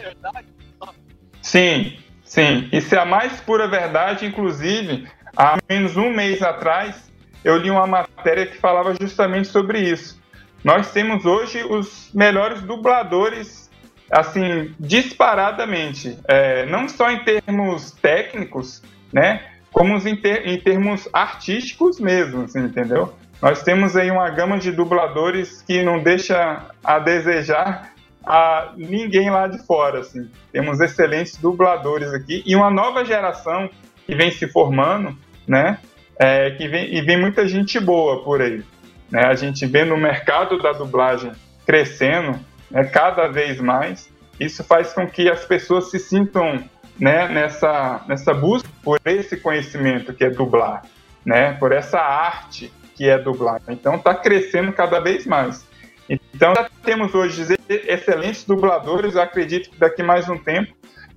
Sim, 1.43 1.99
sim. 2.25 2.69
Isso 2.73 2.95
é 2.95 2.99
a 2.99 3.05
mais 3.05 3.39
pura 3.41 3.69
verdade. 3.69 4.25
Inclusive, 4.25 5.07
há 5.37 5.59
menos 5.69 5.99
um 5.99 6.11
mês 6.11 6.41
atrás, 6.41 7.13
eu 7.45 7.59
li 7.59 7.71
uma 7.71 7.87
matéria 7.87 8.47
que 8.47 8.57
falava 8.57 8.95
justamente 8.99 9.49
sobre 9.49 9.79
isso. 9.79 10.19
Nós 10.65 10.91
temos 10.91 11.27
hoje 11.27 11.63
os 11.65 12.09
melhores 12.15 12.63
dubladores, 12.63 13.71
assim, 14.11 14.75
disparadamente. 14.81 16.17
É, 16.27 16.65
não 16.65 16.89
só 16.89 17.11
em 17.11 17.23
termos 17.25 17.91
técnicos, 17.91 18.83
né? 19.13 19.50
Como 19.73 19.97
em, 19.97 20.17
ter, 20.17 20.47
em 20.47 20.59
termos 20.59 21.09
artísticos 21.13 22.01
mesmo, 22.01 22.43
assim, 22.43 22.61
entendeu? 22.61 23.15
Nós 23.41 23.63
temos 23.63 23.97
aí 23.97 24.11
uma 24.11 24.29
gama 24.31 24.59
de 24.59 24.71
dubladores 24.71 25.63
que 25.63 25.83
não 25.83 26.03
deixa 26.03 26.67
a 26.85 26.99
desejar 26.99 27.95
a 28.25 28.73
ninguém 28.77 29.31
lá 29.31 29.47
de 29.47 29.59
fora, 29.65 30.01
assim. 30.01 30.31
Temos 30.53 30.81
excelentes 30.81 31.37
dubladores 31.37 32.13
aqui 32.13 32.43
e 32.45 32.55
uma 32.55 32.71
nova 32.71 33.05
geração 33.05 33.71
que 34.07 34.15
vem 34.15 34.31
se 34.31 34.47
formando, 34.47 35.17
né? 35.47 35.79
É, 36.19 36.51
que 36.51 36.69
vem, 36.69 36.95
e 36.95 37.01
vem 37.01 37.19
muita 37.19 37.49
gente 37.49 37.81
boa 37.81 38.23
por 38.23 38.43
aí. 38.43 38.63
Né? 39.11 39.25
A 39.25 39.35
gente 39.35 39.65
vê 39.65 39.85
no 39.85 39.97
mercado 39.97 40.59
da 40.59 40.73
dublagem 40.73 41.33
crescendo 41.65 42.39
né, 42.71 42.85
cada 42.85 43.27
vez 43.27 43.59
mais. 43.59 44.11
Isso 44.39 44.63
faz 44.63 44.93
com 44.93 45.07
que 45.07 45.31
as 45.31 45.47
pessoas 45.47 45.91
se 45.91 45.99
sintam 45.99 46.63
né, 46.99 47.27
nessa, 47.29 48.05
nessa 48.07 48.35
busca 48.35 48.70
por 48.83 49.01
esse 49.05 49.37
conhecimento 49.37 50.13
que 50.13 50.25
é 50.25 50.31
dublar, 50.31 50.83
né, 51.25 51.53
por 51.55 51.73
essa 51.73 51.99
arte 51.99 52.73
que 52.95 53.09
é 53.09 53.19
dublar. 53.19 53.61
Então 53.69 53.97
está 53.97 54.15
crescendo 54.15 54.73
cada 54.73 55.01
vez 55.01 55.27
mais. 55.27 55.67
Então 56.09 56.55
já 56.55 56.69
temos 56.83 57.15
hoje 57.15 57.57
excelentes 57.69 58.45
dubladores, 58.45 59.15
eu 59.15 59.23
acredito 59.23 59.71
que 59.71 59.79
daqui 59.79 60.03
mais 60.03 60.29
um 60.29 60.37
tempo 60.37 60.75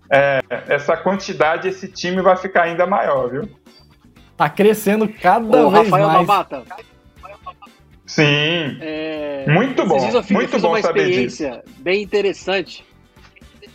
é, 0.10 0.41
essa 0.67 0.95
quantidade, 0.95 1.67
esse 1.67 1.88
time 1.88 2.21
vai 2.21 2.36
ficar 2.38 2.63
ainda 2.63 2.86
maior, 2.86 3.30
viu? 3.30 3.49
Tá 4.38 4.49
crescendo 4.49 5.08
cada 5.08 5.65
Ô, 5.65 5.71
vez 5.71 5.86
Rafael 5.86 6.08
mais. 6.08 6.19
Navata. 6.19 6.63
Sim. 8.06 8.78
É, 8.82 9.45
muito 9.47 9.86
bom. 9.86 9.97
Eu 10.12 10.21
fiz, 10.21 10.32
muito 10.32 10.60
bom 10.60 10.69
uma 10.69 10.82
saber 10.82 11.10
experiência 11.10 11.49
disso. 11.52 11.82
bem 11.82 12.04
interessante 12.04 12.86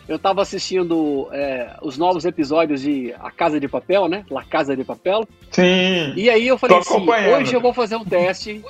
eu 0.09 0.17
estava 0.17 0.41
assistindo 0.41 1.29
é, 1.33 1.77
os 1.83 1.99
novos 1.99 2.25
episódios 2.25 2.81
de 2.81 3.15
A 3.21 3.31
Casa 3.31 3.61
de 3.61 3.69
Papel, 3.69 4.09
né? 4.09 4.25
La 4.31 4.43
Casa 4.43 4.75
de 4.75 4.83
Papel. 4.83 5.29
Sim. 5.51 6.15
E 6.17 6.31
aí 6.31 6.49
eu 6.49 6.57
falei 6.57 6.79
assim, 6.79 7.07
hoje 7.37 7.55
eu 7.55 7.61
vou 7.61 7.75
fazer 7.75 7.97
um 7.97 8.05
teste. 8.05 8.65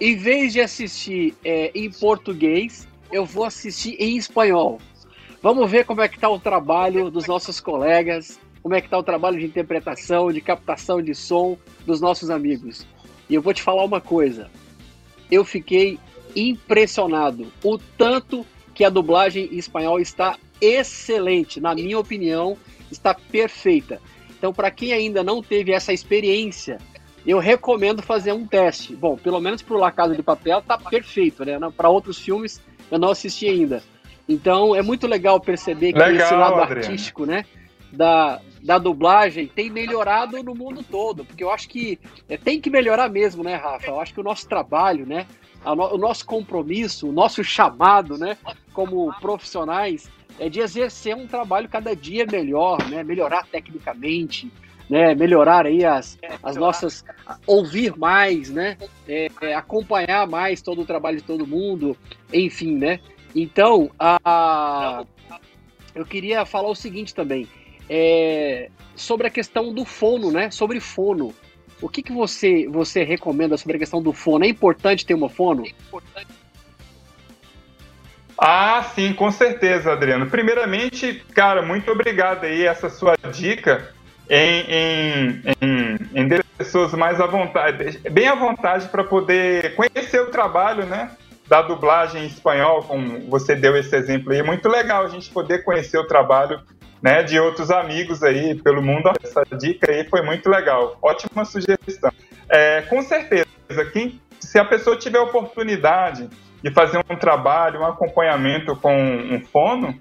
Em 0.00 0.16
vez 0.16 0.52
de 0.52 0.60
assistir 0.60 1.34
é, 1.44 1.72
em 1.74 1.90
português, 1.90 2.86
eu 3.10 3.24
vou 3.24 3.44
assistir 3.44 3.96
em 3.98 4.16
espanhol. 4.16 4.78
Vamos 5.42 5.68
ver 5.68 5.84
como 5.84 6.00
é 6.00 6.08
que 6.08 6.18
tá 6.18 6.28
o 6.28 6.38
trabalho 6.38 7.10
dos 7.10 7.26
nossos 7.26 7.58
colegas, 7.58 8.38
como 8.62 8.74
é 8.74 8.80
que 8.80 8.88
tá 8.88 8.98
o 8.98 9.02
trabalho 9.02 9.40
de 9.40 9.46
interpretação, 9.46 10.30
de 10.30 10.40
captação 10.40 11.02
de 11.02 11.14
som 11.14 11.56
dos 11.84 12.00
nossos 12.00 12.30
amigos. 12.30 12.86
E 13.28 13.34
eu 13.34 13.42
vou 13.42 13.52
te 13.52 13.62
falar 13.62 13.84
uma 13.84 14.00
coisa. 14.00 14.48
Eu 15.28 15.44
fiquei 15.44 15.98
impressionado 16.36 17.50
o 17.64 17.78
tanto 17.78 18.46
que 18.76 18.84
a 18.84 18.90
dublagem 18.90 19.48
em 19.50 19.56
espanhol 19.56 19.98
está 19.98 20.36
excelente, 20.60 21.58
na 21.60 21.74
minha 21.74 21.98
opinião, 21.98 22.58
está 22.92 23.14
perfeita. 23.14 24.00
Então, 24.36 24.52
para 24.52 24.70
quem 24.70 24.92
ainda 24.92 25.24
não 25.24 25.42
teve 25.42 25.72
essa 25.72 25.94
experiência, 25.94 26.76
eu 27.26 27.38
recomendo 27.38 28.02
fazer 28.02 28.32
um 28.32 28.46
teste. 28.46 28.94
Bom, 28.94 29.16
pelo 29.16 29.40
menos 29.40 29.62
para 29.62 29.74
o 29.74 29.78
La 29.78 29.90
Casa 29.90 30.14
de 30.14 30.22
Papel 30.22 30.60
tá 30.60 30.76
perfeito, 30.76 31.42
né? 31.42 31.58
Para 31.74 31.88
outros 31.88 32.18
filmes 32.18 32.60
eu 32.90 32.98
não 32.98 33.10
assisti 33.10 33.48
ainda. 33.48 33.82
Então, 34.28 34.76
é 34.76 34.82
muito 34.82 35.06
legal 35.06 35.40
perceber 35.40 35.94
que 35.94 35.98
legal, 35.98 36.26
esse 36.26 36.34
lado 36.34 36.60
Adriano. 36.60 36.84
artístico, 36.84 37.24
né? 37.24 37.46
Da, 37.90 38.42
da 38.62 38.76
dublagem 38.76 39.46
tem 39.46 39.70
melhorado 39.70 40.42
no 40.42 40.54
mundo 40.54 40.82
todo, 40.82 41.24
porque 41.24 41.42
eu 41.42 41.50
acho 41.50 41.66
que 41.66 41.98
é, 42.28 42.36
tem 42.36 42.60
que 42.60 42.68
melhorar 42.68 43.08
mesmo, 43.08 43.42
né, 43.42 43.54
Rafa? 43.54 43.86
Eu 43.86 43.98
acho 43.98 44.12
que 44.12 44.20
o 44.20 44.24
nosso 44.24 44.46
trabalho, 44.46 45.06
né, 45.06 45.26
no, 45.64 45.94
o 45.94 45.96
nosso 45.96 46.26
compromisso, 46.26 47.08
o 47.08 47.12
nosso 47.12 47.42
chamado, 47.42 48.18
né, 48.18 48.36
como 48.76 49.10
profissionais, 49.22 50.06
é 50.38 50.50
de 50.50 50.60
exercer 50.60 51.16
um 51.16 51.26
trabalho 51.26 51.66
cada 51.66 51.96
dia 51.96 52.26
melhor, 52.30 52.86
né, 52.90 53.02
melhorar 53.02 53.46
tecnicamente, 53.46 54.52
né, 54.88 55.14
melhorar 55.14 55.64
aí 55.64 55.82
as, 55.82 56.18
as 56.42 56.56
nossas, 56.56 57.02
ouvir 57.46 57.96
mais, 57.96 58.50
né, 58.50 58.76
é, 59.08 59.28
é, 59.40 59.54
acompanhar 59.54 60.28
mais 60.28 60.60
todo 60.60 60.82
o 60.82 60.84
trabalho 60.84 61.16
de 61.16 61.22
todo 61.22 61.46
mundo, 61.46 61.96
enfim, 62.30 62.76
né. 62.76 63.00
Então, 63.34 63.90
a, 63.98 65.06
eu 65.94 66.04
queria 66.04 66.44
falar 66.44 66.68
o 66.68 66.74
seguinte 66.74 67.14
também, 67.14 67.48
é, 67.88 68.68
sobre 68.94 69.26
a 69.26 69.30
questão 69.30 69.72
do 69.72 69.86
fono, 69.86 70.30
né, 70.30 70.50
sobre 70.50 70.80
fono. 70.80 71.34
O 71.80 71.88
que, 71.88 72.02
que 72.02 72.12
você, 72.12 72.66
você 72.68 73.04
recomenda 73.04 73.56
sobre 73.56 73.76
a 73.76 73.80
questão 73.80 74.02
do 74.02 74.12
fono? 74.12 74.44
É 74.44 74.48
importante 74.48 75.04
ter 75.04 75.14
uma 75.14 75.28
fono? 75.28 75.64
Ah, 78.38 78.84
sim, 78.94 79.12
com 79.14 79.30
certeza, 79.30 79.92
Adriano. 79.92 80.26
Primeiramente, 80.26 81.24
cara, 81.34 81.62
muito 81.62 81.90
obrigado 81.90 82.44
aí 82.44 82.66
essa 82.66 82.90
sua 82.90 83.16
dica 83.32 83.88
em, 84.28 84.64
em, 84.68 85.42
em, 85.62 85.98
em 86.14 86.28
pessoas 86.58 86.92
mais 86.92 87.20
à 87.20 87.26
vontade, 87.26 87.98
bem 88.10 88.28
à 88.28 88.34
vontade 88.34 88.88
para 88.88 89.04
poder 89.04 89.74
conhecer 89.74 90.20
o 90.20 90.30
trabalho, 90.30 90.84
né? 90.84 91.10
Da 91.46 91.62
dublagem 91.62 92.24
em 92.24 92.26
espanhol, 92.26 92.82
como 92.82 93.20
você 93.30 93.54
deu 93.54 93.76
esse 93.76 93.94
exemplo 93.94 94.32
aí. 94.32 94.42
Muito 94.42 94.68
legal 94.68 95.04
a 95.04 95.08
gente 95.08 95.30
poder 95.30 95.62
conhecer 95.62 95.98
o 95.98 96.06
trabalho 96.06 96.60
né, 97.00 97.22
de 97.22 97.38
outros 97.38 97.70
amigos 97.70 98.22
aí 98.22 98.54
pelo 98.56 98.82
mundo. 98.82 99.12
Essa 99.22 99.44
dica 99.56 99.92
aí 99.92 100.04
foi 100.08 100.22
muito 100.22 100.48
legal. 100.50 100.98
Ótima 101.00 101.44
sugestão. 101.44 102.10
É, 102.48 102.82
com 102.82 103.00
certeza, 103.00 103.46
quem, 103.92 104.20
se 104.40 104.58
a 104.58 104.64
pessoa 104.64 104.96
tiver 104.96 105.20
oportunidade 105.20 106.28
de 106.66 106.72
fazer 106.72 106.98
um 107.08 107.14
trabalho, 107.14 107.80
um 107.80 107.86
acompanhamento 107.86 108.74
com 108.74 108.92
um 108.92 109.40
fono, 109.40 109.96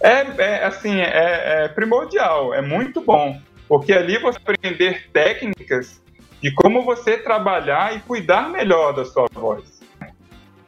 é, 0.00 0.24
é 0.38 0.64
assim, 0.64 0.98
é, 0.98 1.64
é 1.64 1.68
primordial, 1.68 2.54
é 2.54 2.62
muito 2.62 3.02
bom, 3.02 3.38
porque 3.68 3.92
ali 3.92 4.16
você 4.18 4.38
aprender 4.38 5.10
técnicas 5.12 6.02
de 6.40 6.50
como 6.54 6.82
você 6.82 7.18
trabalhar 7.18 7.94
e 7.94 8.00
cuidar 8.00 8.48
melhor 8.48 8.94
da 8.94 9.04
sua 9.04 9.26
voz. 9.30 9.78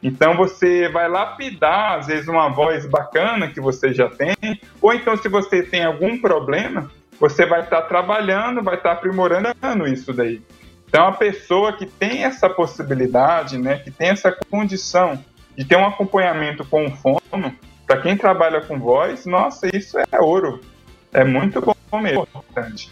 Então 0.03 0.37
você 0.37 0.87
vai 0.87 1.09
lapidar, 1.09 1.97
às 1.97 2.05
vezes, 2.05 2.27
uma 2.27 2.49
voz 2.49 2.85
bacana 2.85 3.47
que 3.47 3.59
você 3.59 3.91
já 3.91 4.07
tem, 4.07 4.35
ou 4.79 4.93
então 4.93 5.17
se 5.17 5.27
você 5.27 5.63
tem 5.63 5.83
algum 5.83 6.21
problema, 6.21 6.91
você 7.19 7.43
vai 7.47 7.61
estar 7.61 7.81
trabalhando, 7.83 8.61
vai 8.61 8.75
estar 8.75 8.91
aprimorando 8.91 9.87
isso 9.87 10.13
daí. 10.13 10.43
Então 10.87 11.07
a 11.07 11.11
pessoa 11.11 11.73
que 11.73 11.87
tem 11.87 12.23
essa 12.23 12.47
possibilidade, 12.47 13.57
né, 13.57 13.79
que 13.79 13.89
tem 13.89 14.09
essa 14.09 14.31
condição 14.31 15.17
de 15.59 15.65
ter 15.65 15.75
um 15.75 15.85
acompanhamento 15.85 16.63
com 16.63 16.85
o 16.85 16.91
fono, 16.91 17.53
para 17.85 17.99
quem 17.99 18.15
trabalha 18.15 18.61
com 18.61 18.79
voz, 18.79 19.25
nossa, 19.25 19.67
isso 19.75 19.97
é 19.99 20.21
ouro. 20.21 20.61
É 21.11 21.25
muito 21.25 21.59
bom 21.59 21.99
mesmo, 21.99 22.21
importante. 22.21 22.89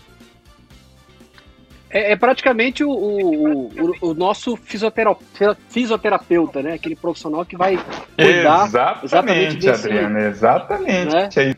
É, 1.89 2.11
é, 2.11 2.15
praticamente 2.17 2.83
o, 2.83 2.89
o, 2.89 3.67
o, 3.69 4.09
o 4.09 4.13
nosso 4.13 4.57
fisioterapeuta, 4.57 5.57
fisioterapeuta, 5.69 6.61
né? 6.61 6.73
Aquele 6.73 6.97
profissional 6.97 7.45
que 7.45 7.55
vai 7.55 7.77
cuidar 8.17 8.65
exatamente, 8.65 9.05
exatamente 9.05 9.55
desse, 9.55 9.87
Adriana, 9.87 10.19
exatamente. 10.27 11.15
Né? 11.15 11.55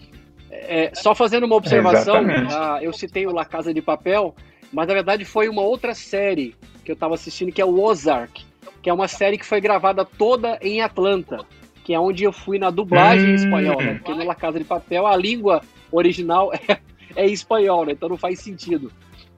É, 0.51 0.91
só 0.93 1.15
fazendo 1.15 1.47
uma 1.47 1.55
observação, 1.55 2.17
ah, 2.51 2.77
eu 2.83 2.93
citei 2.93 3.25
o 3.25 3.33
La 3.33 3.45
Casa 3.45 3.73
de 3.73 3.81
Papel, 3.81 4.35
mas 4.71 4.87
na 4.87 4.93
verdade 4.93 5.25
foi 5.25 5.49
uma 5.49 5.63
outra 5.63 5.95
série 5.95 6.55
que 6.85 6.91
eu 6.91 6.93
estava 6.93 7.15
assistindo, 7.15 7.51
que 7.51 7.59
é 7.59 7.65
o 7.65 7.81
Ozark, 7.81 8.47
que 8.81 8.89
é 8.89 8.93
uma 8.93 9.07
série 9.07 9.37
que 9.37 9.45
foi 9.45 9.59
gravada 9.61 10.05
toda 10.05 10.57
em 10.61 10.81
Atlanta, 10.81 11.45
que 11.83 11.93
é 11.93 11.99
onde 11.99 12.23
eu 12.23 12.31
fui 12.31 12.59
na 12.59 12.69
dublagem 12.69 13.27
hum. 13.27 13.31
em 13.31 13.35
espanhol, 13.35 13.81
né? 13.81 13.95
Porque 13.95 14.13
no 14.13 14.23
La 14.23 14.35
Casa 14.35 14.59
de 14.59 14.65
Papel 14.65 15.07
a 15.07 15.15
língua 15.15 15.61
original 15.91 16.51
é, 16.67 16.77
é 17.15 17.25
espanhol, 17.27 17.85
né? 17.85 17.93
Então 17.93 18.09
não 18.09 18.17
faz 18.17 18.39
sentido. 18.39 18.91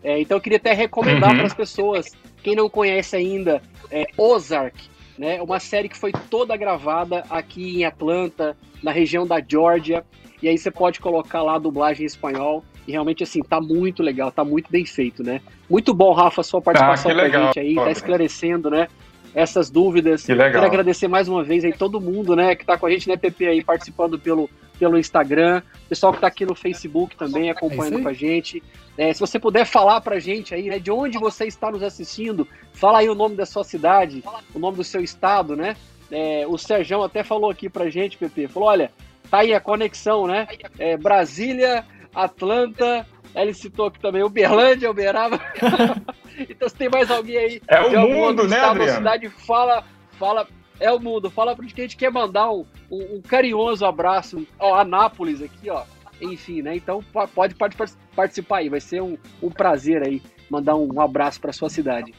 É, 0.04 0.20
então 0.20 0.38
eu 0.38 0.42
queria 0.42 0.58
até 0.58 0.74
recomendar 0.74 1.30
uhum. 1.30 1.38
para 1.38 1.46
as 1.46 1.54
pessoas, 1.54 2.12
quem 2.42 2.56
não 2.56 2.70
conhece 2.70 3.16
ainda, 3.16 3.62
é 3.92 4.06
Ozark, 4.18 4.78
né? 5.18 5.42
Uma 5.42 5.60
série 5.60 5.88
que 5.88 5.98
foi 5.98 6.12
toda 6.30 6.58
gravada 6.58 7.24
aqui 7.30 7.80
em 7.80 7.86
Atlanta, 7.86 8.58
na 8.82 8.92
região 8.92 9.26
da 9.28 9.42
Georgia. 9.46 10.04
E 10.42 10.48
aí 10.48 10.58
você 10.58 10.72
pode 10.72 11.00
colocar 11.00 11.44
lá 11.44 11.56
a 11.56 11.60
dublagem 11.60 12.04
em 12.04 12.08
espanhol. 12.08 12.64
E 12.88 12.92
realmente, 12.92 13.22
assim, 13.24 13.42
tá 13.42 13.62
muito 13.62 14.02
legal, 14.02 14.32
tá 14.32 14.44
muito 14.44 14.72
bem 14.72 14.86
feito, 14.86 15.24
né? 15.24 15.40
Muito 15.70 15.94
bom, 15.94 16.12
Rafa, 16.14 16.42
a 16.42 16.44
sua 16.44 16.60
participação 16.60 17.12
ah, 17.12 17.14
com 17.14 17.22
a 17.22 17.30
gente 17.30 17.60
aí, 17.60 17.76
tá 17.76 17.92
esclarecendo, 17.92 18.72
né? 18.72 18.88
Essas 19.34 19.70
dúvidas. 19.70 20.26
Que 20.26 20.34
legal. 20.34 20.52
Quero 20.52 20.66
agradecer 20.66 21.08
mais 21.08 21.28
uma 21.28 21.44
vez 21.44 21.64
aí 21.64 21.74
todo 21.74 22.02
mundo, 22.02 22.36
né, 22.36 22.56
que 22.56 22.66
tá 22.66 22.78
com 22.78 22.86
a 22.86 22.90
gente, 22.92 23.08
né, 23.08 23.16
PP, 23.16 23.48
aí, 23.48 23.64
participando 23.64 24.20
pelo, 24.20 24.50
pelo 24.78 24.98
Instagram, 24.98 25.62
pessoal 25.88 26.14
que 26.14 26.20
tá 26.20 26.28
aqui 26.28 26.46
no 26.46 26.56
Facebook 26.56 27.16
também 27.16 27.50
acompanhando 27.50 28.00
é 28.00 28.02
com 28.02 28.10
a 28.10 28.14
gente. 28.14 28.62
É, 28.98 29.14
se 29.14 29.20
você 29.20 29.40
puder 29.40 29.66
falar 29.66 30.02
pra 30.02 30.20
gente 30.20 30.54
aí, 30.54 30.70
né, 30.70 30.80
de 30.80 30.92
onde 30.92 31.18
você 31.18 31.46
está 31.46 31.72
nos 31.72 31.84
assistindo, 31.84 32.48
fala 32.74 33.00
aí 33.00 33.10
o 33.10 33.16
nome 33.16 33.36
da 33.36 33.46
sua 33.46 33.64
cidade, 33.64 34.24
o 34.54 34.60
nome 34.60 34.78
do 34.78 34.84
seu 34.84 35.02
estado, 35.02 35.56
né? 35.56 35.76
É, 36.12 36.46
o 36.48 36.58
Serjão 36.58 37.02
até 37.02 37.24
falou 37.24 37.50
aqui 37.50 37.70
pra 37.70 37.90
gente, 37.90 38.18
PP, 38.18 38.50
falou, 38.50 38.70
olha, 38.70 38.92
tá 39.30 39.40
aí 39.40 39.54
a 39.54 39.62
conexão, 39.62 40.28
né? 40.28 40.48
É, 40.78 40.98
Brasília, 40.98 41.86
Atlanta, 42.14 43.08
ele 43.34 43.54
citou 43.54 43.86
aqui 43.86 44.00
também 44.00 44.24
Uberlândia, 44.24 44.92
Uberaba. 44.92 45.40
então 46.50 46.68
se 46.68 46.76
tem 46.76 46.90
mais 46.90 47.10
alguém 47.10 47.38
aí 47.38 47.62
é 47.68 47.82
o 47.82 48.10
mundo, 48.10 48.48
né, 48.48 48.60
Adriano? 48.60 48.98
cidade, 48.98 49.30
fala, 49.30 49.84
fala, 50.20 50.48
é 50.80 50.92
o 50.92 51.00
mundo, 51.00 51.30
fala 51.30 51.56
pra 51.56 51.64
gente 51.64 51.76
que 51.76 51.82
a 51.82 51.84
gente 51.84 51.98
quer 51.98 52.12
mandar 52.12 52.52
um, 52.52 52.66
um, 52.90 53.18
um 53.18 53.22
carinhoso 53.22 53.86
abraço, 53.86 54.46
ó, 54.60 54.76
Anápolis 54.76 55.42
aqui, 55.42 55.70
ó, 55.70 55.84
enfim, 56.22 56.62
né? 56.62 56.76
Então 56.76 57.04
pode, 57.34 57.56
pode 57.56 57.76
participar 58.16 58.58
aí, 58.58 58.70
vai 58.70 58.82
ser 58.82 59.02
um, 59.02 59.18
um 59.42 59.50
prazer 59.50 60.04
aí 60.06 60.22
mandar 60.50 60.76
um 60.76 61.00
abraço 61.00 61.40
para 61.40 61.54
sua 61.54 61.70
cidade. 61.70 62.14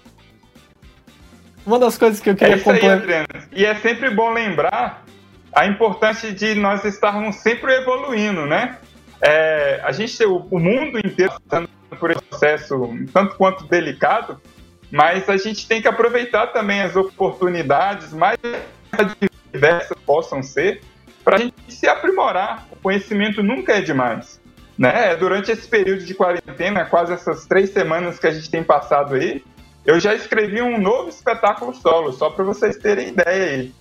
Uma 1.67 1.79
das 1.79 1.99
coisas 1.99 2.19
que 2.19 2.31
eu 2.31 2.35
queria 2.35 2.55
é 2.55 2.59
acompanhar. 2.59 3.27
E 3.53 3.65
é 3.65 3.75
sempre 3.77 4.11
bom 4.11 4.33
lembrar 4.33 5.05
a 5.55 5.67
importância 5.67 6.33
de 6.33 6.55
nós 6.55 6.85
estarmos 6.85 7.37
sempre 7.37 7.73
evoluindo, 7.75 8.47
né? 8.47 8.79
É, 9.23 9.81
a 9.85 9.93
gente, 9.93 10.23
o, 10.25 10.49
o 10.51 10.59
mundo 10.59 10.99
inteiro 10.99 11.33
passando 11.49 11.69
por 11.99 12.11
esse 12.11 12.23
processo 12.23 12.89
tanto 13.13 13.37
quanto 13.37 13.65
delicado, 13.69 14.41
mas 14.91 15.29
a 15.29 15.37
gente 15.37 15.67
tem 15.67 15.81
que 15.81 15.87
aproveitar 15.87 16.49
também 16.49 16.83
as 16.83 16.97
oportunidades 16.97 18.13
mais 18.13 18.37
diversas 19.53 19.97
possam 20.05 20.43
ser 20.43 20.83
para 21.23 21.37
a 21.37 21.39
gente 21.39 21.55
se 21.69 21.89
aprimorar. 21.89 22.67
O 22.73 22.77
conhecimento 22.77 23.43
nunca 23.43 23.75
é 23.75 23.81
demais. 23.81 24.41
Né? 24.77 25.15
Durante 25.17 25.53
esse 25.53 25.69
período 25.69 26.05
de 26.05 26.15
quarentena, 26.15 26.85
quase 26.85 27.13
essas 27.13 27.47
três 27.47 27.71
semanas 27.71 28.19
que 28.19 28.27
a 28.27 28.31
gente 28.33 28.51
tem 28.51 28.65
passado 28.65 29.15
aí, 29.15 29.45
eu 29.85 30.01
já 30.01 30.15
escrevi 30.15 30.61
um 30.61 30.81
novo 30.81 31.09
espetáculo 31.09 31.75
solo, 31.75 32.13
só 32.13 32.31
para 32.31 32.45
vocês 32.45 32.77
terem 32.77 33.09
ideia 33.09 33.45
aí. 33.45 33.75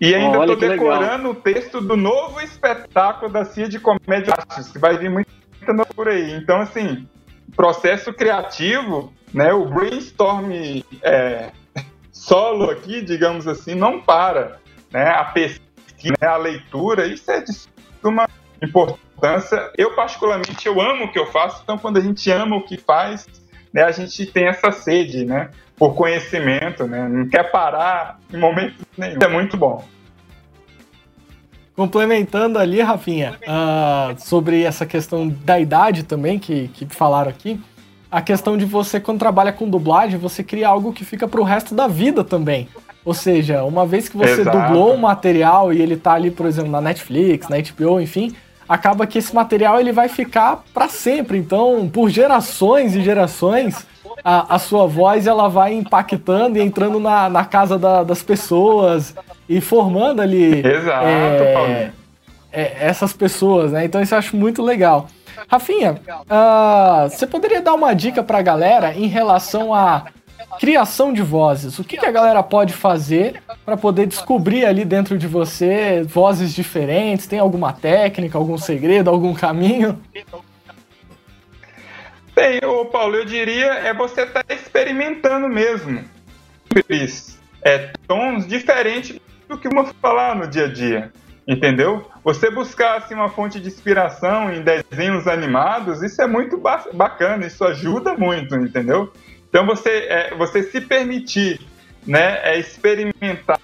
E 0.00 0.14
ainda 0.14 0.38
estou 0.40 0.56
decorando 0.56 1.28
legal. 1.28 1.30
o 1.30 1.34
texto 1.34 1.80
do 1.80 1.96
novo 1.96 2.40
espetáculo 2.40 3.32
da 3.32 3.44
CIA 3.44 3.68
de 3.68 3.78
Comédia 3.78 4.34
que 4.72 4.78
vai 4.78 4.98
vir 4.98 5.10
muita 5.10 5.30
por 5.94 6.08
aí. 6.08 6.32
Então, 6.32 6.60
assim, 6.60 7.06
processo 7.56 8.12
criativo, 8.12 9.12
né, 9.32 9.52
o 9.52 9.66
brainstorm 9.66 10.50
é, 11.02 11.50
solo 12.12 12.70
aqui, 12.70 13.02
digamos 13.02 13.46
assim, 13.46 13.74
não 13.74 14.00
para. 14.00 14.58
Né? 14.92 15.08
A 15.08 15.24
pesquisa 15.24 15.64
né, 16.20 16.26
a 16.26 16.36
leitura, 16.36 17.06
isso 17.06 17.30
é 17.30 17.40
de 17.40 17.52
uma 18.02 18.28
importância. 18.62 19.72
Eu, 19.76 19.94
particularmente, 19.94 20.66
eu 20.66 20.80
amo 20.80 21.04
o 21.04 21.12
que 21.12 21.18
eu 21.18 21.26
faço, 21.26 21.62
então 21.62 21.78
quando 21.78 21.96
a 21.96 22.00
gente 22.00 22.30
ama 22.30 22.56
o 22.56 22.64
que 22.64 22.76
faz, 22.76 23.26
né, 23.72 23.82
a 23.82 23.92
gente 23.92 24.26
tem 24.26 24.46
essa 24.46 24.70
sede, 24.70 25.24
né, 25.24 25.50
por 25.76 25.94
conhecimento, 25.94 26.86
né, 26.86 27.08
não 27.08 27.28
quer 27.28 27.50
parar 27.50 28.18
em 28.32 28.38
momento 28.38 28.74
nenhum. 28.96 29.18
É 29.20 29.28
muito 29.28 29.56
bom. 29.56 29.84
Complementando 31.74 32.58
ali, 32.58 32.80
Rafinha, 32.80 33.36
uh, 33.42 34.14
sobre 34.20 34.62
essa 34.62 34.86
questão 34.86 35.28
da 35.28 35.58
idade 35.58 36.04
também, 36.04 36.38
que, 36.38 36.68
que 36.68 36.86
falaram 36.86 37.28
aqui, 37.28 37.60
a 38.08 38.22
questão 38.22 38.56
de 38.56 38.64
você, 38.64 39.00
quando 39.00 39.18
trabalha 39.18 39.52
com 39.52 39.68
dublagem, 39.68 40.16
você 40.16 40.44
cria 40.44 40.68
algo 40.68 40.92
que 40.92 41.04
fica 41.04 41.26
pro 41.26 41.42
resto 41.42 41.74
da 41.74 41.88
vida 41.88 42.22
também. 42.22 42.68
Ou 43.04 43.12
seja, 43.12 43.64
uma 43.64 43.84
vez 43.84 44.08
que 44.08 44.16
você 44.16 44.42
Exato. 44.42 44.56
dublou 44.56 44.94
um 44.94 44.98
material 44.98 45.72
e 45.72 45.82
ele 45.82 45.96
tá 45.96 46.12
ali, 46.12 46.30
por 46.30 46.46
exemplo, 46.46 46.70
na 46.70 46.80
Netflix, 46.80 47.48
na 47.48 47.56
HBO, 47.56 48.00
enfim, 48.00 48.32
acaba 48.68 49.04
que 49.04 49.18
esse 49.18 49.34
material 49.34 49.80
ele 49.80 49.90
vai 49.90 50.08
ficar 50.08 50.62
para 50.72 50.88
sempre. 50.88 51.36
Então, 51.36 51.90
por 51.92 52.08
gerações 52.08 52.94
e 52.94 53.02
gerações, 53.02 53.84
a, 54.22 54.54
a, 54.54 54.58
sua 54.58 54.86
voz 54.86 55.26
ela 55.26 55.48
vai 55.48 55.74
impactando 55.74 56.58
e 56.58 56.62
entrando 56.62 56.98
na, 56.98 57.28
na 57.28 57.44
casa 57.44 57.78
da, 57.78 58.02
das 58.02 58.22
pessoas 58.22 59.14
e 59.48 59.60
formando 59.60 60.20
ali 60.20 60.66
Exato, 60.66 61.06
é, 61.06 61.92
é, 62.52 62.76
essas 62.80 63.12
pessoas, 63.12 63.72
né? 63.72 63.84
Então 63.84 64.00
isso 64.00 64.14
eu 64.14 64.18
acho 64.18 64.36
muito 64.36 64.62
legal. 64.62 65.08
Rafinha, 65.48 66.00
uh, 66.08 67.08
você 67.08 67.26
poderia 67.26 67.60
dar 67.60 67.74
uma 67.74 67.94
dica 67.94 68.22
para 68.22 68.38
a 68.38 68.42
galera 68.42 68.94
em 68.94 69.06
relação 69.06 69.74
a 69.74 70.04
criação 70.58 71.12
de 71.12 71.22
vozes. 71.22 71.78
O 71.78 71.84
que, 71.84 71.96
que 71.96 72.06
a 72.06 72.10
galera 72.10 72.42
pode 72.42 72.72
fazer 72.72 73.42
para 73.64 73.76
poder 73.76 74.06
descobrir 74.06 74.64
ali 74.64 74.84
dentro 74.84 75.18
de 75.18 75.26
você 75.26 76.02
vozes 76.02 76.54
diferentes? 76.54 77.26
Tem 77.26 77.38
alguma 77.38 77.72
técnica, 77.72 78.38
algum 78.38 78.56
segredo, 78.56 79.10
algum 79.10 79.34
caminho? 79.34 79.98
Bem, 82.34 82.58
ô 82.64 82.84
Paulo, 82.86 83.14
eu 83.16 83.24
diria 83.24 83.74
é 83.74 83.94
você 83.94 84.22
estar 84.22 84.42
tá 84.42 84.54
experimentando 84.54 85.48
mesmo. 85.48 86.04
É 87.62 87.92
tons 88.08 88.46
diferentes 88.46 89.20
do 89.48 89.56
que 89.56 89.68
uma 89.68 89.84
falar 89.86 90.34
no 90.34 90.48
dia 90.48 90.64
a 90.64 90.72
dia. 90.72 91.12
Entendeu? 91.46 92.10
Você 92.24 92.50
buscar 92.50 92.96
assim, 92.96 93.14
uma 93.14 93.28
fonte 93.28 93.60
de 93.60 93.68
inspiração 93.68 94.52
em 94.52 94.62
desenhos 94.62 95.28
animados, 95.28 96.02
isso 96.02 96.20
é 96.22 96.26
muito 96.26 96.60
bacana, 96.92 97.46
isso 97.46 97.62
ajuda 97.64 98.14
muito, 98.14 98.56
entendeu? 98.56 99.12
Então 99.48 99.64
você, 99.66 99.90
é, 100.08 100.34
você 100.34 100.62
se 100.62 100.80
permitir 100.80 101.60
né, 102.06 102.40
é, 102.42 102.58
experimentar 102.58 103.60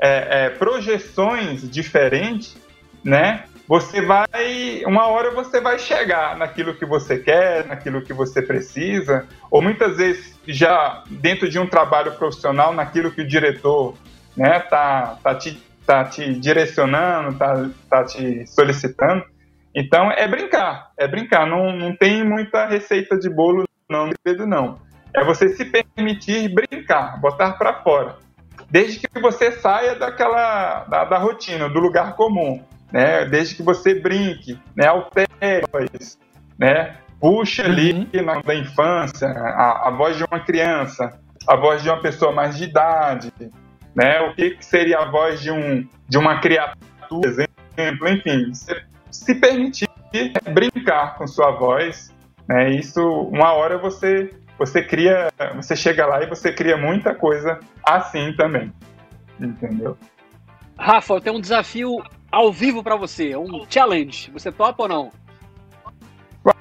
é, 0.00 0.46
é, 0.46 0.50
projeções 0.50 1.70
diferentes, 1.70 2.56
né? 3.04 3.44
Você 3.68 4.02
vai, 4.02 4.82
uma 4.86 5.06
hora 5.06 5.30
você 5.30 5.60
vai 5.60 5.78
chegar 5.78 6.36
naquilo 6.36 6.74
que 6.74 6.84
você 6.84 7.18
quer, 7.18 7.66
naquilo 7.66 8.02
que 8.02 8.12
você 8.12 8.42
precisa, 8.42 9.26
ou 9.50 9.62
muitas 9.62 9.96
vezes 9.96 10.38
já 10.46 11.04
dentro 11.08 11.48
de 11.48 11.58
um 11.58 11.66
trabalho 11.66 12.12
profissional, 12.12 12.74
naquilo 12.74 13.12
que 13.12 13.22
o 13.22 13.26
diretor 13.26 13.94
né, 14.36 14.60
tá, 14.60 15.18
tá, 15.22 15.34
te, 15.34 15.62
tá 15.86 16.04
te 16.04 16.34
direcionando, 16.34 17.38
tá, 17.38 17.70
tá 17.88 18.04
te 18.04 18.46
solicitando. 18.46 19.24
Então 19.74 20.10
é 20.10 20.28
brincar, 20.28 20.90
é 20.98 21.08
brincar. 21.08 21.46
Não, 21.46 21.72
não 21.72 21.96
tem 21.96 22.24
muita 22.24 22.66
receita 22.66 23.16
de 23.16 23.30
bolo, 23.30 23.64
não, 23.88 24.10
não. 24.46 24.78
É 25.14 25.24
você 25.24 25.48
se 25.50 25.64
permitir 25.64 26.52
brincar, 26.52 27.20
botar 27.20 27.52
para 27.52 27.82
fora. 27.82 28.16
Desde 28.70 29.06
que 29.06 29.20
você 29.20 29.52
saia 29.52 29.94
daquela 29.94 30.84
da, 30.84 31.04
da, 31.04 31.18
rotina, 31.18 31.68
do 31.68 31.78
lugar 31.78 32.16
comum, 32.16 32.62
né? 32.92 33.24
Desde 33.24 33.54
que 33.54 33.62
você 33.62 33.94
brinque, 33.94 34.58
né? 34.76 34.86
Altere, 34.86 35.66
né? 36.58 36.96
Puxa 37.20 37.64
ali 37.64 37.92
uhum. 37.92 38.24
na 38.24 38.42
da 38.42 38.54
infância 38.54 39.28
a, 39.28 39.88
a 39.88 39.90
voz 39.90 40.16
de 40.16 40.24
uma 40.24 40.40
criança, 40.40 41.18
a 41.48 41.56
voz 41.56 41.82
de 41.82 41.88
uma 41.88 42.00
pessoa 42.00 42.32
mais 42.32 42.56
de 42.56 42.64
idade, 42.64 43.32
né? 43.94 44.20
O 44.22 44.34
que, 44.34 44.50
que 44.50 44.64
seria 44.64 44.98
a 44.98 45.10
voz 45.10 45.40
de, 45.40 45.50
um, 45.50 45.88
de 46.08 46.18
uma 46.18 46.40
criatura, 46.40 46.76
por 47.08 47.24
exemplo, 47.24 48.08
enfim, 48.08 48.52
se, 48.52 48.74
se 49.10 49.34
permitir 49.34 49.88
brincar 50.52 51.16
com 51.16 51.26
sua 51.26 51.52
voz, 51.52 52.12
né? 52.46 52.70
Isso, 52.70 53.02
uma 53.02 53.52
hora 53.52 53.78
você 53.78 54.30
você 54.58 54.82
cria, 54.82 55.28
você 55.56 55.74
chega 55.74 56.06
lá 56.06 56.22
e 56.22 56.26
você 56.26 56.52
cria 56.52 56.76
muita 56.76 57.14
coisa 57.14 57.58
assim 57.84 58.32
também, 58.34 58.72
entendeu? 59.40 59.96
Rafa, 60.78 61.14
eu 61.14 61.20
tenho 61.20 61.36
um 61.36 61.40
desafio 61.40 62.02
ao 62.32 62.50
vivo 62.50 62.82
para 62.82 62.96
você, 62.96 63.36
um 63.36 63.66
challenge. 63.68 64.30
Você 64.30 64.50
topa 64.50 64.84
ou 64.84 64.88
não? 64.88 65.10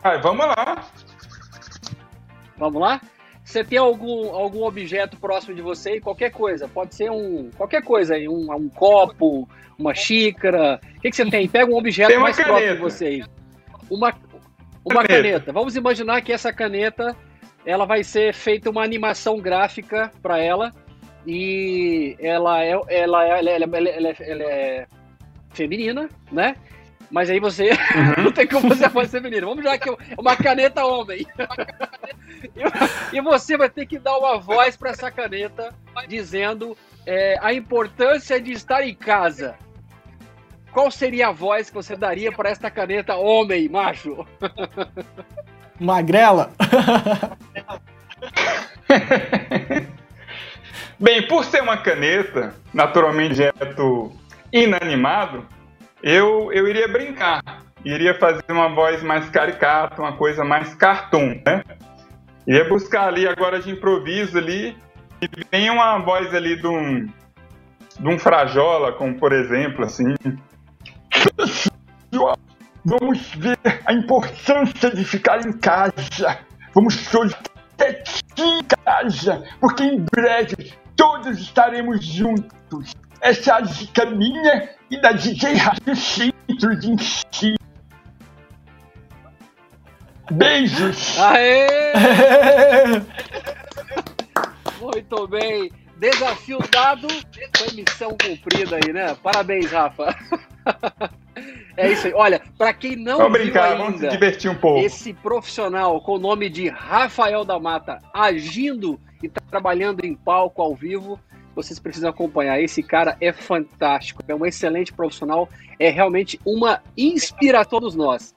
Vai, 0.04 0.22
vamos 0.22 0.46
lá. 0.46 0.86
Vamos 2.58 2.82
lá? 2.82 3.02
Você 3.44 3.64
tem 3.64 3.80
algum, 3.80 4.36
algum 4.36 4.64
objeto 4.64 5.18
próximo 5.18 5.56
de 5.56 5.62
você, 5.62 6.00
qualquer 6.00 6.32
coisa, 6.32 6.68
pode 6.68 6.94
ser 6.94 7.10
um 7.10 7.50
qualquer 7.58 7.84
coisa 7.84 8.16
aí, 8.16 8.28
um, 8.28 8.54
um 8.54 8.70
copo, 8.70 9.48
uma 9.80 9.96
xícara. 9.96 10.80
O 10.98 11.02
que, 11.02 11.10
que 11.10 11.16
você 11.16 11.30
tem? 11.30 11.48
Pega 11.48 11.72
um 11.72 11.78
objeto 11.78 12.20
mais 12.20 12.36
caneta. 12.36 12.54
próximo 12.54 12.76
de 12.76 12.82
você 12.82 13.06
aí. 13.06 13.24
Uma, 13.90 14.14
uma 14.86 15.04
caneta. 15.04 15.08
caneta. 15.08 15.54
Vamos 15.54 15.76
imaginar 15.76 16.22
que 16.22 16.32
essa 16.32 16.54
caneta 16.54 17.16
ela 17.66 17.86
vai 17.86 18.04
ser 18.04 18.34
feita 18.34 18.70
uma 18.70 18.84
animação 18.84 19.40
gráfica 19.40 20.12
para 20.22 20.40
ela 20.40 20.72
e 21.26 22.16
ela 22.20 22.64
é, 22.64 22.72
ela, 22.72 22.88
é, 22.90 23.00
ela, 23.00 23.26
é, 23.26 23.40
ela, 23.40 23.50
é, 23.50 23.56
ela, 23.56 24.08
é, 24.08 24.16
ela 24.20 24.44
é 24.44 24.88
feminina, 25.54 26.10
né? 26.32 26.56
Mas 27.12 27.30
aí 27.30 27.40
você 27.40 27.72
uhum. 27.72 28.24
não 28.26 28.32
tem 28.32 28.48
como 28.48 28.70
você 28.70 28.90
fazer 28.90 29.20
feminina. 29.20 29.46
Vamos 29.46 29.64
já 29.64 29.78
que 29.78 29.90
é 29.90 29.96
uma 30.18 30.36
caneta 30.36 30.86
homem. 30.86 31.28
e 33.12 33.22
você 33.22 33.58
vai 33.58 33.70
ter 33.70 33.86
que 33.86 34.00
dar 34.00 34.18
uma 34.18 34.40
voz 34.40 34.78
para 34.78 34.92
essa 34.92 35.12
caneta 35.12 35.74
dizendo 36.08 36.78
é, 37.06 37.38
a 37.42 37.54
importância 37.54 38.40
de 38.40 38.54
estar 38.54 38.82
em 38.88 38.96
casa. 38.96 39.56
Qual 40.72 40.90
seria 40.90 41.28
a 41.28 41.32
voz 41.32 41.70
que 41.70 41.76
você 41.76 41.98
daria 41.98 42.32
para 42.32 42.50
esta 42.50 42.72
caneta 42.72 43.16
homem, 43.16 43.68
macho? 43.68 44.26
Magrela? 45.78 46.54
Bem, 50.98 51.28
por 51.28 51.44
ser 51.44 51.62
uma 51.62 51.78
caneta, 51.78 52.56
naturalmente 52.74 53.42
objeto 53.42 54.14
inanimado, 54.52 55.46
eu, 56.02 56.52
eu 56.52 56.68
iria 56.68 56.88
brincar. 56.88 57.42
Iria 57.84 58.14
fazer 58.14 58.44
uma 58.50 58.70
voz 58.70 59.02
mais 59.02 59.30
caricata, 59.30 60.02
uma 60.02 60.16
coisa 60.16 60.44
mais 60.44 60.76
cartoon, 60.76 61.42
né? 61.46 61.64
Iria 62.46 62.68
buscar 62.68 63.08
ali 63.08 63.28
agora 63.28 63.60
de 63.60 63.72
improviso 63.72 64.38
ali, 64.38 64.78
e 65.22 65.30
vem 65.52 65.70
uma 65.70 66.00
voz 66.00 66.34
ali 66.34 66.56
de 66.56 66.68
um, 66.68 67.06
de 68.00 68.08
um 68.08 68.18
frajola, 68.20 68.92
como 68.94 69.18
por 69.18 69.32
exemplo, 69.32 69.86
assim. 69.86 70.16
Vamos 72.84 73.36
ver 73.36 73.60
a 73.86 73.94
importância 73.94 74.90
de 74.90 75.06
ficar 75.06 75.46
em 75.46 75.54
casa. 75.54 76.40
Vamos 76.74 77.14
hoje 77.14 77.36
em 78.40 78.64
casa, 78.64 79.44
porque 79.60 79.84
em 79.84 80.04
breve 80.12 80.74
todos 80.96 81.40
estaremos 81.40 82.04
juntos. 82.04 82.94
Essa 83.22 83.52
é 83.52 83.54
a 83.54 83.62
dica 83.62 84.06
minha 84.08 84.70
e 84.90 85.00
da 85.00 85.12
DJ 85.12 85.54
Rádio 85.54 85.96
Centro 85.96 86.76
de 86.80 86.92
Ensino. 86.92 87.58
Beijos! 90.32 91.20
Aê! 91.20 91.68
Muito 94.82 95.28
bem. 95.28 95.72
Desafio 95.98 96.58
dado, 96.72 97.08
foi 97.58 97.72
missão 97.76 98.18
cumprida 98.18 98.78
aí, 98.78 98.92
né? 98.92 99.16
Parabéns, 99.22 99.72
Rafa. 99.72 100.16
É 101.78 101.90
isso 101.90 102.08
aí. 102.08 102.14
Olha, 102.14 102.42
para 102.58 102.74
quem 102.74 102.98
não 102.98 103.18
vamos 103.18 103.38
viu 103.38 103.46
brincar, 103.46 103.72
ainda, 103.72 103.84
vamos 103.84 104.02
se 104.02 104.10
divertir 104.10 104.52
um 104.52 104.56
pouco. 104.56 104.86
esse 104.86 105.14
profissional 105.14 106.02
com 106.02 106.16
o 106.16 106.20
nome 106.20 106.50
de 106.50 106.68
Rafael 106.68 107.46
da 107.46 107.58
Mata 107.58 108.00
agindo 108.14 109.00
e 109.24 109.30
trabalhando 109.30 110.04
em 110.04 110.14
palco 110.14 110.62
ao 110.62 110.76
vivo, 110.76 111.18
vocês 111.56 111.80
precisam 111.80 112.10
acompanhar. 112.10 112.60
Esse 112.62 112.82
cara 112.82 113.18
é 113.20 113.32
fantástico, 113.32 114.24
é 114.28 114.36
um 114.36 114.46
excelente 114.46 114.94
profissional, 114.94 115.50
é 115.80 115.90
realmente 115.90 116.40
uma 116.46 116.82
inspiração 116.98 117.62
a 117.62 117.66
todos 117.66 117.96
nós. 117.96 118.34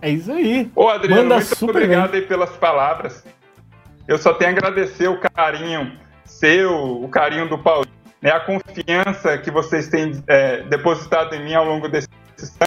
É 0.00 0.10
isso 0.10 0.32
aí. 0.32 0.70
Ô, 0.74 0.88
Adriano, 0.88 1.22
Manda 1.22 1.36
muito 1.36 1.70
obrigado 1.70 2.14
aí 2.14 2.22
pelas 2.22 2.50
palavras. 2.56 3.24
Eu 4.06 4.18
só 4.18 4.32
tenho 4.34 4.50
a 4.50 4.52
agradecer 4.52 5.08
o 5.08 5.20
carinho 5.20 5.92
seu, 6.24 6.72
o 7.02 7.08
carinho 7.08 7.48
do 7.48 7.58
Paulo 7.58 7.86
né, 8.20 8.30
a 8.30 8.40
confiança 8.40 9.38
que 9.38 9.50
vocês 9.50 9.88
têm 9.88 10.22
é, 10.26 10.62
depositado 10.62 11.34
em 11.34 11.44
mim 11.44 11.54
ao 11.54 11.64
longo 11.64 11.88
desses 11.88 12.08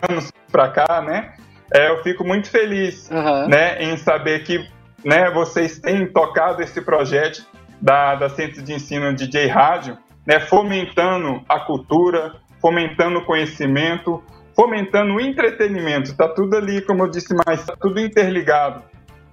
anos 0.09 0.31
para 0.51 0.69
cá, 0.69 1.01
né? 1.01 1.33
É, 1.73 1.89
eu 1.89 2.01
fico 2.01 2.23
muito 2.23 2.49
feliz, 2.49 3.09
uhum. 3.11 3.47
né, 3.47 3.83
em 3.83 3.95
saber 3.97 4.43
que, 4.43 4.67
né, 5.03 5.29
vocês 5.31 5.79
têm 5.79 6.07
tocado 6.07 6.63
esse 6.63 6.81
projeto 6.81 7.45
da, 7.81 8.15
da 8.15 8.29
Centro 8.29 8.61
de 8.61 8.73
Ensino 8.73 9.13
DJ 9.13 9.47
Rádio, 9.47 9.97
né, 10.25 10.39
fomentando 10.39 11.41
a 11.47 11.59
cultura, 11.59 12.35
fomentando 12.61 13.19
o 13.19 13.25
conhecimento, 13.25 14.23
fomentando 14.55 15.15
o 15.15 15.21
entretenimento. 15.21 16.15
Tá 16.15 16.27
tudo 16.27 16.57
ali, 16.57 16.81
como 16.81 17.03
eu 17.03 17.09
disse 17.09 17.33
mais, 17.45 17.65
tá 17.65 17.75
tudo 17.79 17.99
interligado. 17.99 18.83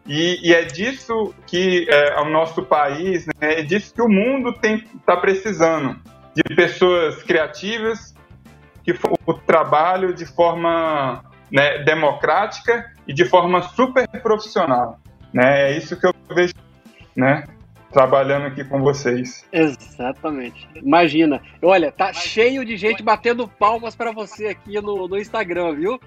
E, 0.06 0.38
e, 0.48 0.54
é 0.54 0.62
disso 0.62 1.34
que 1.48 1.86
é, 1.90 2.20
o 2.20 2.30
nosso 2.30 2.62
país, 2.62 3.26
né, 3.26 3.58
é 3.58 3.62
disso 3.62 3.92
que 3.92 4.00
o 4.00 4.08
mundo 4.08 4.54
está 4.62 5.16
precisando, 5.16 5.96
de 6.32 6.54
pessoas 6.54 7.22
criativas 7.24 8.14
que 8.84 8.94
o 9.26 9.34
trabalho 9.34 10.14
de 10.14 10.24
forma 10.24 11.24
né, 11.50 11.82
democrática 11.82 12.92
e 13.06 13.12
de 13.12 13.24
forma 13.24 13.62
super 13.62 14.06
profissional. 14.22 15.00
Né? 15.32 15.72
É 15.72 15.76
isso 15.76 15.98
que 15.98 16.06
eu 16.06 16.14
vejo, 16.32 16.54
né? 17.16 17.44
Trabalhando 17.90 18.46
aqui 18.46 18.64
com 18.64 18.80
vocês. 18.80 19.44
Exatamente. 19.52 20.68
Imagina. 20.74 21.40
Olha, 21.62 21.90
tá 21.90 22.12
cheio 22.12 22.64
de 22.64 22.76
gente 22.76 23.02
batendo 23.02 23.48
palmas 23.48 23.94
para 23.94 24.12
você 24.12 24.48
aqui 24.48 24.80
no, 24.80 25.08
no 25.08 25.18
Instagram, 25.18 25.74
viu? 25.74 26.00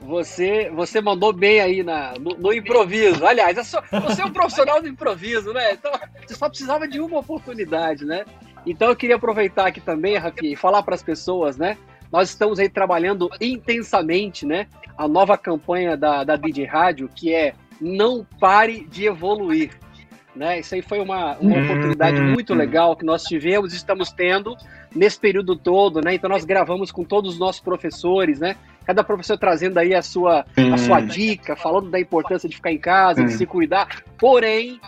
Você, 0.00 0.70
você 0.70 1.00
mandou 1.00 1.32
bem 1.32 1.60
aí 1.60 1.82
na, 1.82 2.14
no, 2.18 2.34
no 2.36 2.52
improviso. 2.52 3.24
Aliás, 3.24 3.56
é 3.56 3.62
só, 3.62 3.82
você 4.02 4.22
é 4.22 4.24
um 4.24 4.32
profissional 4.32 4.82
do 4.82 4.88
improviso, 4.88 5.52
né? 5.52 5.74
Então, 5.74 5.92
você 6.26 6.34
só 6.34 6.48
precisava 6.48 6.88
de 6.88 7.00
uma 7.00 7.20
oportunidade, 7.20 8.04
né? 8.04 8.24
Então, 8.66 8.88
eu 8.88 8.96
queria 8.96 9.16
aproveitar 9.16 9.66
aqui 9.66 9.80
também, 9.80 10.16
Rafi, 10.16 10.52
e 10.52 10.56
falar 10.56 10.82
para 10.82 10.94
as 10.94 11.02
pessoas, 11.02 11.56
né? 11.56 11.76
Nós 12.10 12.30
estamos 12.30 12.58
aí 12.58 12.68
trabalhando 12.68 13.30
intensamente, 13.40 14.44
né? 14.44 14.66
A 14.98 15.06
nova 15.06 15.38
campanha 15.38 15.96
da, 15.96 16.24
da 16.24 16.36
DJ 16.36 16.66
Rádio, 16.66 17.08
que 17.08 17.32
é 17.32 17.54
Não 17.82 18.26
Pare 18.40 18.86
de 18.90 19.06
Evoluir. 19.06 19.70
Né? 20.34 20.60
Isso 20.60 20.74
aí 20.74 20.80
foi 20.80 20.98
uma, 20.98 21.36
uma 21.36 21.56
uhum, 21.56 21.64
oportunidade 21.64 22.18
uhum, 22.18 22.32
muito 22.32 22.54
uhum. 22.54 22.58
legal 22.58 22.96
que 22.96 23.04
nós 23.04 23.22
tivemos, 23.24 23.74
estamos 23.74 24.10
tendo 24.10 24.56
nesse 24.94 25.20
período 25.20 25.56
todo, 25.56 26.00
né? 26.00 26.14
Então 26.14 26.28
nós 26.28 26.44
gravamos 26.44 26.90
com 26.90 27.04
todos 27.04 27.34
os 27.34 27.38
nossos 27.38 27.60
professores, 27.60 28.40
né? 28.40 28.56
cada 28.84 29.02
professor 29.04 29.38
trazendo 29.38 29.78
aí 29.78 29.94
a 29.94 30.02
sua, 30.02 30.44
a 30.72 30.78
sua 30.78 31.00
dica, 31.00 31.56
falando 31.56 31.90
da 31.90 32.00
importância 32.00 32.48
de 32.48 32.56
ficar 32.56 32.72
em 32.72 32.78
casa, 32.78 33.24
de 33.24 33.32
se 33.32 33.46
cuidar. 33.46 34.02
Porém, 34.18 34.80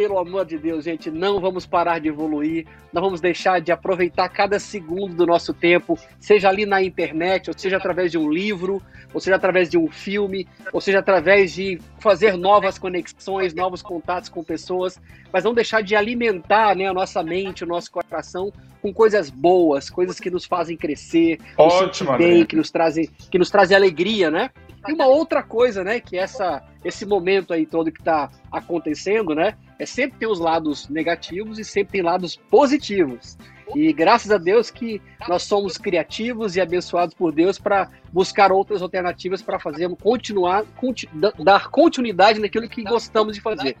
pelo 0.00 0.18
amor 0.18 0.46
de 0.46 0.56
Deus, 0.56 0.86
gente, 0.86 1.10
não 1.10 1.38
vamos 1.38 1.66
parar 1.66 1.98
de 1.98 2.08
evoluir, 2.08 2.66
não 2.90 3.02
vamos 3.02 3.20
deixar 3.20 3.60
de 3.60 3.70
aproveitar 3.70 4.30
cada 4.30 4.58
segundo 4.58 5.14
do 5.14 5.26
nosso 5.26 5.52
tempo, 5.52 5.98
seja 6.18 6.48
ali 6.48 6.64
na 6.64 6.82
internet, 6.82 7.50
ou 7.50 7.54
seja 7.58 7.76
através 7.76 8.10
de 8.10 8.16
um 8.16 8.30
livro, 8.30 8.80
ou 9.12 9.20
seja 9.20 9.36
através 9.36 9.68
de 9.68 9.76
um 9.76 9.88
filme, 9.88 10.48
ou 10.72 10.80
seja 10.80 11.00
através 11.00 11.52
de 11.52 11.78
fazer 11.98 12.34
novas 12.38 12.78
conexões, 12.78 13.52
novos 13.52 13.82
contatos 13.82 14.30
com 14.30 14.42
pessoas, 14.42 14.98
mas 15.30 15.44
não 15.44 15.52
deixar 15.52 15.82
de 15.82 15.94
alimentar 15.94 16.74
né, 16.74 16.86
a 16.86 16.94
nossa 16.94 17.22
mente, 17.22 17.62
o 17.62 17.66
nosso 17.66 17.92
coração 17.92 18.50
com 18.80 18.94
coisas 18.94 19.28
boas, 19.28 19.90
coisas 19.90 20.18
que 20.18 20.30
nos 20.30 20.46
fazem 20.46 20.78
crescer, 20.78 21.38
Ótimo, 21.58 22.16
bem, 22.16 22.46
que 22.46 22.56
nos 22.56 22.70
trazem, 22.70 23.06
que 23.30 23.38
nos 23.38 23.50
trazem 23.50 23.76
alegria, 23.76 24.30
né? 24.30 24.50
E 24.88 24.92
uma 24.92 25.06
outra 25.06 25.42
coisa, 25.42 25.84
né, 25.84 26.00
que 26.00 26.16
essa, 26.16 26.62
esse 26.84 27.04
momento 27.04 27.52
aí 27.52 27.66
todo 27.66 27.92
que 27.92 28.00
está 28.00 28.30
acontecendo, 28.50 29.34
né, 29.34 29.56
é 29.78 29.84
sempre 29.84 30.18
ter 30.18 30.26
os 30.26 30.38
lados 30.38 30.88
negativos 30.88 31.58
e 31.58 31.64
sempre 31.64 31.92
tem 31.92 32.02
lados 32.02 32.36
positivos. 32.36 33.36
E 33.74 33.92
graças 33.92 34.30
a 34.32 34.38
Deus 34.38 34.70
que 34.70 35.00
nós 35.28 35.42
somos 35.42 35.78
criativos 35.78 36.56
e 36.56 36.60
abençoados 36.60 37.14
por 37.14 37.32
Deus 37.32 37.58
para 37.58 37.88
buscar 38.12 38.50
outras 38.50 38.82
alternativas 38.82 39.42
para 39.42 39.60
fazer 39.60 39.88
continuar, 39.96 40.64
continu, 40.76 41.32
dar 41.38 41.68
continuidade 41.68 42.40
naquilo 42.40 42.68
que 42.68 42.82
gostamos 42.82 43.36
de 43.36 43.40
fazer. 43.40 43.76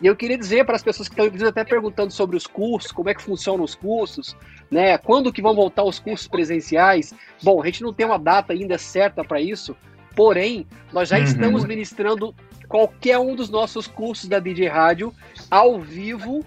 E 0.00 0.06
eu 0.06 0.14
queria 0.14 0.38
dizer 0.38 0.64
para 0.64 0.76
as 0.76 0.82
pessoas 0.82 1.08
que 1.08 1.20
estão 1.20 1.48
até 1.48 1.64
perguntando 1.64 2.12
sobre 2.12 2.36
os 2.36 2.46
cursos, 2.46 2.92
como 2.92 3.08
é 3.08 3.14
que 3.14 3.22
funcionam 3.22 3.64
os 3.64 3.74
cursos, 3.74 4.36
né? 4.70 4.96
Quando 4.96 5.32
que 5.32 5.42
vão 5.42 5.54
voltar 5.54 5.82
os 5.82 5.98
cursos 5.98 6.28
presenciais? 6.28 7.12
Bom, 7.42 7.60
a 7.60 7.66
gente 7.66 7.82
não 7.82 7.92
tem 7.92 8.06
uma 8.06 8.18
data 8.18 8.52
ainda 8.52 8.78
certa 8.78 9.24
para 9.24 9.40
isso, 9.40 9.76
porém, 10.14 10.66
nós 10.92 11.08
já 11.08 11.18
uhum. 11.18 11.24
estamos 11.24 11.64
ministrando 11.64 12.34
qualquer 12.68 13.18
um 13.18 13.34
dos 13.34 13.50
nossos 13.50 13.86
cursos 13.86 14.28
da 14.28 14.38
DJ 14.38 14.68
Rádio 14.68 15.12
ao 15.50 15.78
vivo 15.80 16.44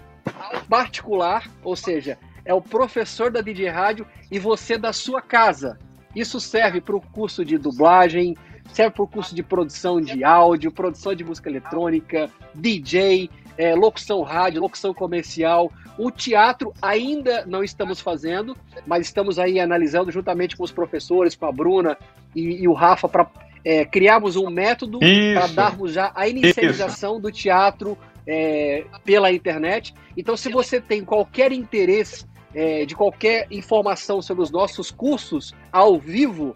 particular, 0.68 1.48
ou 1.62 1.76
seja, 1.76 2.18
é 2.44 2.52
o 2.52 2.60
professor 2.60 3.30
da 3.30 3.40
DJ 3.40 3.68
Rádio 3.68 4.06
e 4.30 4.38
você 4.38 4.76
da 4.78 4.92
sua 4.92 5.20
casa. 5.20 5.78
Isso 6.14 6.40
serve 6.40 6.80
para 6.80 6.96
o 6.96 7.00
curso 7.00 7.44
de 7.44 7.58
dublagem, 7.58 8.36
serve 8.72 8.92
para 8.92 9.02
o 9.04 9.08
curso 9.08 9.34
de 9.34 9.42
produção 9.42 10.00
de 10.00 10.24
áudio, 10.24 10.72
produção 10.72 11.14
de 11.14 11.22
música 11.22 11.48
eletrônica, 11.48 12.30
DJ, 12.54 13.30
é, 13.58 13.74
locução 13.74 14.22
rádio, 14.22 14.60
locução 14.60 14.94
comercial. 14.94 15.70
O 15.98 16.10
teatro 16.10 16.72
ainda 16.80 17.44
não 17.46 17.62
estamos 17.62 18.00
fazendo, 18.00 18.56
mas 18.86 19.06
estamos 19.06 19.38
aí 19.38 19.58
analisando 19.58 20.10
juntamente 20.10 20.56
com 20.56 20.64
os 20.64 20.72
professores, 20.72 21.34
com 21.34 21.46
a 21.46 21.52
Bruna 21.52 21.96
e, 22.34 22.62
e 22.62 22.68
o 22.68 22.72
Rafa, 22.72 23.08
para 23.08 23.26
é, 23.66 23.84
criarmos 23.84 24.36
um 24.36 24.48
método 24.48 25.00
para 25.00 25.48
darmos 25.48 25.92
já 25.92 26.12
a 26.14 26.28
inicialização 26.28 27.14
Isso. 27.14 27.22
do 27.22 27.32
teatro 27.32 27.98
é, 28.24 28.84
pela 29.04 29.32
internet. 29.32 29.92
Então, 30.16 30.36
se 30.36 30.48
você 30.52 30.80
tem 30.80 31.04
qualquer 31.04 31.50
interesse 31.50 32.24
é, 32.54 32.86
de 32.86 32.94
qualquer 32.94 33.48
informação 33.50 34.22
sobre 34.22 34.44
os 34.44 34.52
nossos 34.52 34.92
cursos 34.92 35.52
ao 35.72 35.98
vivo, 35.98 36.54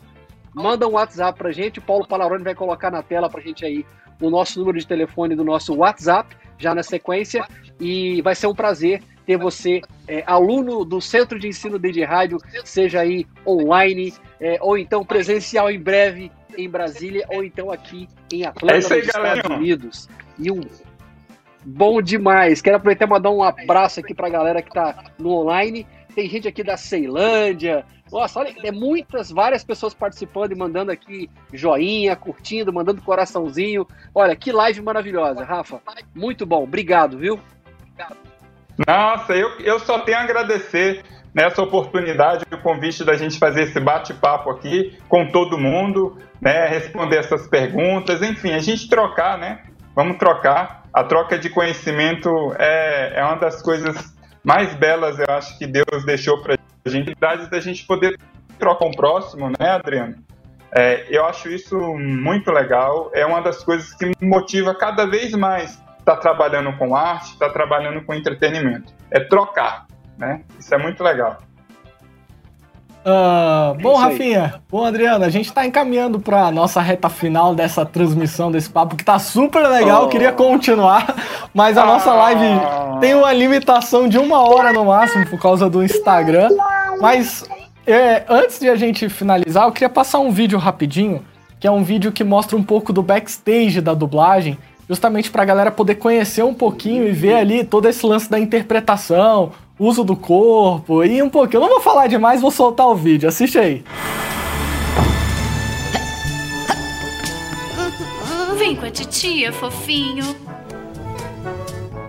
manda 0.55 0.87
um 0.87 0.93
WhatsApp 0.93 1.37
para 1.37 1.51
gente. 1.51 1.81
O 1.81 1.83
Paulo 1.83 2.07
Palaroni 2.07 2.45
vai 2.45 2.55
colocar 2.55 2.93
na 2.93 3.03
tela 3.03 3.29
para 3.29 3.41
gente 3.41 3.65
aí 3.65 3.85
o 4.23 4.31
nosso 4.31 4.61
número 4.61 4.79
de 4.79 4.87
telefone 4.87 5.35
do 5.35 5.43
nosso 5.43 5.75
WhatsApp, 5.75 6.37
já 6.59 6.73
na 6.77 6.85
sequência. 6.85 7.45
E 7.81 8.23
vai 8.23 8.37
ser 8.37 8.47
um 8.47 8.55
prazer 8.55 9.03
ter 9.31 9.37
você, 9.37 9.81
é, 10.09 10.25
aluno 10.27 10.85
do 10.85 11.01
Centro 11.01 11.39
de 11.39 11.47
Ensino 11.47 11.79
de 11.79 12.03
Rádio, 12.03 12.39
seja 12.65 13.01
aí 13.01 13.25
online 13.47 14.13
é, 14.41 14.59
ou 14.61 14.77
então 14.77 15.05
presencial 15.05 15.71
em 15.71 15.79
breve 15.79 16.33
em 16.59 16.69
Brasília 16.69 17.25
ou 17.29 17.45
então 17.45 17.71
aqui 17.71 18.09
em 18.33 18.45
Atlanta, 18.45 18.93
é 18.93 18.97
aí, 18.97 19.03
nos 19.03 19.13
galera. 19.13 19.37
Estados 19.37 19.57
Unidos. 19.57 20.09
E 20.37 20.51
um 20.51 20.61
bom 21.65 22.03
demais. 22.03 22.61
Quero 22.61 22.79
aproveitar 22.79 23.07
e 23.07 23.09
mandar 23.09 23.31
um 23.31 23.41
abraço 23.41 24.01
aqui 24.01 24.13
para 24.13 24.27
a 24.27 24.31
galera 24.31 24.61
que 24.61 24.69
está 24.69 25.13
no 25.17 25.31
online. 25.31 25.87
Tem 26.13 26.29
gente 26.29 26.49
aqui 26.49 26.65
da 26.65 26.77
Ceilândia. 26.77 27.85
Nossa, 28.11 28.41
olha, 28.41 28.53
é 28.65 28.73
muitas, 28.73 29.31
várias 29.31 29.63
pessoas 29.63 29.95
participando 29.95 30.51
e 30.51 30.57
mandando 30.57 30.91
aqui 30.91 31.31
joinha, 31.53 32.17
curtindo, 32.17 32.73
mandando 32.73 33.01
coraçãozinho. 33.01 33.87
Olha, 34.13 34.35
que 34.35 34.51
live 34.51 34.83
maravilhosa, 34.83 35.45
Rafa. 35.45 35.81
Muito 36.13 36.45
bom, 36.45 36.65
obrigado, 36.65 37.17
viu? 37.17 37.39
Nossa, 38.87 39.35
eu, 39.35 39.51
eu 39.61 39.79
só 39.81 39.99
tenho 40.01 40.19
a 40.19 40.23
agradecer 40.23 41.03
nessa 41.35 41.63
oportunidade, 41.63 42.45
o 42.51 42.59
convite 42.59 43.05
da 43.05 43.15
gente 43.15 43.39
fazer 43.39 43.65
esse 43.65 43.79
bate-papo 43.79 44.51
aqui 44.51 44.99
com 45.09 45.27
todo 45.31 45.59
mundo, 45.59 46.17
né, 46.41 46.67
responder 46.67 47.19
essas 47.19 47.47
perguntas, 47.47 48.23
enfim, 48.23 48.53
a 48.53 48.59
gente 48.59 48.89
trocar, 48.89 49.39
né? 49.39 49.63
Vamos 49.95 50.19
trocar. 50.19 50.81
A 50.93 51.05
troca 51.05 51.39
de 51.39 51.49
conhecimento 51.49 52.31
é, 52.59 53.13
é 53.21 53.25
uma 53.25 53.37
das 53.37 53.63
coisas 53.63 54.13
mais 54.43 54.75
belas, 54.75 55.19
eu 55.19 55.27
acho, 55.29 55.57
que 55.57 55.67
Deus 55.67 56.05
deixou 56.05 56.43
para 56.43 56.57
a 56.85 56.89
gente, 56.89 57.15
da 57.15 57.61
gente 57.61 57.87
poder 57.87 58.19
trocar 58.59 58.87
um 58.87 58.91
próximo, 58.91 59.51
né, 59.51 59.71
Adriano? 59.71 60.17
É, 60.73 61.07
eu 61.09 61.25
acho 61.25 61.49
isso 61.49 61.77
muito 61.97 62.51
legal, 62.51 63.11
é 63.15 63.25
uma 63.27 63.41
das 63.41 63.63
coisas 63.63 63.93
que 63.95 64.07
me 64.07 64.15
motiva 64.23 64.75
cada 64.75 65.07
vez 65.07 65.33
mais 65.33 65.81
estar 66.15 66.17
tá 66.17 66.21
trabalhando 66.21 66.77
com 66.77 66.95
arte, 66.95 67.33
estar 67.33 67.47
tá 67.47 67.53
trabalhando 67.53 68.03
com 68.05 68.15
entretenimento. 68.15 68.93
É 69.11 69.21
trocar, 69.21 69.87
né? 70.19 70.43
Isso 70.59 70.75
é 70.75 70.79
muito 70.79 71.03
legal. 71.03 71.39
Uh, 73.01 73.81
bom, 73.81 73.97
Rafinha, 73.97 74.61
bom, 74.71 74.85
Adriano, 74.85 75.25
a 75.25 75.31
gente 75.31 75.47
está 75.47 75.65
encaminhando 75.65 76.21
para 76.21 76.45
a 76.45 76.51
nossa 76.51 76.83
reta 76.83 77.09
final 77.09 77.55
dessa 77.55 77.87
transmissão 77.87 78.53
desse 78.53 78.69
papo 78.69 78.95
que 78.95 79.03
tá 79.03 79.19
super 79.19 79.67
legal, 79.67 80.05
oh. 80.05 80.09
queria 80.09 80.33
continuar, 80.33 81.17
mas 81.55 81.79
a 81.79 81.87
nossa 81.87 82.13
live 82.13 82.45
tem 83.01 83.15
uma 83.15 83.33
limitação 83.33 84.07
de 84.07 84.19
uma 84.19 84.47
hora 84.47 84.71
no 84.71 84.85
máximo 84.85 85.27
por 85.27 85.41
causa 85.41 85.71
do 85.71 85.83
Instagram. 85.83 86.51
Mas 87.01 87.49
é, 87.87 88.23
antes 88.29 88.61
de 88.61 88.69
a 88.69 88.77
gente 88.77 89.09
finalizar, 89.09 89.67
eu 89.67 89.73
queria 89.73 89.89
passar 89.89 90.19
um 90.19 90.31
vídeo 90.31 90.59
rapidinho, 90.59 91.25
que 91.59 91.67
é 91.67 91.71
um 91.71 91.83
vídeo 91.83 92.13
que 92.13 92.23
mostra 92.23 92.55
um 92.55 92.63
pouco 92.63 92.93
do 92.93 93.03
backstage 93.03 93.81
da 93.81 93.95
dublagem, 93.95 94.59
justamente 94.91 95.31
para 95.31 95.45
a 95.45 95.47
galera 95.47 95.71
poder 95.71 95.95
conhecer 95.95 96.43
um 96.43 96.53
pouquinho 96.53 97.07
e 97.07 97.13
ver 97.13 97.35
ali 97.35 97.63
todo 97.63 97.89
esse 97.89 98.05
lance 98.05 98.29
da 98.29 98.41
interpretação, 98.41 99.53
uso 99.79 100.03
do 100.03 100.17
corpo 100.17 101.05
e 101.05 101.23
um 101.23 101.31
pouquinho. 101.31 101.59
Eu 101.59 101.69
não 101.69 101.75
vou 101.75 101.81
falar 101.81 102.09
demais, 102.09 102.41
vou 102.41 102.51
soltar 102.51 102.89
o 102.89 102.97
vídeo. 102.97 103.29
Assiste 103.29 103.57
aí. 103.57 103.85
Vem 108.59 108.75
com 108.75 108.85
a 108.85 108.91
titia, 108.91 109.53
fofinho. 109.53 110.35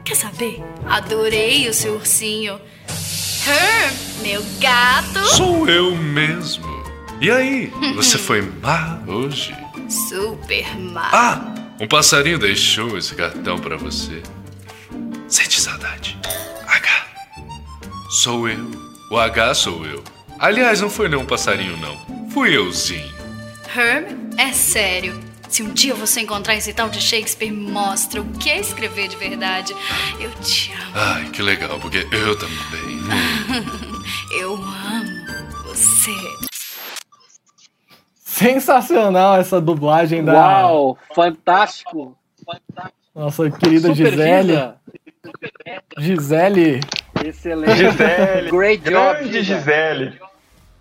Quer 0.04 0.16
saber? 0.16 0.64
Adorei 0.90 1.70
o 1.70 1.74
seu 1.76 1.94
ursinho. 1.94 2.60
Herm, 3.48 3.94
meu 4.24 4.44
gato. 4.60 5.24
Sou 5.36 5.70
eu 5.70 5.96
mesmo. 5.96 6.66
E 7.22 7.30
aí, 7.30 7.72
você 7.96 8.18
foi 8.20 8.42
má 8.42 9.00
hoje? 9.08 9.56
Super 9.88 10.76
má. 10.80 11.10
Ah, 11.14 11.61
um 11.82 11.88
passarinho 11.88 12.40
deixou 12.40 12.98
esse 12.98 13.16
cartão 13.16 13.60
para 13.60 13.76
você. 13.76 14.22
Sente 15.28 15.60
saudade. 15.60 16.18
Sou 18.12 18.48
eu. 18.50 18.70
O 19.10 19.18
H 19.18 19.54
sou 19.56 19.86
eu. 19.86 20.04
Aliás, 20.38 20.82
não 20.82 20.90
foi 20.90 21.08
nem 21.08 21.18
um 21.18 21.26
passarinho, 21.26 21.78
não. 21.78 22.30
Fui 22.30 22.54
euzinho. 22.54 23.10
Herm, 23.74 24.06
é 24.38 24.52
sério. 24.52 25.18
Se 25.48 25.64
um 25.64 25.74
dia 25.74 25.96
você 25.96 26.20
encontrar 26.20 26.56
esse 26.56 26.74
tal 26.74 26.90
de 26.90 27.02
Shakespeare, 27.02 27.52
mostra 27.52 28.22
o 28.22 28.26
que 28.34 28.50
é 28.50 28.60
escrever 28.60 29.08
de 29.08 29.16
verdade. 29.16 29.74
Eu 30.20 30.30
te 30.42 30.74
amo. 30.74 30.92
Ai, 30.94 31.30
que 31.30 31.42
legal, 31.42 31.80
porque 31.80 32.06
eu 32.12 32.36
também. 32.38 33.02
eu 34.40 34.56
amo 34.56 35.64
você. 35.64 36.51
Sensacional 38.32 39.36
essa 39.36 39.60
dublagem 39.60 40.24
da. 40.24 40.34
Uau, 40.34 40.98
fantástico. 41.14 42.18
Nossa 43.14 43.52
querida 43.52 43.90
Super 43.90 44.12
Gisele. 44.12 44.74
Gisele 45.98 46.80
Excelente. 47.26 47.76
Gisele. 47.76 48.50
Great 48.50 48.90
job. 48.90 49.20
Grande 49.20 49.44
Gisele. 49.44 50.14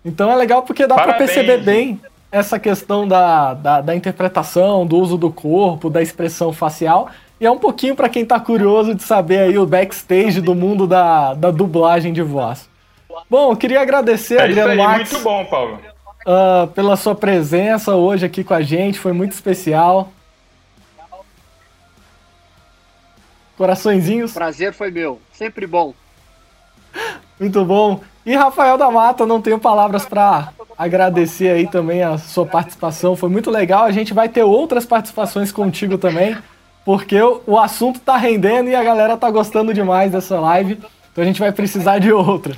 Então 0.03 0.31
é 0.31 0.35
legal 0.35 0.63
porque 0.63 0.87
dá 0.87 0.95
para 0.95 1.13
perceber 1.15 1.57
bem 1.57 1.99
essa 2.31 2.57
questão 2.57 3.05
da, 3.05 3.53
da, 3.53 3.81
da, 3.81 3.95
interpretação, 3.95 4.85
do 4.85 4.97
uso 4.97 5.17
do 5.17 5.29
corpo, 5.29 5.89
da 5.89 6.01
expressão 6.01 6.53
facial. 6.53 7.09
E 7.39 7.45
é 7.45 7.51
um 7.51 7.57
pouquinho 7.57 7.95
para 7.95 8.07
quem 8.07 8.25
tá 8.25 8.39
curioso 8.39 8.95
de 8.95 9.03
saber 9.03 9.39
aí 9.39 9.57
o 9.57 9.65
backstage 9.65 10.39
do 10.39 10.55
mundo 10.55 10.87
da, 10.87 11.33
da 11.33 11.51
dublagem 11.51 12.13
de 12.13 12.21
voz. 12.21 12.69
Bom, 13.29 13.51
eu 13.51 13.57
queria 13.57 13.81
agradecer, 13.81 14.39
é 14.39 14.43
Adriano 14.43 14.75
Max. 14.77 15.11
Muito 15.11 15.23
bom, 15.23 15.45
Paulo. 15.45 15.79
Uh, 16.25 16.67
pela 16.67 16.95
sua 16.95 17.15
presença 17.15 17.95
hoje 17.95 18.25
aqui 18.25 18.43
com 18.43 18.53
a 18.53 18.61
gente, 18.61 18.99
foi 18.99 19.11
muito 19.11 19.31
especial. 19.31 20.11
Coraçõezinhos. 23.57 24.33
Prazer 24.33 24.73
foi 24.73 24.91
meu, 24.91 25.19
sempre 25.33 25.65
bom. 25.67 25.93
Muito 27.39 27.63
bom. 27.65 28.01
E 28.25 28.35
Rafael 28.35 28.77
da 28.77 28.91
Mata, 28.91 29.25
não 29.25 29.41
tenho 29.41 29.57
palavras 29.57 30.05
para 30.05 30.49
agradecer 30.77 31.49
aí 31.49 31.67
também 31.67 32.03
a 32.03 32.17
sua 32.17 32.45
participação. 32.45 33.15
Foi 33.15 33.29
muito 33.29 33.49
legal. 33.49 33.83
A 33.83 33.91
gente 33.91 34.13
vai 34.13 34.29
ter 34.29 34.43
outras 34.43 34.85
participações 34.85 35.51
contigo 35.51 35.97
também, 35.97 36.37
porque 36.85 37.19
o 37.47 37.57
assunto 37.57 37.99
tá 37.99 38.15
rendendo 38.15 38.69
e 38.69 38.75
a 38.75 38.83
galera 38.83 39.17
tá 39.17 39.29
gostando 39.29 39.73
demais 39.73 40.11
dessa 40.11 40.39
live. 40.39 40.79
Então 41.11 41.23
a 41.23 41.25
gente 41.25 41.39
vai 41.39 41.51
precisar 41.51 41.97
de 41.97 42.11
outras. 42.11 42.57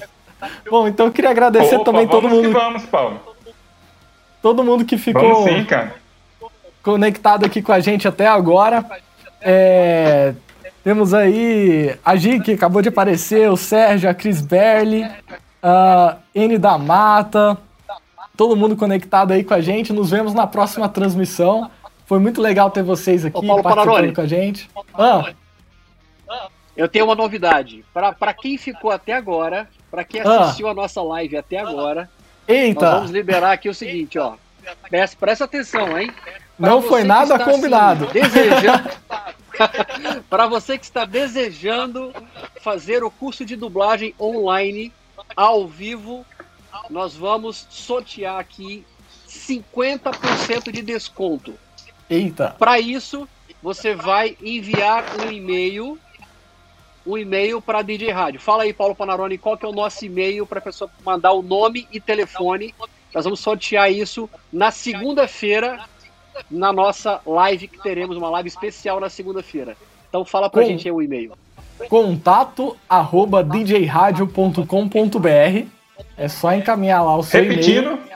Bom, 0.70 0.88
então 0.88 1.05
eu 1.05 1.11
queria 1.14 1.32
agradecer 1.32 1.76
Opa, 1.76 1.86
também 1.86 2.07
todo 2.07 2.28
mundo. 2.28 2.51
vamos, 2.51 2.86
Paulo. 2.86 3.33
Todo 4.44 4.62
mundo 4.62 4.84
que 4.84 4.98
ficou 4.98 5.48
sim, 5.48 5.66
conectado 6.84 7.46
aqui 7.46 7.62
com 7.62 7.72
a 7.72 7.80
gente 7.80 8.10
até 8.10 8.28
agora. 8.28 8.86
É, 9.39 10.34
temos 10.84 11.14
aí 11.14 11.98
a 12.04 12.14
Gi, 12.18 12.41
que 12.41 12.52
acabou 12.52 12.82
de 12.82 12.89
aparecer, 12.89 13.50
o 13.50 13.56
Sérgio, 13.56 14.10
a 14.10 14.14
Cris 14.14 14.41
Berli, 14.41 15.10
a 15.64 16.18
N 16.36 16.58
da 16.58 16.78
Mata, 16.78 17.58
todo 18.36 18.58
mundo 18.58 18.76
conectado 18.76 19.32
aí 19.32 19.46
com 19.46 19.54
a 19.54 19.62
gente. 19.62 19.94
Nos 19.94 20.12
vemos 20.12 20.34
na 20.34 20.46
próxima 20.46 20.89
transmissão. 20.89 21.72
Foi 22.06 22.20
muito 22.20 22.41
legal 22.41 22.70
ter 22.70 22.84
vocês 22.84 23.24
aqui 23.24 23.50
Ô, 23.50 23.64
participando 23.64 24.14
com 24.14 24.22
a 24.22 24.28
gente. 24.28 24.70
Ah. 24.94 25.32
Eu 26.76 26.89
tenho 26.89 27.06
uma 27.06 27.16
novidade. 27.16 27.86
Para 27.94 28.34
quem 28.34 28.58
ficou 28.58 28.91
até 28.91 29.14
agora, 29.14 29.70
para 29.89 30.04
quem 30.04 30.20
ah. 30.20 30.41
assistiu 30.41 30.68
ah. 30.68 30.72
a 30.72 30.74
nossa 30.74 31.02
live 31.02 31.38
até 31.38 31.60
agora, 31.60 32.10
Eita. 32.48 32.82
nós 32.82 32.94
vamos 32.96 33.12
liberar 33.12 33.54
aqui 33.54 33.70
o 33.70 33.74
seguinte, 33.74 34.18
ó. 34.20 34.36
Presta, 34.89 35.18
presta 35.20 35.46
atenção, 35.46 35.98
hein? 35.98 36.12
Pra 36.58 36.70
Não 36.70 36.82
foi 36.82 37.04
nada 37.04 37.38
combinado. 37.39 38.06
Assim, 38.06 38.14
desejando, 38.14 38.89
Para 40.30 40.48
você 40.48 40.78
que 40.78 40.86
está 40.86 41.06
desejando 41.06 42.14
fazer 42.62 43.04
o 43.04 43.12
curso 43.12 43.46
de 43.46 43.56
dublagem 43.56 44.14
online, 44.20 44.91
ao 45.36 45.68
vivo, 45.68 46.26
nós 46.89 47.16
vamos 47.16 47.68
sortear 47.70 48.39
aqui 48.39 48.86
50% 49.28 50.72
de 50.72 50.82
desconto. 50.82 51.54
Eita! 52.10 52.56
Para 52.58 52.80
isso, 52.80 53.28
você 53.62 53.96
vai 53.96 54.38
enviar 54.41 55.04
um 55.20 55.32
e-mail 55.32 55.98
um 57.06 57.18
e-mail 57.18 57.62
para 57.62 57.82
DJ 57.82 58.12
Rádio. 58.12 58.39
Fala 58.39 58.64
aí, 58.64 58.74
Paulo 58.74 58.95
Panarone, 58.95 59.38
qual 59.38 59.58
que 59.58 59.66
é 59.66 59.70
o 59.70 59.74
nosso 59.74 60.06
e-mail 60.06 60.45
para 60.45 60.60
a 60.60 60.62
pessoa 60.62 60.89
mandar 61.06 61.34
o 61.34 61.41
nome 61.41 61.88
e 61.91 61.99
telefone. 61.99 62.74
Nós 63.14 63.26
vamos 63.26 63.39
sortear 63.39 63.91
isso 63.91 64.30
na 64.51 64.72
segunda-feira, 64.72 65.86
na 66.49 66.74
nossa 66.74 67.22
live, 67.26 67.68
que 67.68 67.82
teremos 67.82 68.18
uma 68.18 68.30
live 68.30 68.49
especial 68.49 68.99
na 68.99 69.10
segunda-feira. 69.10 69.78
Então 70.10 70.26
fala 70.26 70.49
para 70.49 70.62
a 70.62 70.66
gente 70.66 70.88
aí 70.88 70.91
o 70.91 71.01
e-mail. 71.01 71.34
Contato 71.89 72.78
arroba 72.88 73.43
djradio.com.br 73.43 75.68
É 76.18 76.28
só 76.28 76.54
encaminhar 76.54 77.04
lá 77.04 77.18
o 77.18 77.24
seu 77.24 77.43
Repetindo. 77.43 77.91
e-mail. 77.91 78.14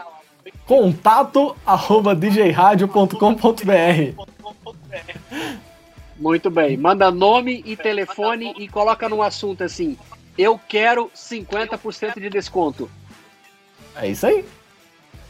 Contato 0.65 1.55
arroba 1.65 2.15
djradio.com.br 2.15 4.21
Muito 6.17 6.49
bem. 6.49 6.77
Manda 6.77 7.11
nome 7.11 7.61
e 7.65 7.75
telefone 7.75 8.53
e 8.57 8.67
coloca 8.67 9.07
num 9.07 9.21
assunto 9.21 9.63
assim. 9.63 9.97
Eu 10.37 10.59
quero 10.67 11.11
50% 11.15 12.19
de 12.19 12.29
desconto. 12.29 12.89
É 13.95 14.07
isso 14.07 14.25
aí. 14.25 14.45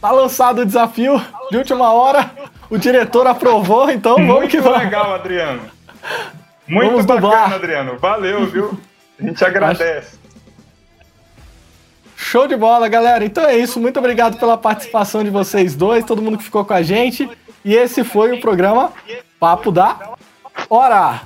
Tá 0.01 0.11
lançado 0.11 0.61
o 0.61 0.65
desafio 0.65 1.19
de 1.49 1.57
última 1.57 1.91
hora. 1.91 2.31
O 2.69 2.77
diretor 2.77 3.25
aprovou, 3.27 3.89
então 3.89 4.15
vamos 4.15 4.35
Muito 4.35 4.51
que 4.51 4.59
vamos. 4.61 4.79
legal, 4.79 5.13
Adriano. 5.13 5.61
Muito 6.67 6.89
Vamos 6.91 7.05
bacana, 7.05 7.21
dublar. 7.27 7.53
Adriano. 7.53 7.97
Valeu, 7.97 8.45
viu? 8.45 8.77
A 9.19 9.23
gente 9.23 9.43
agradece. 9.43 10.17
Show 12.15 12.45
de 12.47 12.57
bola, 12.57 12.89
galera. 12.89 13.23
Então 13.23 13.45
é 13.45 13.57
isso. 13.57 13.79
Muito 13.79 13.97
obrigado 13.99 14.37
pela 14.37 14.57
participação 14.57 15.23
de 15.23 15.29
vocês 15.29 15.75
dois, 15.75 16.03
todo 16.03 16.21
mundo 16.21 16.37
que 16.37 16.43
ficou 16.43 16.65
com 16.65 16.73
a 16.73 16.81
gente. 16.81 17.29
E 17.63 17.73
esse 17.73 18.03
foi 18.03 18.33
o 18.33 18.41
programa 18.41 18.91
Papo 19.39 19.71
da 19.71 20.13
Hora. 20.69 21.21